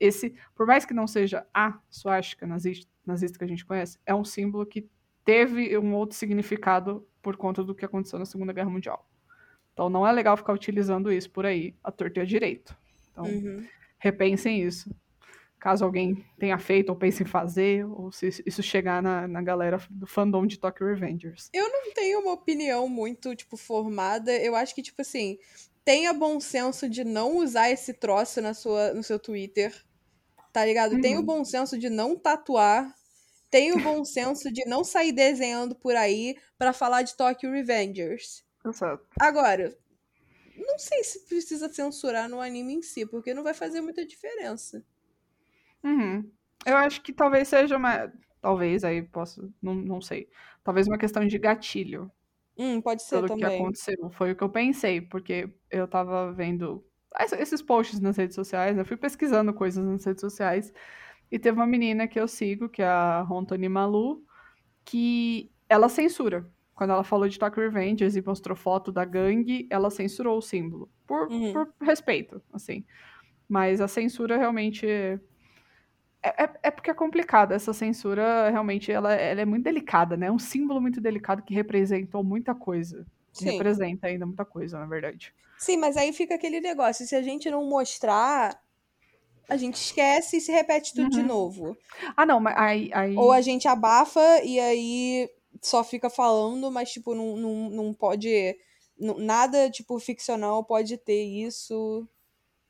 esse, 0.00 0.34
por 0.54 0.66
mais 0.66 0.86
que 0.86 0.94
não 0.94 1.06
seja 1.06 1.46
a 1.52 1.78
suástica 1.90 2.46
nazista, 2.46 2.90
nazista 3.06 3.36
que 3.36 3.44
a 3.44 3.48
gente 3.48 3.66
conhece, 3.66 3.98
é 4.06 4.14
um 4.14 4.24
símbolo 4.24 4.64
que 4.64 4.88
teve 5.26 5.76
um 5.76 5.94
outro 5.94 6.16
significado 6.16 7.06
por 7.20 7.36
conta 7.36 7.62
do 7.62 7.74
que 7.74 7.84
aconteceu 7.84 8.18
na 8.18 8.24
Segunda 8.24 8.52
Guerra 8.52 8.70
Mundial. 8.70 9.06
Então 9.74 9.90
não 9.90 10.06
é 10.06 10.12
legal 10.12 10.36
ficar 10.36 10.52
utilizando 10.54 11.12
isso 11.12 11.28
por 11.30 11.44
aí, 11.44 11.74
a 11.84 11.90
torta 11.92 12.20
e 12.20 12.22
a 12.22 12.24
direito. 12.24 12.74
Então, 13.12 13.26
Uhum. 13.26 13.66
repensem 13.98 14.62
isso. 14.62 14.88
Caso 15.58 15.84
alguém 15.84 16.24
tenha 16.38 16.58
feito 16.58 16.90
ou 16.90 16.96
pense 16.96 17.22
em 17.22 17.26
fazer, 17.26 17.84
ou 17.86 18.12
se 18.12 18.28
isso 18.46 18.62
chegar 18.62 19.02
na, 19.02 19.26
na 19.26 19.42
galera 19.42 19.80
do 19.90 20.06
fandom 20.06 20.46
de 20.46 20.58
Tokyo 20.58 20.86
Revengers. 20.86 21.48
não 21.54 21.92
tenho 21.92 22.20
uma 22.20 22.32
opinião 22.32 22.88
muito, 22.88 23.34
tipo, 23.34 23.56
formada. 23.56 24.32
Eu 24.36 24.54
acho 24.54 24.74
que, 24.74 24.82
tipo 24.82 25.00
assim, 25.00 25.38
tenha 25.84 26.12
bom 26.12 26.38
senso 26.38 26.88
de 26.88 27.02
não 27.02 27.38
usar 27.38 27.70
esse 27.70 27.94
troço 27.94 28.40
na 28.40 28.52
sua, 28.54 28.92
no 28.94 29.02
seu 29.02 29.18
Twitter. 29.18 29.74
Tá 30.52 30.64
ligado? 30.64 31.00
Tenha 31.00 31.16
o 31.18 31.20
Uhum. 31.20 31.26
bom 31.26 31.44
senso 31.44 31.78
de 31.78 31.88
não 31.90 32.14
tatuar. 32.16 32.94
Tenha 33.50 33.74
o 33.74 33.80
bom 33.80 34.04
senso 34.04 34.52
de 34.52 34.64
não 34.66 34.84
sair 34.84 35.12
desenhando 35.12 35.74
por 35.74 35.96
aí 35.96 36.36
pra 36.58 36.72
falar 36.72 37.02
de 37.02 37.16
Tokyo 37.16 37.50
Revengers. 37.50 38.43
Exato. 38.64 39.08
Agora, 39.18 39.76
não 40.56 40.78
sei 40.78 41.04
se 41.04 41.26
precisa 41.26 41.72
censurar 41.72 42.28
no 42.28 42.40
anime 42.40 42.74
em 42.74 42.82
si, 42.82 43.06
porque 43.06 43.34
não 43.34 43.44
vai 43.44 43.54
fazer 43.54 43.80
muita 43.80 44.06
diferença. 44.06 44.84
Uhum. 45.82 46.30
Eu 46.66 46.76
acho 46.76 47.02
que 47.02 47.12
talvez 47.12 47.48
seja 47.48 47.76
uma. 47.76 48.12
Talvez, 48.40 48.84
aí 48.84 49.02
posso. 49.02 49.52
Não, 49.62 49.74
não 49.74 50.00
sei. 50.00 50.28
Talvez 50.62 50.86
uma 50.86 50.98
questão 50.98 51.26
de 51.26 51.38
gatilho, 51.38 52.10
Hum, 52.56 52.80
pode 52.80 53.02
ser 53.02 53.22
pelo 53.22 53.30
que 53.30 53.44
também. 53.44 53.44
aconteceu. 53.44 54.10
Foi 54.12 54.32
o 54.32 54.36
que 54.36 54.42
eu 54.44 54.50
pensei, 54.50 55.00
porque 55.00 55.54
eu 55.70 55.86
tava 55.88 56.32
vendo 56.32 56.84
esses 57.38 57.62
posts 57.62 58.00
nas 58.00 58.16
redes 58.16 58.34
sociais, 58.34 58.76
eu 58.76 58.84
fui 58.84 58.96
pesquisando 58.96 59.54
coisas 59.54 59.84
nas 59.84 60.04
redes 60.04 60.20
sociais, 60.20 60.72
e 61.30 61.38
teve 61.38 61.58
uma 61.58 61.66
menina 61.66 62.08
que 62.08 62.20
eu 62.20 62.28
sigo, 62.28 62.68
que 62.68 62.82
é 62.82 62.86
a 62.86 63.22
Rontoni 63.22 63.68
Malu, 63.68 64.24
que 64.84 65.52
ela 65.68 65.88
censura. 65.90 66.50
Quando 66.74 66.90
ela 66.90 67.04
falou 67.04 67.28
de 67.28 67.38
Tokyo 67.38 67.62
Revengers 67.62 68.16
e 68.16 68.22
mostrou 68.22 68.56
foto 68.56 68.90
da 68.90 69.04
gangue, 69.04 69.66
ela 69.70 69.90
censurou 69.90 70.38
o 70.38 70.42
símbolo. 70.42 70.90
Por, 71.06 71.28
Uhum. 71.30 71.52
por 71.52 71.72
respeito, 71.80 72.42
assim. 72.52 72.84
Mas 73.48 73.80
a 73.80 73.86
censura 73.88 74.36
realmente. 74.36 74.86
É, 76.22 76.44
é, 76.44 76.50
é 76.64 76.70
porque 76.70 76.90
é 76.90 76.94
complicado. 76.94 77.52
Essa 77.52 77.72
censura, 77.72 78.48
realmente, 78.50 78.90
ela, 78.90 79.12
ela 79.14 79.40
é 79.42 79.44
muito 79.44 79.64
delicada, 79.64 80.16
né? 80.16 80.26
É 80.26 80.32
um 80.32 80.38
símbolo 80.38 80.80
muito 80.80 81.00
delicado 81.00 81.42
que 81.42 81.54
representou 81.54 82.24
muita 82.24 82.54
coisa. 82.54 83.06
Sim. 83.32 83.50
Representa 83.50 84.06
ainda 84.06 84.24
muita 84.26 84.44
coisa, 84.44 84.78
na 84.78 84.86
verdade. 84.86 85.34
Sim, 85.58 85.76
mas 85.76 85.96
aí 85.96 86.12
fica 86.12 86.34
aquele 86.34 86.60
negócio. 86.60 87.06
Se 87.06 87.14
a 87.14 87.22
gente 87.22 87.50
não 87.50 87.64
mostrar, 87.68 88.58
a 89.48 89.56
gente 89.56 89.74
esquece 89.74 90.38
e 90.38 90.40
se 90.40 90.50
repete 90.50 90.94
tudo 90.94 91.10
de 91.10 91.20
Uhum. 91.20 91.26
novo. 91.26 91.76
Ah, 92.16 92.24
não, 92.24 92.40
mas 92.40 92.56
aí. 92.56 92.90
aí... 92.94 93.16
Ou 93.16 93.30
a 93.30 93.40
gente 93.40 93.68
abafa 93.68 94.42
e 94.42 94.58
aí 94.58 95.28
só 95.66 95.82
fica 95.84 96.08
falando, 96.10 96.70
mas, 96.70 96.90
tipo, 96.92 97.14
não, 97.14 97.36
não, 97.36 97.70
não 97.70 97.94
pode. 97.94 98.56
não- 98.98 99.18
nada, 99.18 99.70
tipo, 99.70 99.98
ficcional 99.98 100.64
pode 100.64 100.96
ter 100.96 101.22
isso. 101.24 102.08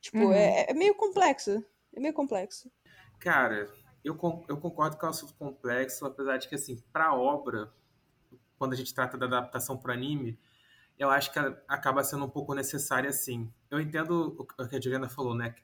Tipo, 0.01 0.19
Uhum. 0.19 0.33
é, 0.33 0.67
é 0.71 0.75
meio 0.75 0.95
complexo. 0.95 1.65
É 1.95 2.01
meio 2.01 2.15
complexo. 2.15 2.71
Cara, 3.19 3.69
eu, 4.03 4.15
eu 4.49 4.57
concordo 4.59 4.97
que 4.99 5.05
é 5.05 5.09
um 5.09 5.11
assunto 5.11 5.35
complexo, 5.35 6.05
apesar 6.07 6.37
de 6.39 6.49
que, 6.49 6.55
assim, 6.55 6.83
pra 6.93 7.15
obra, 7.15 7.73
quando 8.59 8.73
a 8.73 8.77
gente 8.77 8.93
trata 8.95 9.17
da 9.17 9.27
adaptação 9.27 9.77
pro 9.77 9.93
anime, 9.93 10.39
eu 10.99 11.11
acho 11.11 11.33
que 11.33 11.39
acaba 11.69 12.05
sendo 12.05 12.25
um 12.25 12.31
pouco 12.31 12.55
necessária, 12.55 13.11
assim. 13.11 13.51
Eu 13.71 13.81
entendo 13.81 14.37
o 14.39 14.69
que 14.69 14.77
a 14.77 14.81
Juliana 14.81 15.09
falou, 15.09 15.35
né? 15.35 15.55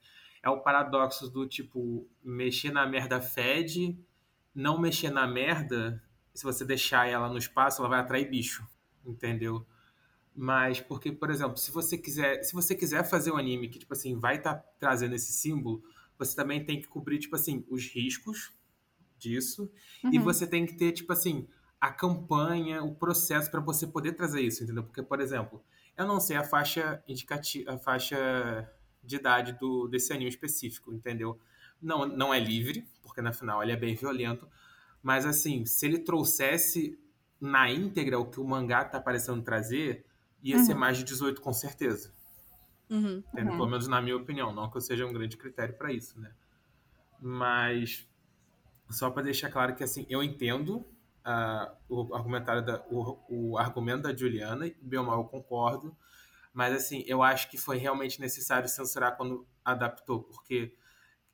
É 0.43 0.49
o 0.49 0.59
paradoxo 0.61 1.29
do, 1.29 1.47
tipo, 1.47 2.07
mexer 2.23 2.71
na 2.71 2.85
merda 2.87 3.21
fede, 3.21 3.97
não 4.55 4.77
mexer 4.79 5.09
na 5.11 5.27
merda, 5.27 6.01
se 6.33 6.43
você 6.43 6.65
deixar 6.65 7.07
ela 7.07 7.29
no 7.29 7.37
espaço, 7.37 7.81
ela 7.81 7.89
vai 7.89 7.99
atrair 7.99 8.29
bicho, 8.29 8.67
entendeu? 9.05 9.65
Mas 10.35 10.79
porque, 10.79 11.11
por 11.11 11.29
exemplo, 11.29 11.57
se 11.57 11.71
você 11.71 11.97
quiser, 11.97 12.43
se 12.43 12.53
você 12.53 12.73
quiser 12.75 13.03
fazer 13.03 13.31
um 13.31 13.37
anime 13.37 13.69
que 13.69 13.79
tipo 13.79 13.93
assim, 13.93 14.17
vai 14.17 14.37
estar 14.37 14.55
trazendo 14.79 15.15
esse 15.15 15.31
símbolo, 15.33 15.83
você 16.17 16.35
também 16.35 16.63
tem 16.63 16.81
que 16.81 16.87
cobrir 16.87 17.19
tipo 17.19 17.35
assim, 17.35 17.65
os 17.69 17.85
riscos 17.87 18.53
disso 19.17 19.71
e 20.11 20.17
Uhum. 20.17 20.23
você 20.23 20.47
tem 20.47 20.65
que 20.65 20.75
ter 20.75 20.91
tipo 20.91 21.11
assim, 21.13 21.47
a 21.79 21.91
campanha, 21.91 22.83
o 22.83 22.95
processo 22.95 23.49
para 23.51 23.59
você 23.59 23.87
poder 23.87 24.13
trazer 24.13 24.41
isso, 24.41 24.63
entendeu? 24.63 24.83
Porque, 24.83 25.01
por 25.03 25.19
exemplo, 25.19 25.63
eu 25.97 26.05
não 26.07 26.19
sei 26.19 26.37
a 26.37 26.43
faixa 26.43 27.03
indicativa, 27.07 27.73
a 27.73 27.77
faixa 27.77 28.69
de 29.03 29.15
idade 29.15 29.53
do 29.53 29.87
desse 29.87 30.13
anime 30.13 30.29
específico, 30.29 30.93
entendeu? 30.93 31.39
Não, 31.81 32.05
não 32.05 32.33
é 32.33 32.39
livre, 32.39 32.87
porque 33.01 33.21
na 33.21 33.33
final 33.33 33.61
ele 33.63 33.71
é 33.71 33.75
bem 33.75 33.95
violento, 33.95 34.47
mas 35.01 35.25
assim, 35.25 35.65
se 35.65 35.85
ele 35.85 35.99
trouxesse 35.99 36.99
na 37.39 37.69
íntegra 37.71 38.19
o 38.19 38.29
que 38.29 38.39
o 38.39 38.43
mangá 38.47 38.85
tá 38.85 39.01
parecendo 39.01 39.41
trazer, 39.41 40.05
ia 40.43 40.59
ser 40.59 40.73
Uhum. 40.73 40.79
mais 40.79 40.97
de 40.97 41.03
18 41.03 41.41
com 41.41 41.53
certeza. 41.53 42.13
Uhum. 42.89 43.23
Entendeu? 43.33 43.53
Uhum. 43.53 43.57
Pelo 43.57 43.69
menos 43.69 43.87
na 43.87 44.01
minha 44.01 44.17
opinião, 44.17 44.53
não 44.53 44.69
que 44.69 44.77
eu 44.77 44.81
seja 44.81 45.05
um 45.05 45.13
grande 45.13 45.37
critério 45.37 45.75
para 45.77 45.91
isso, 45.91 46.19
né? 46.19 46.31
Mas 47.19 48.07
só 48.89 49.09
para 49.09 49.23
deixar 49.23 49.49
claro 49.49 49.75
que 49.75 49.83
assim, 49.83 50.05
eu 50.09 50.21
entendo 50.21 50.85
ah, 51.23 51.73
o 51.87 52.13
argumentário 52.13 52.65
da, 52.65 52.83
o, 52.89 53.51
o 53.53 53.57
argumento 53.57 54.03
da 54.03 54.15
Juliana 54.15 54.67
e 54.67 54.75
bem 54.81 54.99
ou 54.99 55.05
mal 55.05 55.19
eu 55.19 55.25
concordo, 55.25 55.95
mas 56.53 56.75
assim, 56.75 57.03
eu 57.07 57.23
acho 57.23 57.49
que 57.49 57.57
foi 57.57 57.77
realmente 57.77 58.19
necessário 58.19 58.67
censurar 58.67 59.15
quando 59.15 59.47
adaptou, 59.63 60.23
porque 60.23 60.75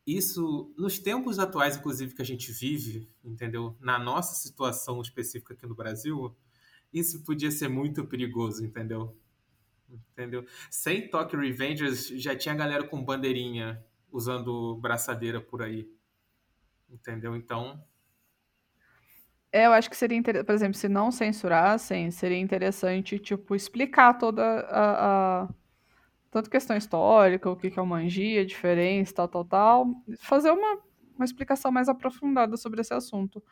isso 0.08 0.74
nos 0.78 1.00
tempos 1.00 1.40
atuais, 1.40 1.78
inclusive 1.78 2.16
que 2.16 2.22
a 2.24 2.26
gente 2.26 2.52
vive, 2.54 3.10
entendeu? 3.24 3.78
Na 3.82 4.00
nossa 4.00 4.36
situação 4.36 5.02
específica 5.02 5.54
aqui 5.54 5.68
no 5.68 5.76
Brasil, 5.76 6.36
isso 6.94 7.24
podia 7.24 7.52
ser 7.52 7.70
muito 7.70 8.06
perigoso, 8.08 8.66
entendeu? 8.66 9.18
Entendeu? 9.90 10.46
Sem 10.70 11.10
Tokyo 11.10 11.40
Revengers, 11.40 12.08
já 12.10 12.36
tinha 12.36 12.54
galera 12.56 12.84
com 12.88 13.04
bandeirinha 13.04 13.84
usando 14.12 14.76
braçadeira 14.78 15.40
por 15.42 15.62
aí. 15.62 15.90
Entendeu? 16.90 17.36
Então, 17.36 17.82
É, 19.52 19.66
eu 19.66 19.72
acho 19.74 19.90
que 19.90 19.96
seria 19.98 20.18
interessante, 20.18 20.46
por 20.46 20.54
exemplo, 20.56 20.74
se 20.78 20.90
não 20.90 21.10
censurassem, 21.12 22.12
seria 22.12 22.38
interessante, 22.38 23.18
tipo, 23.18 23.56
explicar 23.56 24.14
toda 24.18 24.44
a, 24.44 25.44
a- 25.44 25.50
tanto 26.32 26.50
questão 26.50 26.76
histórica, 26.78 27.50
o 27.50 27.56
que 27.56 27.78
é 27.78 27.82
o 27.82 27.86
manji, 27.86 28.38
a 28.38 28.46
diferença, 28.46 29.14
tal, 29.14 29.28
tal, 29.28 29.46
tal, 29.46 29.96
fazer 30.20 30.52
uma, 30.52 30.80
uma 31.16 31.26
explicação 31.26 31.72
mais 31.72 31.90
aprofundada 31.90 32.58
sobre 32.58 32.82
esse 32.82 32.94
assunto, 32.94 33.44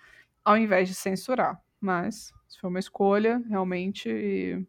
ao 0.44 0.58
invés 0.58 0.88
de 0.90 0.96
censurar. 0.96 1.60
Mas, 1.80 2.34
se 2.48 2.60
for 2.60 2.68
uma 2.70 2.80
escolha, 2.80 3.42
realmente, 3.50 4.10
e 4.10 4.66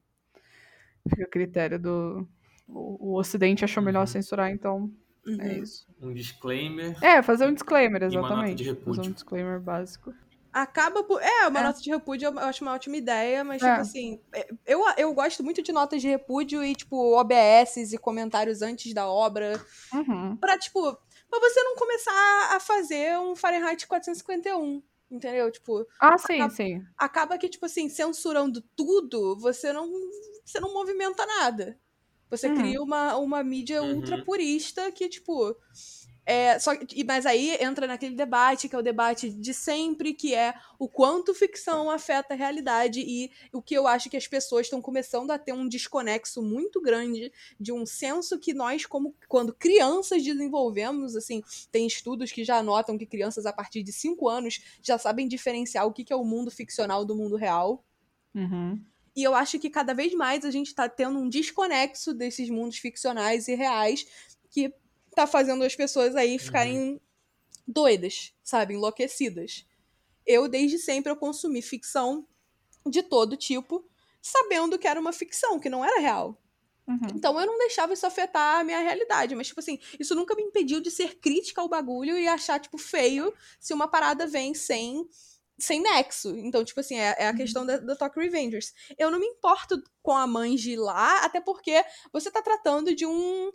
fica 1.08 1.24
a 1.24 1.28
critério 1.28 1.78
do... 1.78 2.28
O, 2.68 3.12
o 3.12 3.18
Ocidente 3.18 3.64
achou 3.64 3.82
melhor 3.82 4.00
Uhum. 4.00 4.06
censurar, 4.06 4.50
então 4.50 4.90
Uhum. 5.26 5.40
é 5.40 5.58
isso. 5.58 5.86
um 6.02 6.12
disclaimer. 6.12 6.96
É, 7.02 7.22
fazer 7.22 7.46
um 7.46 7.52
disclaimer, 7.54 8.02
E 8.02 8.06
uma 8.06 8.20
nota 8.22 8.40
exatamente. 8.44 8.62
de 8.64 8.74
Fazer 8.74 9.00
um 9.02 9.12
disclaimer 9.12 9.60
básico. 9.60 10.14
Acaba 10.58 11.04
por. 11.04 11.20
É, 11.22 11.46
uma 11.48 11.60
É. 11.60 11.62
nota 11.64 11.80
de 11.82 11.90
repúdio 11.90 12.28
eu 12.30 12.38
acho 12.38 12.64
uma 12.64 12.72
ótima 12.72 12.96
ideia, 12.96 13.44
mas, 13.44 13.62
É. 13.62 13.68
tipo 13.68 13.80
assim, 13.82 14.20
é, 14.32 14.48
eu, 14.64 14.80
eu 14.96 15.12
gosto 15.12 15.44
muito 15.44 15.60
de 15.62 15.70
notas 15.70 16.00
de 16.00 16.08
repúdio 16.08 16.64
e, 16.64 16.74
tipo, 16.74 16.96
OBS 17.14 17.92
e 17.92 17.98
comentários 17.98 18.62
antes 18.62 18.94
da 18.94 19.06
obra. 19.06 19.62
Uhum. 19.92 20.34
Pra, 20.38 20.56
tipo, 20.58 20.80
pra 21.28 21.40
você 21.40 21.62
não 21.62 21.76
começar 21.76 22.56
a 22.56 22.58
fazer 22.60 23.18
um 23.18 23.36
Fahrenheit 23.36 23.86
451. 23.86 24.82
Entendeu? 25.10 25.52
Tipo, 25.52 25.86
Ah, 26.00 26.16
sim, 26.18 26.36
Acaba- 26.36 26.50
sim. 26.54 26.82
acaba 26.96 27.38
que, 27.38 27.48
tipo 27.50 27.66
assim, 27.66 27.88
censurando 27.90 28.60
tudo, 28.74 29.38
você 29.38 29.72
não, 29.74 29.88
você 30.44 30.58
não 30.58 30.72
movimenta 30.72 31.24
nada. 31.26 31.78
Você 32.30 32.48
Uhum. 32.48 32.56
cria 32.56 32.82
uma, 32.82 33.16
uma 33.18 33.44
mídia 33.44 33.82
Uhum. 33.82 33.96
ultra 33.96 34.24
purista 34.24 34.90
que, 34.90 35.08
tipo. 35.08 35.54
É, 36.28 36.58
só, 36.58 36.72
e- 36.74 37.04
mas 37.04 37.24
aí 37.24 37.56
entra 37.60 37.86
naquele 37.86 38.16
debate, 38.16 38.68
que 38.68 38.74
é 38.74 38.78
o 38.78 38.82
debate 38.82 39.30
de 39.30 39.54
sempre, 39.54 40.12
que 40.12 40.34
é 40.34 40.54
o 40.76 40.88
quanto 40.88 41.32
ficção 41.32 41.88
afeta 41.88 42.34
a 42.34 42.36
realidade 42.36 43.00
e 43.00 43.30
o 43.52 43.62
que 43.62 43.74
eu 43.74 43.86
acho 43.86 44.10
que 44.10 44.16
as 44.16 44.26
pessoas 44.26 44.66
estão 44.66 44.82
começando 44.82 45.30
a 45.30 45.38
ter 45.38 45.52
um 45.52 45.68
desconexo 45.68 46.42
muito 46.42 46.82
grande 46.82 47.32
de 47.60 47.72
um 47.72 47.86
senso 47.86 48.40
que 48.40 48.52
nós, 48.52 48.84
como 48.84 49.14
quando 49.28 49.54
crianças 49.54 50.24
desenvolvemos, 50.24 51.14
assim, 51.14 51.44
tem 51.70 51.86
estudos 51.86 52.32
que 52.32 52.42
já 52.42 52.60
notam 52.60 52.98
que 52.98 53.06
crianças 53.06 53.46
a 53.46 53.52
partir 53.52 53.84
de 53.84 53.92
5 53.92 54.28
anos 54.28 54.60
já 54.82 54.98
sabem 54.98 55.28
diferenciar 55.28 55.86
o 55.86 55.92
que 55.92 56.02
que 56.02 56.12
é 56.12 56.16
o 56.16 56.24
mundo 56.24 56.50
ficcional 56.50 57.04
do 57.04 57.14
mundo 57.14 57.36
real. 57.36 57.84
Uhum. 58.34 58.84
E 59.14 59.22
eu 59.22 59.32
acho 59.32 59.60
que 59.60 59.70
cada 59.70 59.94
vez 59.94 60.12
mais 60.12 60.44
a 60.44 60.50
gente 60.50 60.74
tá 60.74 60.88
tendo 60.88 61.20
um 61.20 61.28
desconexo 61.28 62.12
desses 62.12 62.50
mundos 62.50 62.78
ficcionais 62.78 63.46
e 63.46 63.54
reais 63.54 64.04
que 64.50 64.74
tá 65.16 65.26
fazendo 65.26 65.64
as 65.64 65.74
pessoas 65.74 66.14
aí 66.14 66.38
ficarem 66.38 67.00
doidas, 67.66 68.32
sabe? 68.42 68.74
Enlouquecidas. 68.74 69.66
Eu, 70.24 70.48
desde 70.48 70.78
sempre, 70.78 71.10
eu 71.10 71.16
consumi 71.16 71.62
ficção 71.62 72.26
de 72.86 73.02
todo 73.02 73.36
tipo, 73.36 73.84
sabendo 74.20 74.78
que 74.78 74.86
era 74.86 75.00
uma 75.00 75.12
ficção, 75.12 75.58
que 75.58 75.68
não 75.68 75.84
era 75.84 75.98
real. 76.00 76.40
Uhum. 76.86 77.08
Então 77.14 77.38
eu 77.40 77.46
não 77.46 77.58
deixava 77.58 77.92
isso 77.92 78.06
afetar 78.06 78.60
a 78.60 78.64
minha 78.64 78.78
realidade. 78.78 79.34
Mas, 79.34 79.48
tipo 79.48 79.60
assim, 79.60 79.78
isso 79.98 80.14
nunca 80.14 80.34
me 80.34 80.42
impediu 80.42 80.80
de 80.80 80.90
ser 80.90 81.16
crítica 81.18 81.60
ao 81.60 81.68
bagulho 81.68 82.16
e 82.16 82.28
achar, 82.28 82.60
tipo, 82.60 82.78
feio 82.78 83.32
se 83.58 83.74
uma 83.74 83.88
parada 83.88 84.26
vem 84.26 84.54
sem. 84.54 85.08
Sem 85.58 85.80
nexo. 85.80 86.36
Então, 86.36 86.62
tipo 86.62 86.78
assim, 86.80 86.98
é, 86.98 87.16
é 87.18 87.28
a 87.28 87.34
questão 87.34 87.64
da, 87.64 87.78
da 87.78 87.96
Tokyo 87.96 88.20
Revengers. 88.20 88.74
Eu 88.98 89.10
não 89.10 89.18
me 89.18 89.24
importo 89.24 89.82
com 90.02 90.12
a 90.12 90.26
Manji 90.26 90.76
lá, 90.76 91.24
até 91.24 91.40
porque 91.40 91.82
você 92.12 92.30
tá 92.30 92.42
tratando 92.42 92.94
de 92.94 93.06
um. 93.06 93.50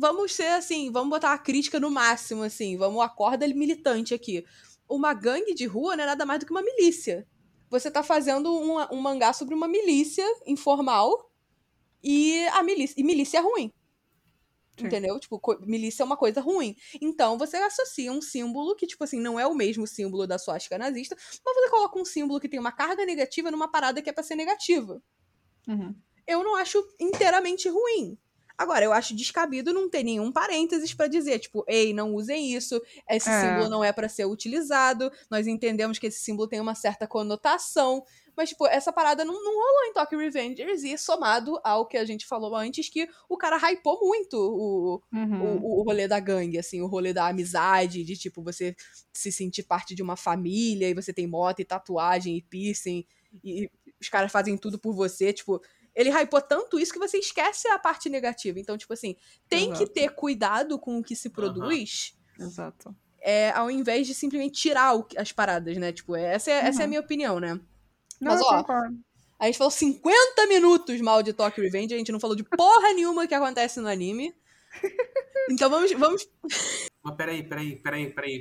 Vamos 0.00 0.32
ser 0.32 0.46
assim, 0.52 0.92
vamos 0.92 1.10
botar 1.10 1.32
a 1.32 1.38
crítica 1.38 1.80
no 1.80 1.90
máximo, 1.90 2.44
assim, 2.44 2.76
vamos 2.76 3.02
acorda 3.02 3.48
militante 3.48 4.14
aqui. 4.14 4.44
Uma 4.88 5.12
gangue 5.12 5.54
de 5.54 5.66
rua 5.66 5.96
não 5.96 6.04
é 6.04 6.06
nada 6.06 6.24
mais 6.24 6.38
do 6.38 6.46
que 6.46 6.52
uma 6.52 6.62
milícia. 6.62 7.26
Você 7.68 7.90
tá 7.90 8.00
fazendo 8.00 8.48
um, 8.48 8.76
um 8.94 9.00
mangá 9.00 9.32
sobre 9.32 9.56
uma 9.56 9.66
milícia 9.66 10.24
informal 10.46 11.32
e 12.00 12.46
a 12.52 12.62
milícia, 12.62 12.94
e 12.96 13.02
milícia 13.02 13.38
é 13.38 13.40
ruim. 13.40 13.72
Sim. 14.78 14.86
Entendeu? 14.86 15.18
Tipo, 15.18 15.40
milícia 15.66 16.04
é 16.04 16.06
uma 16.06 16.16
coisa 16.16 16.40
ruim. 16.40 16.76
Então 17.02 17.36
você 17.36 17.56
associa 17.56 18.12
um 18.12 18.22
símbolo 18.22 18.76
que, 18.76 18.86
tipo 18.86 19.02
assim, 19.02 19.18
não 19.18 19.38
é 19.38 19.48
o 19.48 19.54
mesmo 19.54 19.84
símbolo 19.84 20.28
da 20.28 20.38
suástica 20.38 20.78
nazista, 20.78 21.16
mas 21.44 21.56
você 21.56 21.70
coloca 21.70 21.98
um 21.98 22.04
símbolo 22.04 22.38
que 22.38 22.48
tem 22.48 22.60
uma 22.60 22.70
carga 22.70 23.04
negativa 23.04 23.50
numa 23.50 23.68
parada 23.68 24.00
que 24.00 24.08
é 24.08 24.12
pra 24.12 24.22
ser 24.22 24.36
negativa. 24.36 25.02
Uhum. 25.66 25.92
Eu 26.24 26.44
não 26.44 26.54
acho 26.54 26.86
inteiramente 27.00 27.68
ruim. 27.68 28.16
Agora, 28.58 28.84
eu 28.84 28.92
acho 28.92 29.14
descabido 29.14 29.72
não 29.72 29.88
ter 29.88 30.02
nenhum 30.02 30.32
parênteses 30.32 30.92
pra 30.92 31.06
dizer, 31.06 31.38
tipo, 31.38 31.64
ei, 31.68 31.94
não 31.94 32.12
usem 32.14 32.52
isso, 32.54 32.80
esse 33.08 33.30
É. 33.30 33.30
símbolo 33.32 33.68
não 33.68 33.84
é 33.84 33.92
pra 33.92 34.08
ser 34.08 34.24
utilizado, 34.26 35.10
nós 35.30 35.46
entendemos 35.46 35.98
que 35.98 36.08
esse 36.08 36.18
símbolo 36.20 36.48
tem 36.48 36.60
uma 36.60 36.74
certa 36.74 37.06
conotação, 37.06 38.02
mas, 38.36 38.50
tipo, 38.50 38.66
essa 38.66 38.92
parada 38.92 39.24
não, 39.24 39.34
não 39.34 39.52
rolou 39.54 39.84
em 39.86 39.92
Tokyo 39.92 40.18
Revengers 40.18 40.82
e 40.82 40.98
somado 40.98 41.60
ao 41.64 41.86
que 41.86 41.96
a 41.96 42.04
gente 42.04 42.26
falou 42.26 42.54
antes, 42.54 42.88
que 42.88 43.08
o 43.28 43.36
cara 43.36 43.56
hypou 43.70 43.98
muito 44.00 44.34
o, 44.36 45.02
Uhum. 45.12 45.62
o, 45.62 45.80
o 45.80 45.84
rolê 45.84 46.08
da 46.08 46.18
gangue, 46.20 46.58
assim, 46.58 46.80
o 46.80 46.86
rolê 46.86 47.12
da 47.12 47.28
amizade, 47.28 48.02
de, 48.04 48.16
tipo, 48.16 48.42
você 48.42 48.74
se 49.12 49.30
sentir 49.32 49.64
parte 49.64 49.94
de 49.94 50.02
uma 50.02 50.16
família 50.16 50.88
e 50.88 50.94
você 50.94 51.12
tem 51.12 51.26
moto 51.26 51.60
e 51.60 51.64
tatuagem 51.64 52.36
e 52.36 52.42
piercing 52.42 53.04
e 53.44 53.70
os 54.00 54.08
caras 54.08 54.30
fazem 54.32 54.56
tudo 54.56 54.78
por 54.78 54.94
você, 54.94 55.32
tipo, 55.32 55.60
ele 55.98 56.10
hypou 56.10 56.40
tanto 56.40 56.78
isso 56.78 56.92
que 56.92 56.98
você 56.98 57.18
esquece 57.18 57.66
a 57.68 57.78
parte 57.78 58.08
negativa. 58.08 58.58
Então, 58.60 58.78
tipo 58.78 58.92
assim, 58.92 59.16
tem 59.48 59.66
que 59.72 59.78
Exato. 59.82 59.92
ter 59.92 60.10
cuidado 60.14 60.78
com 60.78 60.98
o 60.98 61.02
que 61.02 61.16
se 61.16 61.28
produz, 61.28 62.16
Exato. 62.38 62.94
é, 63.20 63.50
ao 63.50 63.70
invés 63.70 64.06
de 64.06 64.14
simplesmente 64.14 64.60
tirar 64.60 64.96
o- 64.96 65.06
as 65.16 65.32
paradas, 65.32 65.76
né? 65.76 65.92
Tipo, 65.92 66.14
essa 66.14 66.50
é, 66.50 66.54
essa 66.68 66.80
é 66.80 66.82
a 66.82 66.84
Uhum. 66.84 66.88
minha 66.90 67.00
opinião, 67.00 67.40
né? 67.40 67.54
Não, 68.20 68.32
Mas, 68.32 68.40
ó. 68.42 68.64
A 69.40 69.46
gente 69.46 69.58
falou 69.58 69.70
50 69.70 70.46
minutos 70.48 71.00
mal 71.00 71.22
de 71.22 71.32
Tokyo 71.32 71.62
Revenge, 71.62 71.94
a 71.94 71.98
gente 71.98 72.10
não 72.12 72.18
falou 72.20 72.34
de 72.34 72.42
porra 72.44 72.92
nenhuma 72.94 73.26
que 73.26 73.34
acontece 73.34 73.80
no 73.80 73.88
anime. 73.88 74.34
Então 75.50 75.70
vamos, 75.70 75.90
vamos 75.92 76.28
Mas 77.02 77.14
peraí, 77.16 77.42
peraí, 77.42 77.76
peraí, 77.76 78.12
peraí. 78.12 78.32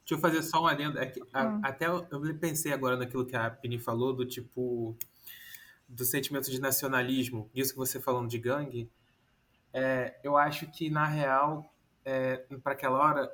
Deixa 0.00 0.14
eu 0.14 0.18
fazer 0.18 0.42
só 0.42 0.62
um 0.62 0.66
adendo. 0.66 0.98
É 0.98 1.06
que, 1.06 1.20
a- 1.32 1.42
Ah. 1.42 1.60
Até 1.62 1.86
eu, 1.86 2.06
eu 2.10 2.38
pensei 2.38 2.72
agora 2.72 2.96
naquilo 2.96 3.24
que 3.26 3.36
a 3.36 3.48
Pini 3.50 3.78
falou, 3.78 4.12
do 4.12 4.26
tipo. 4.26 4.96
Do 5.96 6.04
sentimento 6.04 6.50
de 6.50 6.60
nacionalismo. 6.60 7.50
Isso 7.54 7.72
que 7.72 7.78
você 7.78 7.98
falando 7.98 8.28
de 8.28 8.38
gangue. 8.38 8.90
É, 9.72 10.18
eu 10.22 10.36
acho 10.36 10.70
que, 10.70 10.88
na 10.90 11.06
real, 11.06 11.74
para 12.62 12.72
aquela 12.72 12.98
hora, 12.98 13.30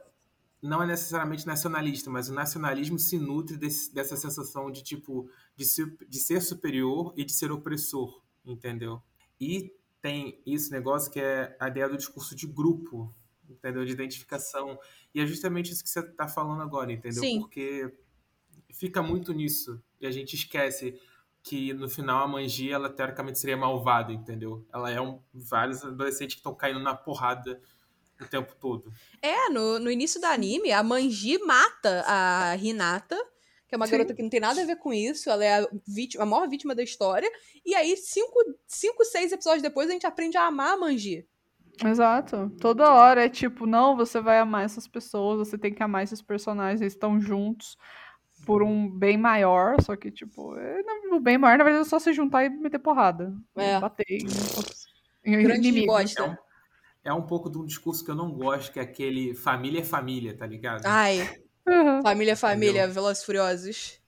não 0.61 0.83
é 0.83 0.87
necessariamente 0.87 1.47
nacionalista, 1.47 2.09
mas 2.11 2.29
o 2.29 2.35
nacionalismo 2.35 2.99
se 2.99 3.19
nutre 3.19 3.57
desse- 3.57 3.93
dessa 3.93 4.17
sensação 4.17 4.71
de 4.71 4.83
tipo 4.83 5.29
de 5.57 5.65
ser, 5.65 5.97
de 6.09 6.19
ser 6.19 6.41
superior 6.41 7.13
e 7.17 7.25
de 7.25 7.33
ser 7.33 7.51
opressor, 7.51 8.23
entendeu? 8.45 9.03
E 9.41 9.73
tem 10.01 10.41
esse 10.47 10.71
negócio 10.71 11.11
que 11.13 11.21
é 11.21 11.57
a 11.61 11.69
ideia 11.69 11.89
do 11.89 11.97
discurso 11.97 12.35
de 12.35 12.47
grupo, 12.47 13.13
entendeu? 13.49 13.85
De 13.85 13.93
identificação. 13.93 14.79
E 15.15 15.21
é 15.21 15.27
justamente 15.27 15.73
isso 15.73 15.83
que 15.83 15.91
você 15.91 16.01
está 16.01 16.27
falando 16.29 16.63
agora, 16.63 16.93
entendeu? 16.93 17.21
Sim. 17.23 17.41
Porque 17.41 17.93
fica 18.73 19.03
muito 19.03 19.33
nisso 19.33 19.83
e 20.01 20.07
a 20.07 20.11
gente 20.11 20.35
esquece 20.35 20.99
que 21.43 21.73
no 21.73 21.89
final 21.89 22.25
a 22.25 22.29
Manji, 22.29 22.71
ela 22.71 22.89
teoricamente 22.89 23.39
seria 23.39 23.57
malvada, 23.57 24.13
entendeu? 24.13 24.65
Ela 24.73 24.91
é 24.91 25.01
um 25.01 25.21
vários 25.35 25.85
adolescentes 25.85 26.35
que 26.35 26.41
estão 26.41 26.55
caindo 26.55 26.81
na 26.81 26.95
porrada 26.95 27.61
o 28.21 28.27
tempo 28.27 28.55
todo. 28.61 28.93
É, 29.21 29.49
no, 29.49 29.81
no 29.81 29.91
início 29.91 30.21
do 30.21 30.27
anime, 30.27 30.71
a 30.71 30.83
Manji 30.83 31.39
mata 31.39 32.05
a 32.07 32.57
Hinata, 32.57 33.17
que 33.67 33.75
é 33.75 33.77
uma 33.77 33.87
Sim. 33.87 33.93
garota 33.93 34.15
que 34.15 34.23
não 34.23 34.31
tem 34.31 34.39
nada 34.39 34.63
a 34.63 34.67
ver 34.67 34.77
com 34.77 34.93
isso, 34.93 35.29
ela 35.29 35.45
é 35.45 35.61
a, 35.61 35.69
vítima, 35.87 36.23
a 36.23 36.27
maior 36.27 36.49
vítima 36.49 36.75
da 36.75 36.83
história. 36.83 37.29
E 37.67 37.75
aí, 37.75 37.97
cinco, 37.97 38.39
cinco, 38.67 39.05
seis 39.05 39.33
episódios 39.33 39.63
depois, 39.63 39.89
a 39.89 39.93
gente 39.93 40.07
aprende 40.07 40.37
a 40.37 40.47
amar 40.47 40.75
a 40.75 40.77
Manji. 40.77 41.27
Exato. 41.85 42.53
Toda 42.61 42.93
hora 42.93 43.25
é 43.25 43.29
tipo, 43.29 43.67
não, 43.67 43.97
você 43.97 44.21
vai 44.21 44.39
amar 44.39 44.65
essas 44.65 44.87
pessoas, 44.87 45.49
você 45.49 45.59
tem 45.59 45.75
que 45.75 45.83
amar 45.83 46.05
esses 46.05 46.23
personagens, 46.23 46.81
eles 46.81 46.93
estão 46.93 47.21
juntos 47.21 47.77
por 48.45 48.63
um 48.63 48.89
bem 48.89 49.17
maior, 49.17 49.81
só 49.83 49.95
que, 49.97 50.11
tipo, 50.11 50.57
é, 50.57 50.81
o 51.13 51.21
bem 51.21 51.39
maior, 51.39 51.59
na 51.59 51.65
verdade, 51.65 51.87
é 51.87 51.89
só 51.89 51.99
se 51.99 52.13
juntar 52.13 52.45
e 52.45 52.51
meter 52.51 52.79
porrada. 52.79 53.33
É. 53.57 53.79
Bater 53.81 54.05
em, 54.09 54.25
em 55.25 55.87
bosta. 55.87 56.23
É 56.23 56.27
um, 56.27 56.37
é 57.05 57.13
um 57.15 57.23
pouco 57.23 57.51
de 57.51 57.59
um 57.59 57.65
discurso 57.65 58.05
que 58.05 58.11
eu 58.11 58.15
não 58.15 58.31
gosto, 58.33 58.73
que 58.73 58.79
é 58.79 58.83
aquele 58.83 59.35
família 59.35 59.81
é 59.81 59.85
família, 59.85 60.37
tá 60.37 60.47
ligado? 60.47 60.83
Ai, 60.87 61.39
Uhum. 61.65 62.03
família, 62.03 62.37
família, 62.37 62.89
Velozes 62.89 63.23
e 63.23 63.27
Furiosos. 63.27 64.01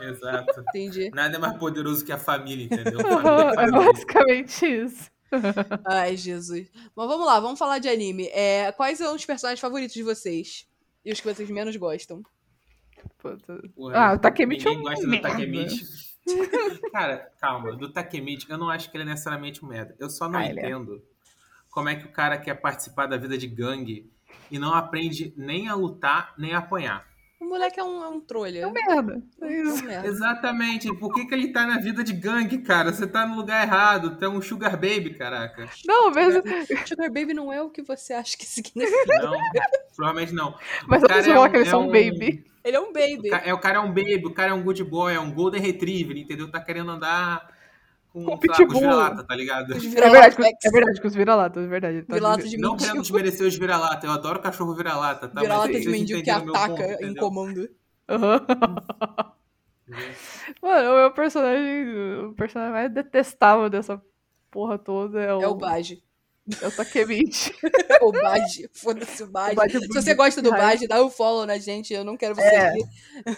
Exato. 0.00 0.60
Entendi. 0.70 1.08
Nada 1.14 1.36
é 1.36 1.38
mais 1.38 1.56
poderoso 1.56 2.04
que 2.04 2.10
a 2.12 2.18
família, 2.18 2.64
entendeu? 2.64 2.98
Família 3.06 3.44
é 3.44 3.52
É 3.52 3.54
família. 3.54 3.92
basicamente 3.92 4.66
isso. 4.66 5.10
Ai, 5.84 6.16
Jesus. 6.16 6.68
Mas 6.96 7.06
vamos 7.06 7.24
lá, 7.26 7.38
vamos 7.38 7.58
falar 7.60 7.78
de 7.78 7.88
anime. 7.88 8.26
É, 8.32 8.72
quais 8.72 8.98
são 8.98 9.14
os 9.14 9.24
personagens 9.24 9.60
favoritos 9.60 9.94
de 9.94 10.02
vocês? 10.02 10.66
E 11.04 11.12
os 11.12 11.20
que 11.20 11.32
vocês 11.32 11.48
menos 11.48 11.76
gostam? 11.76 12.22
Puta. 13.18 13.62
Porra, 13.74 13.96
Ah, 13.98 14.12
o 14.14 14.18
Takemichi 14.18 14.68
é 14.68 14.70
um 14.70 14.82
gosta 14.82 15.02
do 15.04 15.10
merda. 15.10 15.28
Takemichi. 15.28 15.84
Cara, 16.92 17.30
calma. 17.40 17.72
Do 17.76 17.92
Takemichi, 17.92 18.46
eu 18.50 18.58
não 18.58 18.70
acho 18.70 18.90
que 18.90 18.96
ele 18.96 19.04
é 19.04 19.06
necessariamente 19.06 19.64
um 19.64 19.68
merda. 19.68 19.94
Eu 19.98 20.08
só 20.10 20.28
não 20.28 20.38
Ah, 20.38 20.44
é. 20.46 20.52
entendo 20.52 21.02
como 21.70 21.88
é 21.88 21.94
que 21.96 22.04
o 22.06 22.12
cara 22.12 22.36
quer 22.38 22.54
participar 22.54 23.06
da 23.06 23.16
vida 23.16 23.36
de 23.38 23.46
gangue 23.46 24.10
e 24.50 24.58
não 24.58 24.74
aprende 24.74 25.32
nem 25.36 25.68
a 25.68 25.74
lutar, 25.74 26.34
nem 26.36 26.52
a 26.54 26.58
apanhar. 26.58 27.08
O 27.40 27.46
moleque 27.46 27.80
é 27.80 27.84
um, 27.84 28.04
é 28.04 28.08
um 28.08 28.20
trolha. 28.20 28.60
É 28.60 28.66
um 28.66 28.72
merda. 28.72 29.22
É 29.40 29.60
É 29.60 29.62
um 29.64 29.76
merda. 29.82 30.06
Exatamente. 30.06 30.94
Por 30.96 31.14
que, 31.14 31.24
que 31.24 31.32
ele 31.34 31.48
tá 31.52 31.66
na 31.66 31.78
vida 31.78 32.04
de 32.04 32.12
gangue, 32.12 32.58
cara? 32.58 32.92
Você 32.92 33.06
tá 33.06 33.26
no 33.26 33.34
lugar 33.34 33.66
errado. 33.66 34.16
Tu 34.18 34.24
é 34.24 34.28
um 34.28 34.42
sugar 34.42 34.72
baby, 34.72 35.14
caraca. 35.14 35.66
Não, 35.86 36.10
mas, 36.10 36.34
Sugar 36.86 37.08
Baby 37.10 37.32
não 37.32 37.50
é 37.50 37.62
o 37.62 37.70
que 37.70 37.82
você 37.82 38.12
acha 38.12 38.36
que 38.36 38.44
significa. 38.44 39.22
Não, 39.22 39.32
provavelmente 39.96 40.34
não. 40.34 40.54
mas 40.86 41.02
O 41.02 41.06
cara 41.06 41.20
é 41.20 41.24
fala 41.24 41.46
um- 41.46 41.50
que 41.50 41.56
eles 41.56 41.68
é 41.68 41.70
são 41.70 41.82
um- 41.88 41.92
baby. 41.92 42.44
Ele 42.62 42.76
é 42.76 42.80
um 42.80 42.92
baby. 42.92 43.28
O 43.28 43.30
ca- 43.30 43.42
é, 43.44 43.54
o 43.54 43.58
cara 43.58 43.76
é 43.78 43.80
um 43.80 43.88
baby, 43.88 44.22
o 44.26 44.34
cara 44.34 44.50
é 44.50 44.54
um 44.54 44.62
good 44.62 44.82
boy, 44.84 45.14
é 45.14 45.20
um 45.20 45.32
golden 45.32 45.60
retriever, 45.60 46.16
entendeu? 46.16 46.50
Tá 46.50 46.60
querendo 46.60 46.90
andar 46.90 47.48
com, 48.12 48.24
Com 48.24 48.36
sei 48.38 48.48
lá, 48.50 48.56
com 48.56 48.62
os 48.64 48.68
pitbull. 48.68 48.80
vira-lata, 48.80 49.24
tá 49.24 49.34
ligado? 49.34 49.70
Os 49.70 49.76
É 49.84 49.88
vira-lata 49.88 50.20
verdade, 50.30 50.56
é 50.64 50.70
verdade, 50.70 51.00
com 51.00 51.08
os 51.08 51.14
vira-latas, 51.14 51.64
é 51.64 51.66
verdade. 51.66 52.02
tá 52.02 52.14
Vira-lata 52.14 52.42
de- 52.48 52.56
Não 52.58 52.76
querendo 52.76 53.00
desmerecer 53.02 53.46
os 53.46 53.56
vira-lata, 53.56 54.06
eu 54.06 54.10
adoro 54.12 54.40
cachorro 54.40 54.74
vira-lata, 54.74 55.28
tá? 55.28 55.40
Vira-lata 55.40 55.78
de 55.80 55.88
mendigo 55.88 56.22
que 56.22 56.30
ataca 56.30 56.68
ponto, 56.68 57.04
em 57.04 57.14
comando. 57.14 57.68
Aham. 58.08 58.46
Mano, 60.62 60.90
o 60.92 60.96
meu 60.96 61.10
personagem. 61.12 62.24
O 62.26 62.32
personagem 62.34 62.72
mais 62.72 62.92
detestável 62.92 63.68
dessa 63.70 64.00
porra 64.50 64.78
toda 64.78 65.20
é 65.20 65.32
o, 65.34 65.40
É 65.42 65.48
o 65.48 65.54
Baji. 65.54 66.02
O 66.66 66.70
Takemichi. 66.70 67.52
o 68.02 68.10
Baji. 68.12 68.68
Foda-se 68.72 69.22
o 69.22 69.26
Baji 69.28 69.56
é 69.60 69.68
Se 69.80 69.86
você 69.88 70.14
gosta 70.14 70.40
do. 70.42 70.50
Baji, 70.50 70.86
dá 70.88 71.02
o 71.02 71.10
follow 71.10 71.46
na 71.46 71.58
gente. 71.58 71.92
Eu 71.94 72.04
não 72.04 72.16
quero 72.16 72.34
você 72.34 72.42
É. 72.42 72.68
aqui. 72.68 72.84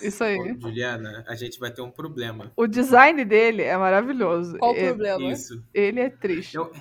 Isso 0.02 0.22
aí. 0.24 0.38
Ô, 0.38 0.60
Juliana, 0.60 1.24
a 1.28 1.34
gente 1.34 1.58
vai 1.58 1.70
ter 1.70 1.82
um 1.82 1.90
problema. 1.90 2.52
O 2.56 2.66
design 2.66 3.24
dele 3.24 3.62
é 3.62 3.76
maravilhoso. 3.76 4.56
Qual 4.58 4.72
o 4.72 4.76
É- 4.76 4.86
problema? 4.88 5.32
Isso. 5.32 5.62
Ele 5.74 6.00
é 6.00 6.08
triste. 6.10 6.54
Eu, 6.56 6.72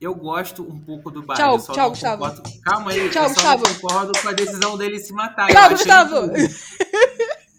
eu 0.00 0.14
gosto 0.14 0.62
um 0.62 0.78
pouco 0.78 1.10
do 1.10 1.22
Bard. 1.22 1.40
Tchau, 1.42 1.56
eu 1.56 1.74
tchau, 1.74 1.90
Gustavo. 1.90 2.24
concordo- 2.26 2.60
Calma 2.62 2.90
aí, 2.92 3.10
Tchau, 3.10 3.22
eu 3.24 3.28
só 3.30 3.34
Gustavo. 3.34 3.64
não 3.64 3.74
concordo 3.74 4.12
com 4.20 4.28
a 4.28 4.32
decisão 4.32 4.78
dele 4.78 4.98
se 5.00 5.12
matar. 5.12 5.48
Tchau, 5.48 5.64
Eu 5.64 5.70
Gustavo. 5.70 6.16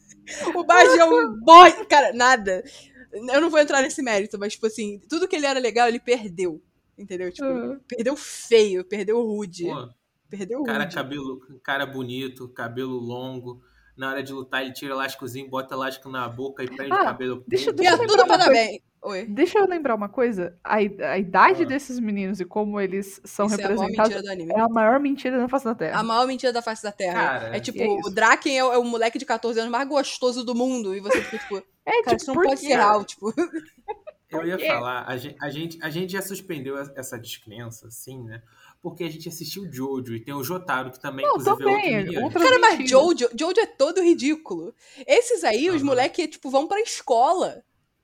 O 0.56 0.64
Baji 0.64 0.98
é 0.98 1.06
um 1.06 1.40
boy. 1.40 1.72
Cara, 1.88 2.12
nada. 2.14 2.64
Eu 3.12 3.40
não 3.42 3.50
vou 3.50 3.60
entrar 3.60 3.82
nesse 3.82 4.02
mérito, 4.02 4.40
mas, 4.40 4.54
tipo 4.54 4.66
assim, 4.66 5.00
tudo 5.10 5.28
que 5.28 5.36
ele 5.36 5.46
era 5.46 5.60
legal, 5.60 5.88
ele 5.88 6.00
perdeu. 6.00 6.60
Entendeu? 6.98 7.32
Tipo, 7.32 7.48
Uhum. 7.48 7.80
perdeu 7.88 8.16
feio, 8.16 8.84
perdeu 8.86 9.22
rude. 9.22 9.66
Pô, 9.66 9.90
Perdeu 10.30 10.64
cara, 10.64 10.84
rude. 10.86 10.96
cabelo, 10.96 11.40
cara 11.64 11.86
bonito, 11.86 12.48
cabelo 12.50 12.96
longo. 12.98 13.62
Na 13.96 14.10
hora 14.10 14.24
de 14.24 14.34
lutar, 14.34 14.64
ele 14.64 14.74
tira 14.74 14.94
elásticozinho, 14.94 15.48
bota 15.50 15.76
elástico 15.76 16.10
na 16.10 16.28
boca 16.28 16.64
e 16.64 16.68
prende 16.68 16.92
Ah, 16.92 17.02
o 17.02 17.06
cabelo. 17.06 17.44
deixa 17.48 17.70
eu- 17.70 17.94
a 17.94 17.98
tudo 18.08 18.26
parabéns. 18.26 18.82
Oi. 19.04 19.26
Deixa 19.26 19.60
eu 19.60 19.68
lembrar 19.68 19.94
uma 19.96 20.08
coisa. 20.10 20.58
A, 20.64 20.78
a 20.78 21.18
idade 21.20 21.64
Ah. 21.64 21.66
desses 21.66 22.00
meninos 22.00 22.40
e 22.40 22.46
como 22.46 22.80
eles 22.80 23.20
são 23.26 23.46
Isso 23.48 23.56
é 23.56 23.64
a 23.66 23.68
maior 23.68 23.70
representados 23.82 24.16
mentira 24.16 24.22
do 24.24 24.32
anime. 24.32 24.54
é 24.54 24.60
a 24.60 24.68
maior 24.70 25.00
mentira 25.00 25.38
da 25.38 25.48
face 25.50 25.66
da 25.66 25.76
Terra. 25.76 26.00
A 26.00 26.04
maior 26.04 26.26
mentira 26.26 26.54
da 26.54 26.62
face 26.62 26.82
da 26.82 26.92
Terra. 26.92 27.14
Cara, 27.40 27.56
é 27.58 27.60
tipo, 27.60 27.80
é 27.80 27.86
o 27.88 28.10
Draken 28.10 28.58
é, 28.58 28.64
o- 28.64 28.74
é 28.74 28.78
o 28.78 28.84
moleque 28.84 29.20
de 29.20 29.26
14 29.26 29.60
anos 29.60 29.72
mais 29.72 29.88
gostoso 29.88 30.44
do 30.44 30.56
mundo. 30.56 30.96
E 30.96 31.00
você 31.02 31.22
fica 31.22 31.38
tipo, 31.38 31.58
É, 31.86 31.92
cara, 32.04 32.16
tipo, 32.16 32.16
isso 32.16 32.34
não 32.34 32.42
pode 32.44 32.60
ser 32.62 32.68
real, 32.68 33.04
tipo. 33.04 33.32
Eu 34.42 34.48
ia 34.48 34.60
falar, 34.60 35.06
a 35.08 35.18
gente, 35.18 35.36
a, 35.42 35.50
gente, 35.50 35.80
a 35.82 35.90
gente 35.90 36.14
já 36.14 36.22
suspendeu 36.22 36.78
essa 36.78 37.18
descrença, 37.18 37.88
assim, 37.88 38.24
né? 38.24 38.42
Porque 38.82 39.04
a 39.04 39.10
gente 39.10 39.30
assistiu 39.30 39.72
Jojo 39.72 40.14
e 40.16 40.20
tem 40.20 40.34
o 40.34 40.44
Jotaro, 40.44 40.92
que 40.92 41.00
também, 41.00 41.26
Não, 41.26 41.38
inclusive, 41.38 41.64
é 41.64 41.68
outro 41.68 41.82
também. 41.82 42.04
miliano. 42.06 42.26
Outra 42.26 42.42
Cara, 42.42 42.60
mas. 42.60 42.90
Jojo, 42.90 43.30
Jojo 43.38 43.60
é 43.60 43.66
todo 43.66 44.02
ridículo. 44.02 44.76
Esses 45.08 45.44
aí, 45.44 45.70
os 45.70 45.78
Aham. 45.78 45.86
moleques, 45.86 46.28
tipo, 46.28 46.50
vão 46.50 46.68
pra 46.68 46.82
escola. 46.82 47.64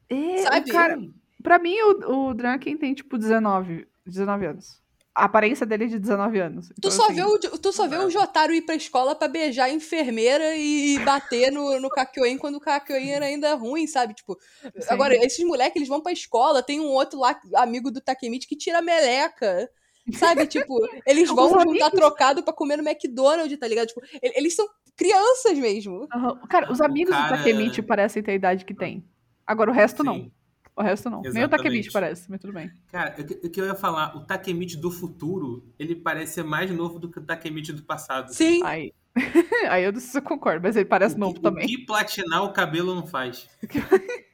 É, 0.10 0.38
Sabe? 0.44 0.72
cara, 0.72 0.98
pra 1.44 1.60
mim, 1.60 1.76
o, 1.82 2.30
o 2.30 2.34
Draken 2.34 2.78
tem, 2.78 2.94
tipo, 2.94 3.18
19, 3.18 3.88
19 4.06 4.46
anos. 4.46 4.82
A 5.20 5.26
aparência 5.26 5.66
dele 5.66 5.84
é 5.86 5.88
de 5.88 6.00
19 6.00 6.40
anos. 6.40 6.68
Tu 6.70 6.74
Então, 6.78 6.92
só, 6.92 7.06
assim, 7.06 7.16
vê 7.16 7.24
o, 7.24 7.38
tu 7.40 7.72
só 7.74 7.88
vê 7.88 7.98
o 7.98 8.10
Jotaro 8.10 8.54
ir 8.54 8.62
pra 8.62 8.76
escola 8.76 9.14
pra 9.16 9.28
beijar 9.28 9.66
a 9.66 9.70
enfermeira 9.70 10.56
e 10.56 10.98
bater 11.00 11.52
no, 11.52 11.80
no 11.80 11.90
Kakyoin 11.90 12.38
quando 12.38 12.56
o 12.56 12.60
Kakyoin 12.60 13.10
era 13.10 13.26
ainda 13.26 13.54
ruim, 13.56 13.86
sabe? 13.88 14.14
Tipo, 14.14 14.38
Sim. 14.62 14.88
agora, 14.90 15.16
esses 15.16 15.46
moleques, 15.46 15.76
eles 15.76 15.90
vão 15.90 16.02
pra 16.02 16.12
escola, 16.12 16.64
tem 16.64 16.80
um 16.80 16.88
outro 16.88 17.20
lá, 17.20 17.40
amigo 17.56 17.92
do 17.92 18.02
Takemichi, 18.02 18.48
que 18.48 18.56
tira 18.56 18.80
a 18.80 18.82
meleca. 18.82 19.70
Sabe, 20.14 20.48
tipo, 20.48 20.74
eles 21.06 21.30
vão 21.30 21.50
juntar 21.50 21.64
amigos- 21.70 21.90
trocado 21.92 22.42
pra 22.44 22.54
comer 22.54 22.78
no 22.78 22.88
McDonald's, 22.90 23.60
tá 23.60 23.68
ligado? 23.68 23.88
Tipo, 23.90 24.02
eles 24.22 24.56
são 24.56 24.68
crianças 24.96 25.58
mesmo. 25.58 26.08
aham. 26.14 26.40
Cara, 26.50 26.72
os 26.72 26.82
amigos 26.82 27.14
cara- 27.16 27.28
do 27.36 27.38
Takemichi 27.38 27.82
parecem 27.82 28.24
ter 28.24 28.32
a 28.32 28.36
idade 28.36 28.66
que 28.66 28.74
tem. 28.74 29.04
Agora, 29.46 29.70
o 29.70 29.74
resto 29.74 30.04
não. 30.04 30.32
O 30.80 30.82
resto 30.84 31.10
não. 31.10 31.20
Nem 31.22 31.28
o 31.28 31.32
Exatamente. 31.32 31.58
Takemichi 31.58 31.92
parece, 31.92 32.32
mas 32.32 32.40
tudo 32.40 32.54
bem. 32.54 32.72
Cara, 32.90 33.14
o 33.20 33.50
que, 33.50 33.60
eu 33.60 33.66
ia 33.66 33.76
falar, 33.76 34.16
o 34.16 34.22
Takemichi 34.26 34.78
do 34.78 34.90
futuro, 34.90 35.62
ele 35.78 35.94
parece 35.94 36.36
ser 36.36 36.44
mais 36.44 36.72
novo 36.72 36.98
do 37.00 37.12
que 37.12 37.20
o 37.20 37.22
Takemichi 37.22 37.74
do 37.74 37.84
passado. 37.84 38.34
Sim. 38.34 38.64
Aí, 38.64 38.94
aí 39.70 39.84
eu 39.84 39.92
não 39.92 40.00
sei 40.00 40.10
se 40.12 40.18
eu 40.18 40.22
concordo, 40.22 40.62
mas 40.64 40.78
ele 40.78 40.86
parece 40.86 41.16
o, 41.16 41.20
novo 41.20 41.34
que- 41.36 41.42
também. 41.42 41.66
O 41.66 41.68
que 41.68 41.86
platinar 41.86 42.44
o 42.46 42.54
cabelo 42.54 42.96
não 42.96 43.06
faz. 43.06 43.50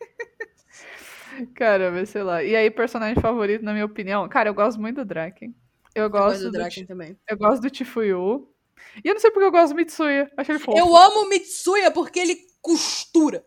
Cara, 1.54 1.92
mas 1.92 2.10
sei 2.10 2.24
lá. 2.24 2.44
E 2.44 2.56
aí, 2.56 2.70
personagem 2.72 3.22
favorito, 3.22 3.64
na 3.64 3.74
minha 3.74 3.86
opinião? 3.86 4.28
Cara, 4.30 4.50
eu 4.50 4.54
gosto 4.54 4.80
muito 4.80 4.98
do 4.98 5.06
Draken. 5.06 5.54
Eu 5.94 6.04
Eu 6.04 6.10
gosto 6.10 6.26
gosto, 6.28 6.40
do 6.44 6.52
do, 6.52 6.58
Draken 6.60 6.72
Chi- 6.84 6.86
também. 6.86 7.18
eu 7.28 7.38
gosto 7.38 7.62
do 7.62 7.76
Chifuyu. 7.76 8.48
E 9.04 9.08
eu 9.08 9.14
não 9.14 9.20
sei 9.22 9.32
porque 9.32 9.46
eu 9.48 9.52
gosto 9.52 9.74
do 9.74 9.78
Mitsuya. 9.78 10.32
Acho 10.38 10.52
ele 10.52 10.60
fofo. 10.60 10.78
Eu 10.78 10.96
amo 10.96 11.26
o 11.26 11.30
Mitsuya 11.30 11.92
porque 11.92 12.20
ele 12.20 12.38
costura. 12.62 13.44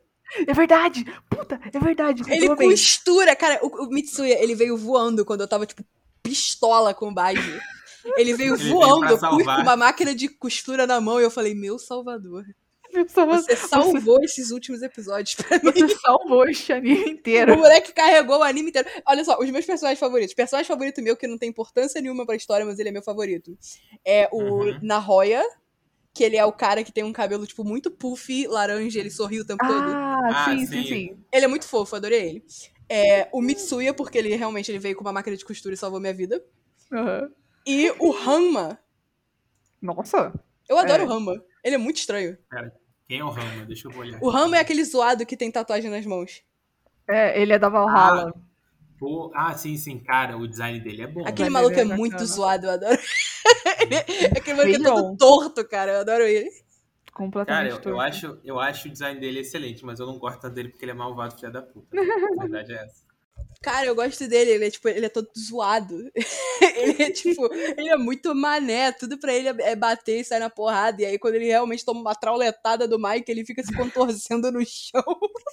É 0.47 0.53
verdade! 0.53 1.05
Puta, 1.29 1.61
é 1.73 1.79
verdade! 1.79 2.23
Ele 2.29 2.55
costura, 2.55 3.35
cara. 3.35 3.61
O, 3.63 3.87
o 3.87 3.89
Mitsuya, 3.89 4.43
ele 4.43 4.55
veio 4.55 4.77
voando 4.77 5.25
quando 5.25 5.41
eu 5.41 5.49
tava, 5.49 5.67
tipo, 5.67 5.85
pistola 6.23 6.93
com 6.93 7.09
o 7.09 7.15
Baji. 7.15 7.61
Ele 8.17 8.35
veio 8.35 8.55
Ele 8.55 8.71
voando 8.71 9.19
com 9.19 9.27
uma 9.37 9.77
máquina 9.77 10.15
de 10.15 10.29
costura 10.29 10.87
na 10.87 11.01
mão 11.01 11.21
e 11.21 11.25
eu 11.25 11.31
falei, 11.31 11.55
meu 11.55 11.79
salvador. 11.79 12.45
Só 13.09 13.27
Você 13.27 13.55
salvou 13.55 14.23
esses 14.25 14.51
últimos 14.51 14.81
episódios 14.83 15.35
pra 15.35 15.59
mim. 15.59 15.73
Você 15.73 15.97
salvou 15.99 16.49
este 16.49 16.73
anime 16.73 17.11
inteiro. 17.11 17.53
O 17.55 17.59
moleque 17.59 17.93
carregou 17.93 18.39
o 18.39 18.43
anime 18.43 18.71
inteiro. 18.71 18.89
Olha 19.07 19.23
só, 19.25 19.39
os 19.39 19.51
meus 19.51 19.67
personagens 19.67 19.99
favoritos. 19.99 20.35
Personagem 20.35 20.67
favorito 20.67 21.03
meu, 21.03 21.17
que 21.17 21.27
não 21.27 21.37
tem 21.37 21.51
importância 21.51 22.01
nenhuma 22.01 22.25
pra 22.25 22.35
história, 22.35 22.65
mas 22.65 22.79
ele 22.79 22.89
é 22.89 22.93
meu 22.93 23.03
favorito. 23.03 23.59
É 24.05 24.29
o 24.33 24.39
Uhum. 24.65 24.79
Nahoya, 24.83 25.43
que 26.19 26.25
ele 26.25 26.37
é 26.37 26.45
o 26.45 26.51
cara 26.53 26.83
que 26.83 26.91
tem 26.91 27.05
um 27.05 27.13
cabelo, 27.13 27.47
tipo, 27.47 27.63
muito 27.63 27.93
puffy, 27.93 28.49
laranja, 28.49 28.99
ele 28.99 29.09
sorri 29.11 29.41
o 29.41 29.45
tempo 29.47 29.65
todo. 29.65 29.85
Ah, 29.95 30.19
Ah, 30.25 30.45
sim, 30.51 30.67
sim, 30.67 30.83
sim. 30.83 30.85
sim. 30.89 31.25
Ele 31.33 31.45
é 31.45 31.49
muito 31.49 31.65
fofo, 31.65 31.95
adorei 31.95 32.29
ele. 32.29 32.45
É, 32.89 33.29
o 33.33 33.41
Mitsuya, 33.41 33.95
porque 33.95 34.19
ele 34.19 34.35
realmente 34.35 34.69
ele 34.69 34.81
veio 34.81 34.97
com 34.97 35.03
uma 35.03 35.13
máquina 35.13 35.37
de 35.37 35.45
costura 35.45 35.75
e 35.75 35.79
salvou 35.79 36.01
minha 36.01 36.13
vida. 36.13 36.45
Aham. 36.93 37.31
E 37.65 37.89
o 38.01 38.13
Hanma. 38.13 38.81
Nossa. 39.81 40.33
Eu 40.69 40.77
adoro 40.77 41.05
É. 41.05 41.07
o 41.07 41.13
Hanma. 41.13 41.41
Ele 41.63 41.77
é 41.77 41.79
muito 41.79 41.99
estranho. 41.99 42.37
Quem 43.07 43.21
é 43.21 43.25
o 43.25 43.29
Rama? 43.31 43.65
Deixa 43.67 43.89
eu 43.89 43.97
olhar. 43.97 44.19
O 44.21 44.29
Hanma 44.29 44.57
é 44.57 44.61
aquele 44.61 44.85
zoado 44.85 45.25
que 45.25 45.37
tem 45.37 45.51
tatuagem 45.53 45.89
nas 45.91 46.05
mãos. 46.05 46.43
É, 47.09 47.41
ele 47.41 47.53
é 47.53 47.59
da 47.59 47.69
Valhalla. 47.69 48.35
Pô, 48.99 49.31
ah, 49.35 49.55
sim, 49.55 49.77
sim, 49.77 49.99
cara, 50.01 50.37
o 50.37 50.47
design 50.49 50.81
dele 50.81 51.03
é 51.03 51.07
bom. 51.07 51.21
Aquele 51.25 51.51
Mas 51.51 51.63
maluco 51.63 51.79
é 51.79 51.83
é 51.83 51.85
muito 51.85 52.11
bacana. 52.13 52.27
zoado, 52.27 52.67
eu 52.67 52.71
adoro. 52.71 52.99
Ele- 53.81 53.95
aquele 54.37 54.57
maluco 54.57 54.77
é 54.77 54.79
todo 54.79 54.95
Feião. 54.95 55.17
torto, 55.17 55.69
cara. 55.69 55.93
Eu 55.93 56.01
adoro 56.01 56.25
ele. 56.25 56.51
Cara, 56.51 56.59
Completamente 57.13 57.71
eu, 57.71 57.77
eu, 57.77 57.83
torto. 57.83 58.01
acho, 58.01 58.39
eu 58.45 58.61
acho 58.61 58.89
o 58.89 58.93
design 58.93 59.21
dele 59.21 59.41
excelente, 59.41 59.85
mas 59.85 59.99
eu 60.01 60.07
não 60.07 60.19
gosto 60.19 60.41
tanto 60.41 60.55
dele 60.55 60.69
porque 60.69 60.85
ele 60.85 60.93
é 60.93 60.95
malvado, 60.95 61.35
filha 61.37 61.51
da 61.51 61.63
puta. 61.63 61.97
A 61.97 62.41
verdade 62.43 62.73
é 62.73 62.85
essa. 62.85 63.07
Cara, 63.61 63.87
eu 63.87 63.95
gosto 63.95 64.29
dele. 64.29 64.53
Ele 64.53 64.67
é, 64.67 64.71
tipo, 64.71 64.89
ele 64.89 65.07
é 65.07 65.09
todo 65.09 65.29
zoado. 65.37 65.97
ele 66.77 67.03
é, 67.03 67.11
tipo, 67.11 67.53
ele 67.53 67.89
é 67.89 67.97
muito 67.97 68.33
mané. 68.35 68.93
Tudo 68.93 69.19
pra 69.19 69.33
ele 69.33 69.49
é 69.49 69.71
é 69.73 69.77
bater 69.77 70.21
e 70.21 70.25
sair 70.25 70.39
na 70.39 70.49
porrada. 70.51 71.03
E 71.03 71.05
aí, 71.05 71.19
quando 71.19 71.35
ele 71.35 71.47
realmente 71.47 71.85
toma 71.85 72.01
uma 72.01 72.15
trauletada 72.15 72.87
do 72.87 72.99
Mike, 73.01 73.31
ele 73.31 73.45
fica 73.45 73.63
se 73.65 73.75
contorcendo 73.75 74.53
no 74.53 74.65
chão. 74.65 75.03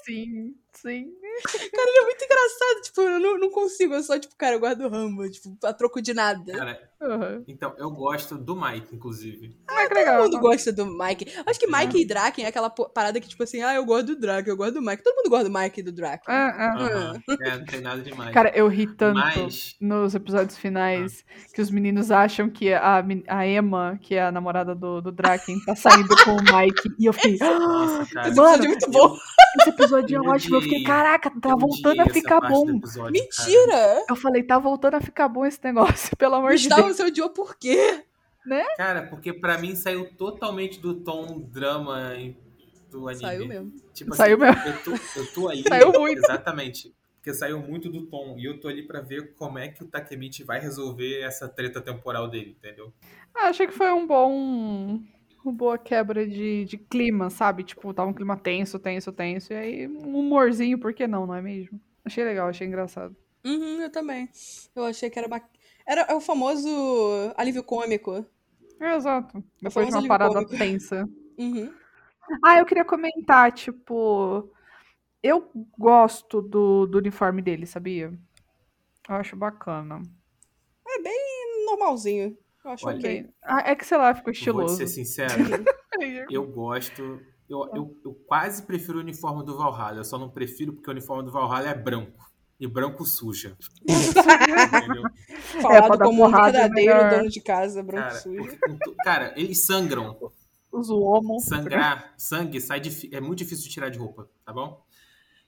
Sim, 0.05 0.55
sim. 0.73 1.11
Ele 1.53 1.97
é 1.99 2.01
muito 2.03 2.23
engraçado. 2.25 2.81
Tipo, 2.83 3.01
eu 3.01 3.19
não, 3.19 3.37
não 3.39 3.49
consigo. 3.49 3.93
Eu 3.93 4.03
só, 4.03 4.17
tipo, 4.19 4.35
cara, 4.37 4.55
eu 4.55 4.59
gosto 4.59 4.77
do 4.77 4.89
Rambo. 4.89 5.29
Tipo, 5.29 5.57
a 5.63 5.73
troco 5.73 6.01
de 6.01 6.13
nada. 6.13 6.51
Cara, 6.53 6.79
Aham. 7.01 7.43
então, 7.47 7.73
eu 7.77 7.89
gosto 7.91 8.37
do 8.37 8.55
Mike, 8.55 8.95
inclusive. 8.95 9.57
Ah, 9.67 9.83
que 9.83 9.89
Todo 9.89 9.97
legal. 9.97 10.23
mundo 10.23 10.39
gosta 10.39 10.71
do 10.71 10.85
Mike. 10.85 11.31
Acho 11.45 11.59
que 11.59 11.67
Mike 11.67 12.01
e 12.01 12.05
Draken 12.05 12.45
é 12.45 12.47
aquela 12.47 12.69
parada 12.69 13.19
que, 13.19 13.27
tipo 13.27 13.43
assim, 13.43 13.61
ah, 13.61 13.75
eu 13.75 13.85
gosto 13.85 14.07
do 14.07 14.19
Draken, 14.19 14.51
eu 14.51 14.57
gosto 14.57 14.73
do 14.75 14.81
Mike. 14.81 15.03
Todo 15.03 15.15
mundo 15.15 15.29
gosta 15.29 15.49
do 15.49 15.57
Mike 15.59 15.79
e 15.79 15.83
do 15.83 15.91
Draken. 15.91 16.33
Ah, 16.33 16.55
ah. 16.57 16.83
Aham. 16.83 17.21
É, 17.41 17.57
não 17.57 17.65
tem 17.65 17.81
nada 17.81 18.01
demais. 18.01 18.33
Cara, 18.33 18.51
eu 18.55 18.67
ri 18.67 18.87
tanto 18.95 19.19
Mas- 19.19 19.75
nos 19.79 20.15
episódios 20.15 20.57
finais 20.57 21.23
que 21.53 21.61
os 21.61 21.69
meninos 21.69 22.11
acham 22.11 22.49
que 22.49 22.73
a, 22.73 23.03
a 23.27 23.47
Emma, 23.47 23.99
que 24.01 24.15
é 24.15 24.23
a 24.23 24.31
namorada 24.31 24.73
do, 24.75 25.01
do 25.01 25.11
Draken, 25.11 25.59
tá 25.65 25.75
saindo 25.75 26.15
com 26.23 26.31
o 26.31 26.57
Mike. 26.57 26.89
E 26.99 27.05
eu 27.05 27.13
fiquei. 27.13 27.37
"Ah, 27.41 27.59
Nossa, 27.59 28.13
cara. 28.13 28.27
Esse 28.29 28.37
Mano, 28.37 28.53
episódio 28.55 28.65
é 28.65 28.67
muito 28.67 28.91
bom. 28.91 29.17
Esse 29.59 29.69
episódio 29.69 30.17
é 30.17 30.27
ótimo. 30.27 30.57
Eu 30.57 30.61
fiquei, 30.61 30.83
caraca, 30.83 31.31
tá 31.39 31.55
voltando 31.55 32.01
a 32.01 32.05
ficar 32.05 32.41
bom. 32.41 32.69
episódio, 32.69 33.11
Mentira! 33.11 34.05
Eu 34.09 34.15
falei, 34.15 34.43
tá 34.43 34.59
voltando 34.59 34.95
a 34.95 35.01
ficar 35.01 35.27
bom 35.27 35.45
esse 35.45 35.59
negócio, 35.63 36.15
pelo 36.17 36.35
amor 36.35 36.55
de 36.55 36.63
Gustavo, 36.63 36.83
Deus. 36.83 36.97
você 36.97 37.03
odiou 37.03 37.29
por 37.29 37.57
quê? 37.57 38.03
Cara. 38.47 38.75
Cara, 38.77 39.07
porque 39.07 39.33
pra 39.33 39.57
mim 39.57 39.75
saiu 39.75 40.13
totalmente 40.15 40.79
do 40.79 40.93
tom 40.93 41.39
drama 41.39 42.13
do 42.91 43.07
anime. 43.07 43.21
Saiu 43.21 43.47
mesmo. 43.47 43.73
Tipo 43.93 44.15
Saiu 44.15 44.43
assim, 44.43 44.59
mesmo. 44.59 44.69
Eu 44.69 44.83
tô, 44.83 45.19
eu 45.19 45.33
tô 45.33 45.49
ali. 45.49 45.63
Saiu 45.67 45.91
muito. 45.91 46.19
Exatamente. 46.19 46.93
Porque 47.15 47.33
saiu 47.33 47.59
muito 47.59 47.89
do 47.89 48.05
tom. 48.05 48.35
E 48.37 48.45
eu 48.45 48.59
tô 48.59 48.67
ali 48.67 48.83
pra 48.83 49.01
ver 49.01 49.33
como 49.33 49.57
é 49.57 49.67
que 49.67 49.83
o 49.83 49.87
Takemichi 49.87 50.43
vai 50.43 50.59
resolver 50.59 51.21
essa 51.21 51.49
treta 51.49 51.81
temporal 51.81 52.27
dele, 52.29 52.55
entendeu? 52.59 52.93
Ah, 53.33 53.47
achei 53.47 53.65
que 53.65 53.73
foi 53.73 53.91
um 53.91 54.05
bom. 54.05 54.99
Uma 55.45 55.53
boa 55.53 55.77
quebra 55.77 56.27
de, 56.27 56.65
de 56.65 56.75
clima, 56.75 57.29
sabe? 57.29 57.63
Tipo, 57.63 57.93
tava 57.93 58.09
um 58.09 58.13
clima 58.13 58.35
tenso, 58.35 58.79
tenso, 58.79 59.11
tenso. 59.11 59.53
E 59.53 59.55
aí, 59.55 59.87
um 59.87 60.17
humorzinho, 60.17 60.79
por 60.79 60.91
que 60.91 61.05
não, 61.05 61.27
não 61.27 61.35
é 61.35 61.41
mesmo? 61.41 61.79
Achei 62.03 62.23
legal, 62.23 62.49
achei 62.49 62.65
engraçado. 62.65 63.15
Uhum, 63.45 63.81
eu 63.81 63.91
também. 63.91 64.27
Eu 64.75 64.85
achei 64.85 65.07
que 65.07 65.19
era 65.19 65.27
ba... 65.27 65.39
Era 65.85 66.01
é 66.01 66.15
o 66.15 66.19
famoso 66.19 66.67
alívio 67.37 67.63
cômico. 67.63 68.25
É, 68.79 68.95
exato. 68.95 69.43
Depois 69.61 69.87
de 69.87 69.93
uma 69.93 70.07
parada 70.07 70.33
cômico. 70.33 70.57
tensa. 70.57 71.07
Uhum. 71.37 71.69
Ah, 72.41 72.59
eu 72.59 72.65
queria 72.65 72.85
comentar, 72.85 73.51
tipo. 73.51 74.49
Eu 75.21 75.51
gosto 75.77 76.41
do, 76.41 76.85
do 76.85 76.97
uniforme 76.97 77.41
dele, 77.41 77.67
sabia? 77.67 78.17
Eu 79.09 79.15
acho 79.15 79.35
bacana. 79.35 80.01
Normalzinho. 81.65 82.37
Eu 82.65 82.71
acho 82.71 82.87
Olha, 82.87 82.97
ok. 82.97 83.29
Ah, 83.43 83.69
é 83.71 83.75
que, 83.75 83.85
sei 83.85 83.97
lá, 83.97 84.13
ficou 84.15 84.31
Eu 84.33 84.33
Vou 84.33 84.63
estiloso. 84.63 84.75
ser 84.77 84.87
sincero, 84.87 85.33
eu 86.31 86.45
gosto. 86.47 87.21
Eu, 87.47 87.69
eu, 87.75 87.95
eu 88.03 88.13
quase 88.25 88.63
prefiro 88.63 88.97
o 88.97 89.01
uniforme 89.01 89.45
do 89.45 89.55
Valhalla. 89.55 89.99
Eu 89.99 90.03
só 90.03 90.17
não 90.17 90.29
prefiro 90.31 90.73
porque 90.73 90.89
o 90.89 90.93
uniforme 90.93 91.23
do 91.23 91.31
Valhalla 91.31 91.69
é 91.69 91.75
branco. 91.75 92.25
E 92.59 92.65
branco 92.67 93.05
suja. 93.05 93.55
Entendeu? 93.87 95.03
Falado 95.61 95.97
dar 95.97 96.05
como 96.05 96.25
um 96.25 96.31
porrada 96.31 96.57
é 96.57 96.61
verdadeiro 96.61 96.93
melhor. 96.95 97.17
dono 97.19 97.29
de 97.29 97.41
casa, 97.41 97.83
branco 97.83 98.07
Cara, 98.07 98.19
sujo. 98.19 98.57
porque 98.59 98.95
cara, 99.03 99.33
eles 99.37 99.63
sangram. 99.65 100.17
Os 100.71 100.89
homos. 100.89 101.45
Sangrar, 101.45 102.13
sangue 102.17 102.59
sai 102.59 102.79
difí- 102.79 103.09
é 103.13 103.21
muito 103.21 103.39
difícil 103.39 103.65
de 103.65 103.69
tirar 103.71 103.89
de 103.89 103.99
roupa, 103.99 104.27
tá 104.43 104.51
bom? 104.51 104.83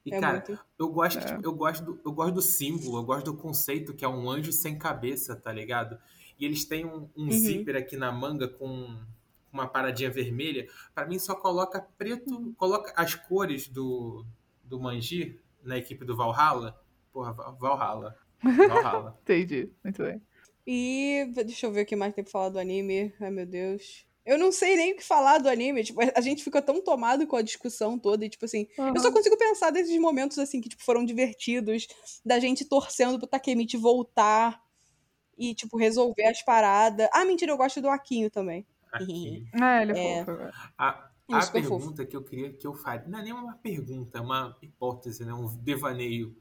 E 0.05 0.13
É 0.13 0.19
cara, 0.21 0.33
muito. 0.45 0.59
eu 0.79 0.87
gosto, 0.89 1.17
É. 1.19 1.21
tipo, 1.21 1.41
eu 1.43 1.53
gosto 1.53 1.83
do, 1.83 1.99
eu 2.05 2.11
gosto 2.13 2.33
do 2.35 2.41
símbolo, 2.41 2.99
eu 2.99 3.03
gosto 3.03 3.25
do 3.25 3.37
conceito 3.37 3.93
que 3.93 4.05
é 4.05 4.07
um 4.07 4.29
anjo 4.29 4.51
sem 4.53 4.77
cabeça, 4.77 5.35
tá 5.35 5.51
ligado? 5.51 5.97
E 6.39 6.45
eles 6.45 6.65
têm 6.65 6.85
um, 6.85 7.09
um 7.15 7.23
Uhum. 7.25 7.31
zíper 7.31 7.75
aqui 7.75 7.95
na 7.97 8.11
manga 8.11 8.47
com 8.47 8.95
uma 9.51 9.67
paradinha 9.67 10.09
vermelha. 10.11 10.67
Pra 10.93 11.05
mim 11.05 11.17
só 11.19 11.33
coloca 11.35 11.81
preto, 11.97 12.53
coloca 12.57 12.93
as 12.95 13.15
cores 13.15 13.67
do 13.67 14.25
do 14.63 14.79
Manji 14.79 15.39
na 15.63 15.77
equipe 15.77 16.03
do 16.05 16.15
Valhalla. 16.15 16.77
Porra, 17.13 17.31
Val- 17.33 17.55
Valhalla. 17.57 18.15
Valhalla. 18.43 19.17
Entendi. 19.23 19.71
Muito 19.83 20.03
bem. 20.03 20.21
E 20.65 21.25
deixa 21.33 21.65
eu 21.65 21.71
ver 21.71 21.83
o 21.83 21.85
que 21.85 21.95
mais 21.95 22.13
tem 22.13 22.23
pra 22.23 22.31
falar 22.31 22.49
do 22.49 22.59
anime. 22.59 23.13
Ai, 23.19 23.31
meu 23.31 23.45
Deus. 23.45 24.05
Eu 24.25 24.37
não 24.37 24.51
sei 24.51 24.75
nem 24.75 24.91
o 24.91 24.97
que 24.97 25.03
falar 25.05 25.37
do 25.37 25.47
anime. 25.47 25.85
Tipo, 25.85 26.01
a 26.13 26.19
gente 26.19 26.43
fica 26.43 26.61
tão 26.61 26.83
tomado 26.83 27.25
com 27.25 27.37
a 27.37 27.41
discussão 27.41 27.97
toda 27.97 28.25
e, 28.25 28.29
tipo 28.29 28.43
assim, 28.43 28.67
eu 28.77 28.99
só 28.99 29.09
consigo 29.09 29.37
pensar 29.37 29.69
desses 29.71 29.97
momentos, 30.01 30.37
assim, 30.37 30.59
que, 30.59 30.67
tipo, 30.67 30.83
foram 30.83 31.05
divertidos, 31.05 31.87
da 32.25 32.37
gente 32.37 32.65
torcendo 32.65 33.17
pro 33.17 33.25
Takemichi 33.25 33.77
voltar 33.77 34.61
e, 35.37 35.53
tipo, 35.53 35.77
resolver 35.77 36.25
as 36.25 36.41
paradas. 36.41 37.07
Ah, 37.13 37.23
mentira, 37.25 37.51
eu 37.51 37.57
gosto 37.57 37.81
do 37.81 37.89
Aquinho 37.89 38.29
também. 38.31 38.65
Aqui. 38.91 39.45
É, 39.61 39.81
ele 39.81 39.97
é, 39.99 40.19
É. 40.19 40.25
fofo. 40.25 40.41
A, 40.77 41.09
Ele 41.29 41.37
é 41.37 41.39
a 41.39 41.41
super 41.41 41.63
fofo. 41.63 41.77
pergunta 41.79 42.05
que 42.05 42.15
eu 42.15 42.23
queria 42.23 42.53
que 42.53 42.65
eu 42.65 42.73
faria, 42.73 43.05
não 43.07 43.19
é 43.19 43.23
nem 43.23 43.33
uma 43.33 43.53
pergunta, 43.55 44.17
é 44.17 44.21
uma 44.21 44.57
hipótese, 44.61 45.25
né? 45.25 45.33
um 45.33 45.45
devaneio. 45.57 46.35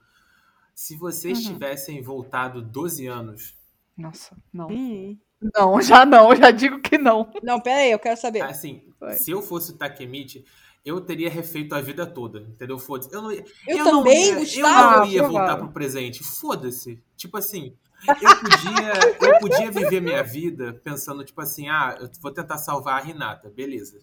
Se 0.75 0.97
vocês 0.97 1.39
Uhum. 1.47 1.53
tivessem 1.55 2.03
voltado 2.03 2.61
12 2.63 3.07
anos, 3.07 3.57
Nossa, 3.97 4.37
não. 4.53 4.69
Hum. 4.71 5.19
Não, 5.55 5.81
já 5.81 6.05
não, 6.07 6.35
já 6.37 6.51
digo 6.51 6.81
que 6.81 6.97
não. 6.99 7.31
Não, 7.43 7.61
pera 7.61 7.81
aí, 7.81 7.91
eu 7.91 7.99
quero 7.99 8.19
saber. 8.21 8.43
assim, 8.43 8.83
Vai. 9.01 9.15
se 9.17 9.31
eu 9.31 9.41
fosse 9.43 9.73
o 9.73 9.77
Takemichi, 9.77 10.45
eu 10.85 11.01
teria 11.01 11.29
refeito 11.31 11.75
a 11.75 11.81
vida 11.81 12.07
toda, 12.07 12.41
entendeu? 12.43 12.79
Foda-se. 12.79 13.13
Eu, 13.15 13.23
não 13.23 13.33
ia, 13.33 13.45
Eu 13.67 13.85
não 13.85 13.99
também, 14.05 14.25
ia, 14.27 14.33
Eu 14.35 14.39
Gustavo. 14.41 14.97
não 14.99 15.07
ia 15.07 15.21
Ah, 15.21 15.25
voltar 15.25 15.39
provável. 15.45 15.65
pro 15.65 15.73
presente. 15.73 16.23
Foda-se. 16.23 17.03
Tipo 17.17 17.39
assim, 17.39 17.75
eu 18.09 18.41
podia, 18.41 19.29
eu 19.29 19.39
podia 19.39 19.71
viver 19.71 20.01
minha 20.01 20.23
vida 20.23 20.75
pensando, 20.85 21.25
tipo 21.25 21.41
assim, 21.41 21.69
ah, 21.69 21.97
eu 22.01 22.11
vou 22.21 22.33
tentar 22.33 22.59
salvar 22.59 23.01
a 23.01 23.05
Renata. 23.05 23.51
Beleza. 23.51 24.01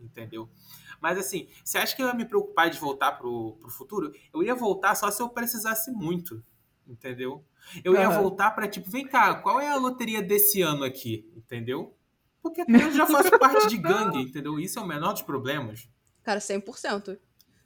Entendeu? 0.00 0.48
Mas 1.00 1.18
assim, 1.18 1.48
você 1.64 1.78
acha 1.78 1.96
que 1.96 2.02
eu 2.02 2.06
ia 2.06 2.14
me 2.14 2.24
preocupar 2.24 2.70
de 2.70 2.78
voltar 2.78 3.12
pro, 3.12 3.56
pro 3.60 3.70
futuro? 3.70 4.12
Eu 4.32 4.42
ia 4.42 4.54
voltar 4.54 4.94
só 4.94 5.10
se 5.10 5.20
eu 5.20 5.28
precisasse 5.28 5.90
muito. 5.90 6.42
Entendeu? 6.86 7.44
Eu 7.84 7.94
ia 7.94 8.08
voltar 8.10 8.50
pra, 8.50 8.68
tipo, 8.68 8.90
vem 8.90 9.06
cá, 9.06 9.34
qual 9.36 9.60
é 9.60 9.68
a 9.68 9.76
loteria 9.76 10.20
desse 10.20 10.62
ano 10.62 10.84
aqui? 10.84 11.30
Entendeu? 11.36 11.96
Porque 12.42 12.62
eu 12.62 12.92
já 12.92 13.06
faço 13.06 13.30
parte 13.38 13.68
de 13.68 13.76
gangue, 13.76 14.20
entendeu? 14.20 14.58
Isso 14.58 14.78
é 14.78 14.82
o 14.82 14.86
menor 14.86 15.12
dos 15.12 15.22
problemas. 15.22 15.88
Cara, 16.22 16.40
100%. 16.40 17.18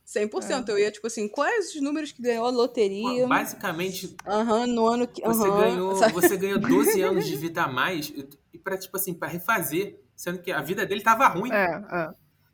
100%. 0.07 0.69
Eu 0.69 0.79
ia, 0.79 0.91
tipo 0.91 1.07
assim, 1.07 1.29
quais 1.29 1.75
os 1.75 1.81
números 1.81 2.13
que 2.13 2.23
ganhou 2.23 2.47
a 2.47 2.51
loteria? 2.51 3.27
Basicamente, 3.27 4.15
Aham, 4.27 4.67
no 4.69 4.87
ano 4.87 5.07
que. 5.09 5.21
Você 5.23 5.49
aham. 5.49 5.57
ganhou, 5.59 5.97
Sabe? 5.97 6.13
você 6.15 6.37
ganhou 6.37 6.59
12 6.59 7.03
anos 7.03 7.27
de 7.27 7.35
vida 7.37 7.63
a 7.65 7.69
mais 7.69 8.09
e- 8.09 8.59
para 8.59 8.79
tipo 8.79 8.97
assim, 8.97 9.13
para 9.15 9.29
refazer, 9.29 10.01
sendo 10.15 10.39
que 10.41 10.51
a 10.51 10.61
vida 10.61 10.85
dele 10.87 11.01
tava 11.03 11.27
ruim. 11.29 11.51
É, 11.53 11.65
é. 11.65 12.09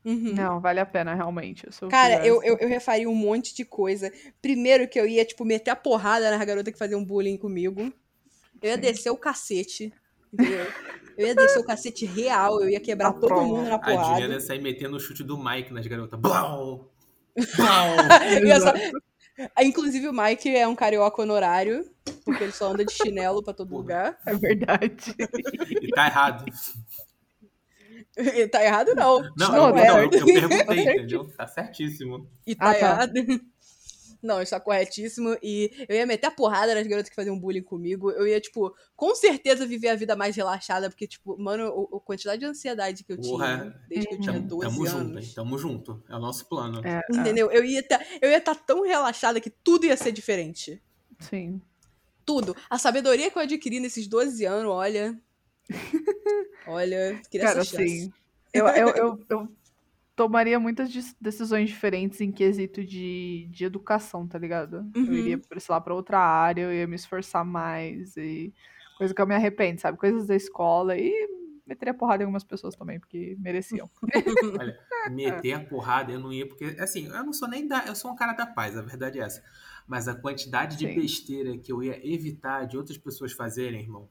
Uhum. 0.04 0.34
Não, 0.34 0.60
vale 0.60 0.80
a 0.80 0.86
pena, 0.86 1.14
realmente. 1.14 1.64
Eu 1.80 1.88
Cara, 1.88 2.26
eu, 2.26 2.42
eu, 2.42 2.56
eu 2.58 2.68
refaria 2.68 3.08
um 3.08 3.14
monte 3.14 3.54
de 3.54 3.64
coisa. 3.64 4.12
Primeiro 4.42 4.88
que 4.88 4.98
eu 4.98 5.06
ia, 5.06 5.24
tipo, 5.24 5.44
meter 5.44 5.70
a 5.70 5.76
porrada 5.76 6.28
nas 6.36 6.44
garotas 6.44 6.72
que 6.72 6.78
faziam 6.78 7.04
bullying 7.04 7.36
comigo. 7.36 7.92
Eu 8.60 8.68
ia 8.70 8.74
Sim. 8.74 8.80
descer 8.80 9.10
o 9.10 9.16
cacete. 9.16 9.92
Entendeu? 10.32 10.66
Eu 11.16 11.26
ia 11.28 11.34
descer 11.34 11.60
o 11.60 11.64
cacete 11.64 12.04
real, 12.04 12.60
eu 12.62 12.68
ia 12.70 12.80
quebrar 12.80 13.08
A 13.10 13.12
todo 13.12 13.28
prova. 13.28 13.46
mundo 13.46 13.68
na 13.68 13.76
A 13.76 13.78
Juliana 13.78 13.96
porrada. 14.02 14.32
ia 14.34 14.40
sair 14.40 14.60
metendo 14.60 14.96
o 14.96 15.00
chute 15.00 15.22
do 15.22 15.38
Mike 15.38 15.72
nas 15.72 15.86
garotas. 15.86 16.18
Blau! 16.18 16.91
Essa- 18.50 18.74
Ah, 19.56 19.64
Inclusive 19.64 20.06
o 20.08 20.12
Mike 20.12 20.54
é 20.54 20.68
um 20.68 20.74
carioca 20.74 21.22
honorário, 21.22 21.90
porque 22.24 22.44
ele 22.44 22.52
só 22.52 22.70
anda 22.70 22.84
de 22.84 22.92
chinelo 22.92 23.42
pra 23.42 23.54
todo 23.54 23.68
Porra. 23.68 23.80
lugar. 23.80 24.18
É 24.26 24.34
verdade. 24.34 25.14
E 25.80 25.88
tá 25.88 26.06
errado. 26.06 26.44
E 28.16 28.46
tá 28.46 28.62
errado, 28.62 28.94
não. 28.94 29.20
Não, 29.20 29.28
Está 29.30 29.48
Não, 29.48 29.68
eu, 29.68 29.72
correto. 29.72 29.92
não, 29.92 29.98
eu, 29.98 30.04
eu 30.04 30.10
Tá 30.10 30.48
perguntei, 30.48 30.82
entendeu? 30.94 31.24
Tá 31.34 31.46
certíssimo. 31.48 32.28
E 32.46 32.54
tá 32.54 32.70
Ah, 32.70 32.74
tá. 32.74 32.78
errado. 32.78 33.12
Não, 34.22 34.40
está 34.40 34.60
corretíssimo. 34.60 35.36
E 35.42 35.70
eu 35.88 35.96
ia 35.96 36.06
meter 36.06 36.28
a 36.28 36.30
porrada 36.30 36.74
nas 36.74 36.86
garotas 36.86 37.08
que 37.10 37.16
faziam 37.16 37.36
bullying 37.38 37.62
comigo. 37.62 38.10
Eu 38.12 38.26
ia, 38.26 38.40
tipo, 38.40 38.72
com 38.94 39.14
certeza 39.16 39.66
viver 39.66 39.88
a 39.88 39.96
vida 39.96 40.14
mais 40.14 40.36
relaxada, 40.36 40.88
porque, 40.88 41.06
tipo, 41.08 41.36
mano, 41.36 41.68
o- 41.90 41.96
a 41.96 42.00
quantidade 42.00 42.38
de 42.40 42.46
ansiedade 42.46 43.02
que 43.02 43.12
eu 43.12 43.16
Porra. 43.18 43.58
tinha 43.58 43.80
desde 43.88 44.06
que 44.08 44.14
eu 44.14 44.18
Uhum. 44.18 44.22
tinha 44.22 44.34
Tamo, 44.34 44.46
12 44.48 44.68
tamo 44.68 44.86
anos. 44.86 44.92
junto, 44.92 45.18
hein? 45.18 45.32
Tamo 45.34 45.58
junto. 45.58 46.02
É 46.08 46.14
o 46.14 46.20
nosso 46.20 46.48
plano. 46.48 46.80
É, 46.86 46.98
é, 47.00 47.16
Entendeu? 47.16 47.50
Eu 47.50 47.64
ia 47.64 47.80
estar 47.80 48.00
eu 48.20 48.30
ia 48.30 48.40
tá 48.40 48.54
tão 48.54 48.82
relaxada 48.82 49.40
que 49.40 49.50
tudo 49.50 49.86
ia 49.86 49.96
ser 49.96 50.12
diferente. 50.12 50.80
sim. 51.18 51.60
Tudo. 52.24 52.54
A 52.70 52.78
sabedoria 52.78 53.28
que 53.32 53.36
eu 53.36 53.42
adquiri 53.42 53.80
nesses 53.80 54.06
12 54.06 54.44
anos, 54.44 54.70
olha. 54.70 55.20
Olha, 56.66 57.20
queria 57.30 57.46
Cara, 57.48 57.60
essa 57.60 57.70
chance. 57.70 57.82
assim, 57.84 58.12
eu, 58.52 58.66
eu, 58.68 58.88
eu, 58.90 59.24
eu 59.28 59.48
tomaria 60.22 60.60
muitas 60.60 60.88
decisões 61.20 61.68
diferentes 61.68 62.20
em 62.20 62.30
quesito 62.30 62.84
de, 62.84 63.48
de 63.50 63.64
educação, 63.64 64.26
tá 64.28 64.38
ligado? 64.38 64.86
Eu 65.04 65.12
Uhum. 65.12 65.18
iria, 65.18 65.38
pra, 65.38 65.58
sei 65.58 65.72
lá, 65.72 65.80
pra 65.80 65.94
outra 65.94 66.18
área, 66.20 66.62
eu 66.62 66.72
ia 66.72 66.86
me 66.86 66.94
esforçar 66.94 67.44
mais 67.44 68.16
e 68.16 68.54
coisa 68.96 69.12
que 69.12 69.20
eu 69.20 69.26
me 69.26 69.34
arrependo, 69.34 69.80
sabe? 69.80 69.98
Coisas 69.98 70.26
da 70.28 70.36
escola 70.36 70.96
e 70.96 71.12
meteria 71.66 71.92
porrada 71.92 72.22
em 72.22 72.26
algumas 72.26 72.44
pessoas 72.44 72.76
também, 72.76 73.00
porque 73.00 73.36
mereciam. 73.40 73.90
Olha, 74.60 74.78
meter 75.10 75.54
a 75.54 75.60
porrada 75.60 76.12
eu 76.12 76.20
não 76.20 76.32
ia, 76.32 76.46
porque, 76.46 76.64
assim, 76.78 77.06
eu 77.06 77.24
não 77.24 77.32
sou 77.32 77.48
nem 77.48 77.66
da. 77.66 77.84
Eu 77.86 77.96
sou 77.96 78.12
um 78.12 78.14
cara 78.16 78.32
da 78.32 78.46
paz, 78.46 78.76
a 78.76 78.82
verdade 78.82 79.18
é 79.18 79.22
essa. 79.24 79.42
Mas 79.88 80.06
a 80.06 80.14
quantidade 80.14 80.76
de 80.76 80.86
Sim. 80.86 80.94
besteira 80.94 81.58
que 81.58 81.72
eu 81.72 81.82
ia 81.82 81.98
evitar 82.06 82.64
de 82.66 82.76
outras 82.76 82.96
pessoas 82.96 83.32
fazerem, 83.32 83.80
irmão. 83.82 84.08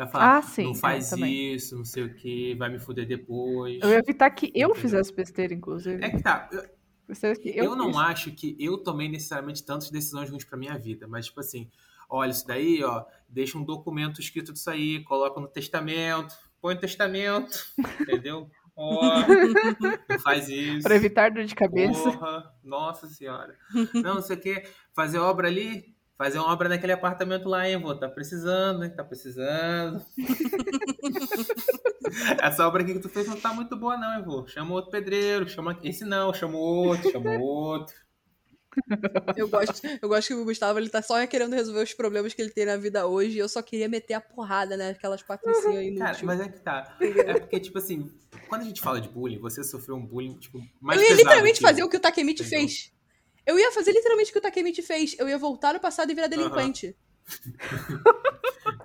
Eu 0.00 0.06
ia 0.06 0.10
falar, 0.10 0.38
Ah, 0.38 0.42
sim, 0.42 0.64
não 0.64 0.72
é, 0.72 0.74
faz 0.76 1.12
isso, 1.12 1.76
não 1.76 1.84
sei 1.84 2.04
o 2.04 2.14
que, 2.14 2.54
vai 2.54 2.70
me 2.70 2.78
fuder 2.78 3.06
depois. 3.06 3.78
Eu 3.82 3.90
ia 3.90 3.98
evitar 3.98 4.30
que 4.30 4.46
eu 4.46 4.70
Entendeu? 4.70 4.74
fizesse 4.74 5.12
besteira, 5.12 5.52
inclusive. 5.52 6.02
É 6.02 6.08
que 6.08 6.22
tá, 6.22 6.48
eu, 6.50 6.62
que 7.36 7.50
eu, 7.50 7.64
eu, 7.64 7.76
não 7.76 7.98
acho 7.98 8.30
que 8.30 8.56
eu 8.58 8.78
tomei 8.78 9.10
necessariamente 9.10 9.62
tantas 9.62 9.90
decisões 9.90 10.30
ruins 10.30 10.44
pra 10.44 10.56
minha 10.56 10.78
vida, 10.78 11.06
mas 11.06 11.26
tipo 11.26 11.40
assim, 11.40 11.68
olha, 12.08 12.30
isso 12.30 12.46
daí, 12.46 12.82
ó, 12.82 13.04
deixa 13.28 13.58
um 13.58 13.64
documento 13.64 14.22
escrito 14.22 14.54
disso 14.54 14.70
aí, 14.70 15.04
coloca 15.04 15.38
no 15.38 15.48
testamento, 15.48 16.34
põe 16.62 16.74
no 16.74 16.80
testamento, 16.80 17.66
entendeu? 18.00 18.48
Ó, 18.74 19.02
não 20.08 20.18
faz 20.20 20.48
isso. 20.48 20.82
Pra 20.82 20.94
evitar 20.94 21.30
dor 21.30 21.44
de 21.44 21.54
cabeça. 21.54 22.10
Porra, 22.10 22.54
nossa 22.64 23.06
senhora. 23.06 23.54
Não, 23.92 24.14
não 24.14 24.22
sei 24.22 24.36
o 24.36 24.40
que, 24.40 24.62
fazer 24.94 25.18
obra 25.18 25.48
ali, 25.48 25.94
fazer 26.20 26.38
uma 26.38 26.52
obra 26.52 26.68
naquele 26.68 26.92
apartamento 26.92 27.48
lá, 27.48 27.66
hein, 27.66 27.78
vô, 27.78 27.94
tá 27.94 28.06
precisando, 28.06 28.84
hein, 28.84 28.90
tá 28.90 29.02
precisando. 29.02 30.04
Essa 32.42 32.68
obra 32.68 32.82
aqui 32.82 32.92
que 32.92 32.98
tu 32.98 33.08
fez 33.08 33.26
não 33.26 33.40
tá 33.40 33.54
muito 33.54 33.74
boa 33.74 33.96
não, 33.96 34.18
hein, 34.18 34.22
vô. 34.22 34.46
Chama 34.46 34.74
outro 34.74 34.90
pedreiro, 34.90 35.48
chama 35.48 35.78
esse 35.82 36.04
não, 36.04 36.34
chama 36.34 36.58
outro, 36.58 37.10
chama 37.10 37.38
outro. 37.38 37.94
Eu 39.34 39.48
gosto, 39.48 39.80
eu 40.02 40.08
gosto 40.10 40.28
que 40.28 40.34
o 40.34 40.44
Gustavo 40.44 40.78
ele 40.78 40.90
tá 40.90 41.00
só 41.00 41.26
querendo 41.26 41.54
resolver 41.54 41.82
os 41.82 41.94
problemas 41.94 42.34
que 42.34 42.42
ele 42.42 42.50
tem 42.50 42.66
na 42.66 42.76
vida 42.76 43.06
hoje. 43.06 43.36
E 43.36 43.38
eu 43.38 43.48
só 43.48 43.62
queria 43.62 43.88
meter 43.88 44.12
a 44.12 44.20
porrada, 44.20 44.76
né? 44.76 44.90
Aquelas 44.90 45.22
patricinhas 45.22 45.82
inúteis. 45.82 45.98
Cara, 45.98 46.18
mas 46.22 46.40
é 46.40 46.48
que 46.48 46.60
tá. 46.60 46.96
É 47.00 47.40
porque, 47.40 47.58
tipo 47.58 47.78
assim, 47.78 48.12
quando 48.46 48.62
a 48.62 48.66
gente 48.66 48.82
fala 48.82 49.00
de 49.00 49.08
bullying, 49.08 49.38
você 49.38 49.64
sofreu 49.64 49.96
um 49.96 50.06
bullying, 50.06 50.34
tipo, 50.34 50.60
mais 50.80 51.00
eu 51.00 51.02
ia 51.02 51.08
pesado 51.08 51.28
literalmente 51.28 51.58
que 51.58 51.66
fazer 51.66 51.82
o 51.82 51.88
que 51.88 51.96
o 51.96 52.00
Takemichi 52.00 52.42
Entendeu? 52.42 52.60
fez. 52.60 52.92
Eu 53.50 53.58
ia 53.58 53.72
fazer 53.72 53.90
literalmente 53.90 54.30
o 54.30 54.32
que 54.32 54.38
o 54.38 54.42
Takemichi 54.42 54.80
fez. 54.80 55.16
Eu 55.18 55.28
ia 55.28 55.36
voltar 55.36 55.74
no 55.74 55.80
passado 55.80 56.12
e 56.12 56.14
virar 56.14 56.28
delinquente. 56.28 56.96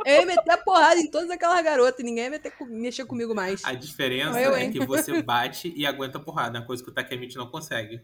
eu 0.04 0.14
ia 0.22 0.26
meter 0.26 0.50
a 0.50 0.58
porrada 0.58 1.00
em 1.00 1.10
todas 1.10 1.30
aquelas 1.30 1.64
garotas 1.64 2.00
e 2.00 2.04
ninguém 2.04 2.24
ia 2.24 2.30
meter, 2.32 2.52
mexer 2.68 3.06
comigo 3.06 3.36
mais. 3.36 3.64
A 3.64 3.74
diferença 3.74 4.42
Eu, 4.42 4.56
é 4.56 4.68
que 4.72 4.84
você 4.84 5.22
bate 5.22 5.72
e 5.76 5.86
aguenta 5.86 6.18
a 6.18 6.22
porrada, 6.22 6.60
uma 6.60 6.66
coisa 6.66 6.84
que 6.84 6.90
o 6.90 6.94
Takemichi 6.94 7.38
não 7.38 7.48
consegue. 7.48 8.02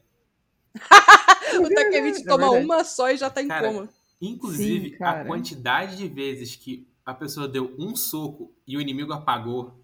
o 1.59 1.67
Takemichi 1.73 2.21
É 2.21 2.25
toma 2.25 2.43
verdade. 2.51 2.65
uma 2.65 2.83
só 2.83 3.09
e 3.09 3.17
já 3.17 3.27
tá 3.27 3.41
em 3.41 3.47
Cara, 3.47 3.67
coma. 3.67 3.89
Inclusive, 4.21 4.89
Sim, 4.91 5.03
a 5.03 5.25
quantidade 5.25 5.97
de 5.97 6.07
vezes 6.07 6.55
que 6.55 6.87
a 7.03 7.13
pessoa 7.15 7.47
deu 7.47 7.73
um 7.79 7.95
soco 7.95 8.53
e 8.67 8.77
o 8.77 8.81
inimigo 8.81 9.11
apagou, 9.13 9.83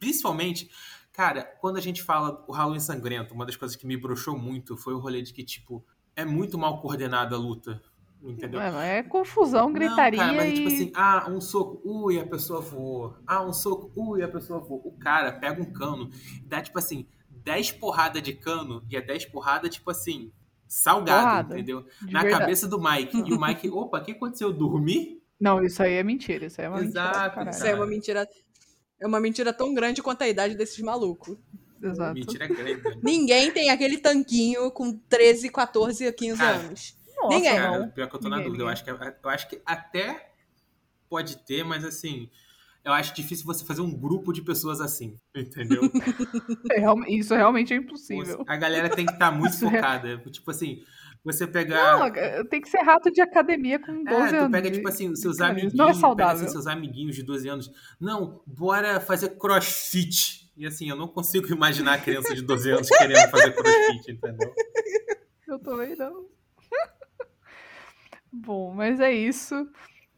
principalmente, 0.00 0.70
cara, 1.12 1.42
quando 1.60 1.76
a 1.76 1.80
gente 1.82 2.02
fala 2.02 2.42
o 2.48 2.52
Halloween 2.52 2.80
sangrento, 2.80 3.34
uma 3.34 3.44
das 3.44 3.54
coisas 3.54 3.76
que 3.76 3.86
me 3.86 3.98
broxou 3.98 4.38
muito 4.38 4.78
foi 4.78 4.94
o 4.94 4.98
rolê 4.98 5.20
de 5.20 5.34
que, 5.34 5.44
tipo, 5.44 5.84
é 6.16 6.24
muito 6.24 6.58
mal 6.58 6.80
coordenada 6.80 7.36
a 7.36 7.38
luta. 7.38 7.80
Entendeu? 8.22 8.58
Mano, 8.58 8.78
é 8.78 9.02
confusão, 9.02 9.72
gritaria 9.72 10.18
Não, 10.18 10.34
cara, 10.34 10.36
mas 10.36 10.46
é 10.46 10.48
e... 10.48 10.54
tipo 10.54 10.68
assim, 10.68 10.92
ah, 10.94 11.26
um 11.30 11.40
soco, 11.40 11.80
ui, 11.84 12.18
a 12.18 12.26
pessoa 12.26 12.60
voou. 12.60 13.14
Ah, 13.26 13.42
um 13.44 13.52
soco, 13.52 13.92
ui, 13.94 14.22
a 14.22 14.28
pessoa 14.28 14.58
voou. 14.58 14.80
O 14.84 14.98
cara 14.98 15.30
pega 15.32 15.62
um 15.62 15.72
cano 15.72 16.10
e 16.42 16.48
dá, 16.48 16.60
tipo 16.60 16.76
assim, 16.78 17.06
10 17.30 17.72
porradas 17.72 18.22
de 18.22 18.32
cano 18.32 18.82
e 18.90 18.96
é 18.96 19.00
10 19.00 19.26
porradas, 19.26 19.72
tipo 19.72 19.88
assim, 19.90 20.32
salgado, 20.66 21.20
Porrada, 21.20 21.54
entendeu? 21.54 21.84
de 22.02 22.12
Na 22.12 22.22
verdade. 22.22 22.42
cabeça 22.42 22.66
do 22.66 22.80
Mike. 22.80 23.16
E 23.18 23.32
o 23.32 23.38
Mike, 23.40 23.68
opa, 23.68 24.00
o 24.00 24.04
que 24.04 24.12
aconteceu? 24.12 24.48
Eu 24.48 24.54
dormi? 24.54 25.22
Não, 25.38 25.62
isso 25.62 25.82
aí 25.82 25.94
é 25.94 26.02
mentira. 26.02 26.46
Isso 26.46 26.60
aí 26.60 26.66
é 26.66 26.70
uma 26.70 26.80
mentira. 26.80 27.00
Exato, 27.00 27.34
caralho. 27.34 27.50
Isso 27.50 27.64
aí 27.64 27.70
é 27.70 27.74
uma 27.74 27.86
mentira. 27.86 28.28
É 28.98 29.06
uma 29.06 29.20
mentira 29.20 29.52
tão 29.52 29.74
grande 29.74 30.02
quanto 30.02 30.22
a 30.22 30.28
idade 30.28 30.56
desses 30.56 30.80
malucos. 30.80 31.36
Exato. 31.82 32.14
Mentira 32.14 32.46
grande. 32.46 32.82
né? 32.82 32.96
Ninguém 33.02 33.50
tem 33.50 33.70
aquele 33.70 33.98
tanquinho 33.98 34.70
com 34.70 34.92
13, 35.08 35.48
14, 35.50 36.12
15 36.12 36.38
Cara, 36.38 36.56
anos. 36.58 36.96
Nossa, 37.16 37.34
Ninguém. 37.36 37.56
Cara, 37.56 37.86
pior 37.88 38.08
que 38.08 38.16
eu 38.16 38.20
tô 38.20 38.28
na 38.28 38.36
Ninguém, 38.36 38.52
dúvida. 38.52 38.64
Eu 38.64 38.68
acho, 38.68 38.84
que, 38.84 38.90
eu 38.90 39.30
acho 39.30 39.48
que 39.48 39.60
até 39.64 40.30
pode 41.08 41.36
ter, 41.44 41.64
mas 41.64 41.84
assim, 41.84 42.28
eu 42.84 42.92
acho 42.92 43.14
difícil 43.14 43.44
você 43.46 43.64
fazer 43.64 43.80
um 43.80 43.92
grupo 43.92 44.32
de 44.32 44.42
pessoas 44.42 44.80
assim, 44.80 45.16
entendeu? 45.34 45.82
É, 46.72 46.82
Isso 47.14 47.34
realmente 47.34 47.72
é 47.72 47.76
impossível. 47.76 48.44
A 48.46 48.56
galera 48.56 48.88
tem 48.88 49.06
que 49.06 49.12
estar 49.12 49.30
muito 49.30 49.52
Isso 49.54 49.66
é- 49.66 49.70
focada. 49.70 50.18
Tipo 50.30 50.50
assim, 50.50 50.82
você 51.24 51.46
pegar. 51.46 51.98
Não, 51.98 52.06
é, 52.06 52.44
tem 52.44 52.60
que 52.60 52.68
ser 52.68 52.78
rato 52.82 53.10
de 53.10 53.20
academia 53.20 53.78
com 53.78 54.04
12 54.04 54.16
É, 54.26 54.28
tu 54.28 54.36
anos. 54.36 54.50
pega, 54.52 54.70
tipo 54.70 54.88
assim, 54.88 55.08
os 55.10 55.20
seus 55.20 55.40
amiguinhos. 55.40 55.74
Não 55.74 55.86
é 55.86 55.88
Pega 55.88 56.00
saudável. 56.00 56.42
assim, 56.42 56.48
seus 56.52 56.66
amiguinhos 56.66 57.16
de 57.16 57.22
12 57.22 57.48
anos. 57.48 57.70
Não, 58.00 58.40
bora 58.46 59.00
fazer 59.00 59.30
crossfit. 59.38 60.45
E 60.56 60.66
assim, 60.66 60.88
eu 60.88 60.96
não 60.96 61.08
consigo 61.08 61.46
imaginar 61.52 61.94
a 61.94 61.98
criança 61.98 62.34
de 62.34 62.42
12 62.42 62.70
anos 62.70 62.88
querendo 62.88 63.30
fazer 63.30 63.52
crossfit, 63.52 64.12
entendeu? 64.12 64.54
Eu 65.46 65.60
também 65.60 65.94
não. 65.94 66.26
Bom, 68.32 68.74
mas 68.74 68.98
é 68.98 69.12
isso. 69.12 69.54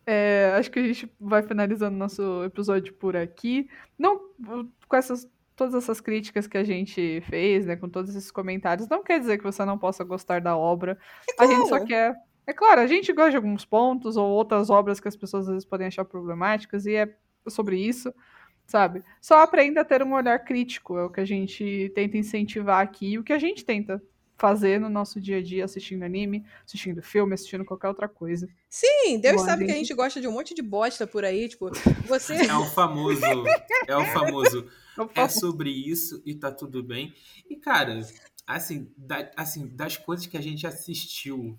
É, 0.07 0.55
acho 0.57 0.71
que 0.71 0.79
a 0.79 0.83
gente 0.83 1.13
vai 1.21 1.43
finalizando 1.43 1.99
nosso 1.99 2.43
episódio 2.45 2.95
por 2.95 3.15
aqui. 3.15 3.69
Não 3.99 4.19
com 4.89 4.97
essas 4.97 5.29
todas 5.55 5.75
essas 5.75 6.01
críticas 6.01 6.47
que 6.47 6.57
a 6.57 6.63
gente 6.63 7.21
fez, 7.29 7.67
né, 7.67 7.75
com 7.75 7.89
todos 7.89 8.15
esses 8.15 8.31
comentários, 8.31 8.89
não 8.89 9.03
quer 9.03 9.19
dizer 9.19 9.39
que 9.39 9.45
você 9.45 9.65
não 9.65 9.77
possa 9.77 10.05
gostar 10.05 10.41
da 10.41 10.57
obra. 10.57 10.97
A 11.37 11.47
gente 11.47 11.63
só 11.63 11.71
claro. 11.71 11.85
quer, 11.87 12.17
é 12.47 12.53
claro, 12.53 12.81
a 12.81 12.87
gente 12.87 13.13
gosta 13.13 13.33
de 13.33 13.37
alguns 13.37 13.65
pontos 13.65 14.17
ou 14.17 14.31
outras 14.31 14.71
obras 14.71 15.01
que 15.01 15.09
as 15.09 15.17
pessoas 15.17 15.49
às 15.49 15.53
vezes 15.53 15.69
podem 15.69 15.89
achar 15.89 16.05
problemáticas 16.05 16.87
e 16.87 16.95
é 16.95 17.13
sobre 17.49 17.77
isso, 17.77 18.15
sabe? 18.69 19.03
Só 19.21 19.41
aprenda 19.41 19.81
a 19.81 19.85
ter 19.85 20.03
um 20.05 20.13
olhar 20.15 20.39
crítico, 20.45 20.97
é 20.97 21.05
o 21.05 21.11
que 21.11 21.21
a 21.21 21.25
gente 21.25 21.91
tenta 21.95 22.17
incentivar 22.17 22.81
aqui, 22.81 23.19
o 23.19 23.25
que 23.25 23.33
a 23.33 23.39
gente 23.39 23.65
tenta 23.65 24.01
fazer 24.37 24.79
no 24.79 24.89
nosso 24.89 25.21
dia 25.21 25.39
a 25.39 25.43
dia 25.43 25.65
assistindo 25.65 26.05
anime, 26.05 26.45
assistindo 26.65 27.03
filme, 27.03 27.35
assistindo 27.35 27.65
qualquer 27.65 27.89
outra 27.89 28.07
coisa. 28.07 28.49
Sim, 28.69 29.19
Deus 29.21 29.39
Bom, 29.43 29.45
sabe 29.45 29.65
que 29.65 29.73
a 29.73 29.75
gente. 29.75 29.87
gente 29.89 29.97
gosta 29.97 30.21
de 30.21 30.29
um 30.29 30.33
monte 30.33 30.55
de 30.55 30.63
bosta 30.63 31.09
por 31.09 31.25
aí. 31.25 31.49
Tipo, 31.49 31.71
você. 32.07 32.35
É 32.35 32.55
o 32.55 32.65
famoso. 32.67 33.21
É 33.89 33.97
o 33.97 34.05
famoso. 34.13 34.71
É 34.97 35.07
faço- 35.15 35.41
sobre 35.41 35.71
isso 35.71 36.23
e 36.25 36.35
tá 36.37 36.53
tudo 36.53 36.85
bem. 36.85 37.13
E, 37.51 37.57
cara, 37.57 38.01
assim, 38.47 38.93
da- 38.97 39.29
assim, 39.37 39.67
das 39.75 39.97
coisas 39.97 40.27
que 40.27 40.37
a 40.37 40.41
gente 40.43 40.67
assistiu, 40.69 41.59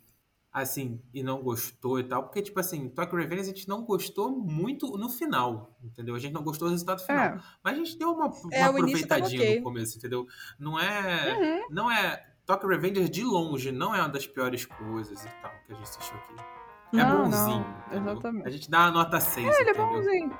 assim, 0.63 1.01
e 1.13 1.21
não 1.23 1.41
gostou 1.41 1.99
e 1.99 2.03
tal, 2.03 2.23
porque, 2.23 2.41
tipo 2.41 2.59
assim, 2.59 2.89
Tokyo 2.89 3.17
Revenge 3.17 3.41
a 3.41 3.45
gente 3.45 3.67
não 3.67 3.83
gostou 3.83 4.31
muito 4.31 4.97
no 4.97 5.09
final, 5.09 5.77
entendeu? 5.83 6.15
A 6.15 6.19
gente 6.19 6.33
não 6.33 6.43
gostou 6.43 6.67
do 6.67 6.71
resultado 6.71 7.01
final. 7.01 7.23
É, 7.23 7.39
Mas 7.63 7.73
a 7.73 7.77
gente 7.77 7.97
deu 7.97 8.11
uma, 8.11 8.25
É, 8.25 8.29
uma 8.29 8.49
tava 8.65 8.77
aproveitadinha 8.79 9.41
ok. 9.41 9.57
no 9.57 9.63
começo, 9.63 9.97
entendeu? 9.97 10.27
Não 10.59 10.79
é. 10.79 11.37
Uhum. 11.37 11.67
Não 11.69 11.91
é. 11.91 12.25
Tokyo 12.45 12.67
Revengers 12.69 13.09
de 13.09 13.23
longe 13.23 13.71
não 13.71 13.93
é 13.93 13.99
uma 13.99 14.09
das 14.09 14.25
piores 14.25 14.65
coisas 14.65 15.23
e 15.23 15.27
tal 15.41 15.51
que 15.65 15.71
a 15.73 15.75
gente 15.75 15.83
assistiu 15.83 16.17
aqui. 16.17 16.33
É 16.91 16.97
Não, 16.97 17.23
bonzinho. 17.25 17.65
não, 17.91 17.97
exatamente. 18.11 18.47
A 18.47 18.49
gente 18.51 18.69
dá 18.71 18.79
uma 18.79 18.91
nota 18.91 19.19
6, 19.19 19.37
ele 19.45 19.47
é 19.55 19.61
entendeu? 19.71 19.87
bonzinho. 19.87 20.37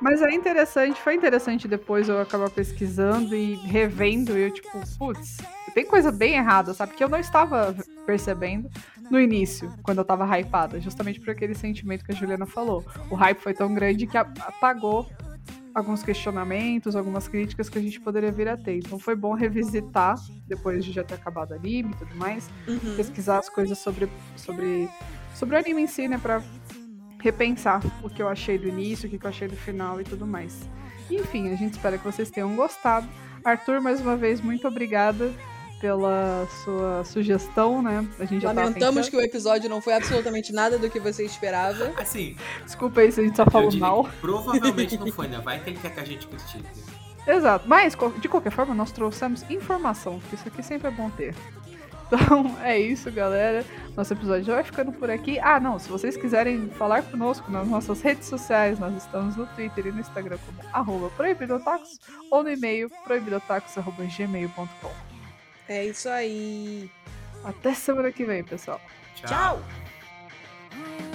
Mas 0.00 0.22
é 0.22 0.30
interessante, 0.32 1.00
foi 1.00 1.14
interessante 1.14 1.68
depois 1.68 2.08
eu 2.08 2.20
acabar 2.20 2.48
pesquisando 2.50 3.34
e 3.36 3.54
revendo 3.54 4.36
e 4.38 4.42
eu, 4.42 4.50
tipo, 4.50 4.70
putz, 4.98 5.36
tem 5.74 5.84
coisa 5.84 6.10
bem 6.10 6.34
errada, 6.34 6.72
sabe? 6.72 6.94
Que 6.94 7.04
eu 7.04 7.08
não 7.08 7.18
estava 7.18 7.74
percebendo 8.06 8.70
no 9.10 9.20
início, 9.20 9.72
quando 9.82 9.98
eu 9.98 10.04
tava 10.04 10.24
hypada, 10.38 10.80
justamente 10.80 11.20
por 11.20 11.30
aquele 11.30 11.54
sentimento 11.54 12.04
que 12.04 12.12
a 12.12 12.14
Juliana 12.14 12.46
falou. 12.46 12.84
O 13.10 13.14
hype 13.14 13.38
foi 13.40 13.52
tão 13.52 13.72
grande 13.74 14.06
que 14.06 14.16
apagou 14.16 15.06
alguns 15.74 16.02
questionamentos, 16.02 16.96
algumas 16.96 17.28
críticas 17.28 17.68
que 17.68 17.78
a 17.78 17.80
gente 17.82 18.00
poderia 18.00 18.32
vir 18.32 18.48
a 18.48 18.56
ter. 18.56 18.78
Então 18.78 18.98
foi 18.98 19.14
bom 19.14 19.34
revisitar, 19.34 20.16
depois 20.48 20.84
de 20.84 20.92
já 20.92 21.04
ter 21.04 21.14
acabado 21.14 21.52
o 21.52 21.54
anime 21.54 21.92
e 21.92 21.96
tudo 21.96 22.16
mais, 22.16 22.48
Uhum. 22.66 22.96
pesquisar 22.96 23.38
as 23.38 23.48
coisas 23.48 23.78
sobre, 23.78 24.08
sobre, 24.36 24.88
sobre 25.34 25.56
o 25.56 25.58
anime 25.58 25.82
em 25.82 25.86
si, 25.86 26.08
né? 26.08 26.18
Pra 26.18 26.42
repensar 27.20 27.80
o 28.02 28.10
que 28.10 28.22
eu 28.22 28.28
achei 28.28 28.58
do 28.58 28.68
início, 28.68 29.06
o 29.06 29.10
que 29.10 29.24
eu 29.24 29.30
achei 29.30 29.48
do 29.48 29.56
final 29.56 30.00
e 30.00 30.04
tudo 30.04 30.26
mais. 30.26 30.68
Enfim, 31.10 31.52
a 31.52 31.56
gente 31.56 31.72
espera 31.72 31.98
que 31.98 32.04
vocês 32.04 32.30
tenham 32.30 32.54
gostado. 32.54 33.08
Arthur, 33.44 33.80
mais 33.80 34.00
uma 34.00 34.16
vez, 34.16 34.40
muito 34.40 34.66
obrigada 34.68 35.32
pela 35.80 36.46
sua 36.62 37.02
sugestão, 37.04 37.80
né? 37.80 38.06
A 38.18 38.24
gente 38.26 38.44
Lamentamos 38.44 39.08
que 39.08 39.16
o 39.16 39.20
episódio 39.20 39.68
não 39.68 39.80
foi 39.80 39.94
absolutamente 39.94 40.52
nada 40.52 40.78
do 40.78 40.90
que 40.90 41.00
você 41.00 41.24
esperava. 41.24 41.92
Assim, 41.96 42.36
Desculpa 42.64 43.00
aí 43.00 43.10
se 43.10 43.20
a 43.20 43.24
gente 43.24 43.36
só 43.36 43.46
falou 43.46 43.74
mal. 43.76 44.08
provavelmente 44.20 44.98
não 44.98 45.10
foi, 45.10 45.26
né? 45.28 45.40
Vai 45.42 45.58
que 45.58 45.70
ele 45.70 45.78
quer 45.78 45.94
que 45.94 46.00
a 46.00 46.04
gente 46.04 46.26
critique. 46.26 46.64
Exato. 47.26 47.66
Mas, 47.68 47.96
de 48.20 48.28
qualquer 48.28 48.50
forma, 48.50 48.74
nós 48.74 48.92
trouxemos 48.92 49.42
informação, 49.50 50.18
porque 50.20 50.36
isso 50.36 50.48
aqui 50.48 50.62
sempre 50.62 50.88
é 50.88 50.90
bom 50.90 51.08
ter. 51.10 51.34
Então, 52.10 52.56
é 52.62 52.78
isso, 52.78 53.10
galera. 53.12 53.64
Nosso 53.96 54.12
episódio 54.12 54.44
já 54.44 54.54
vai 54.54 54.64
ficando 54.64 54.92
por 54.92 55.08
aqui. 55.10 55.38
Ah, 55.38 55.60
não, 55.60 55.78
se 55.78 55.88
vocês 55.88 56.16
quiserem 56.16 56.68
falar 56.70 57.02
conosco 57.02 57.50
nas 57.50 57.68
nossas 57.68 58.02
redes 58.02 58.26
sociais, 58.28 58.78
nós 58.78 58.94
estamos 58.96 59.36
no 59.36 59.46
Twitter 59.46 59.86
e 59.86 59.92
no 59.92 60.00
Instagram 60.00 60.38
como 60.44 60.68
arroba 60.72 61.10
proibidotacos 61.10 62.00
ou 62.30 62.42
no 62.42 62.50
e-mail 62.50 62.90
proibidotacos.gmail.com. 63.04 64.92
É 65.68 65.86
isso 65.86 66.08
aí. 66.08 66.90
Até 67.44 67.74
semana 67.74 68.10
que 68.10 68.24
vem, 68.24 68.42
pessoal. 68.42 68.80
Tchau. 69.14 69.28
Tchau! 69.28 71.09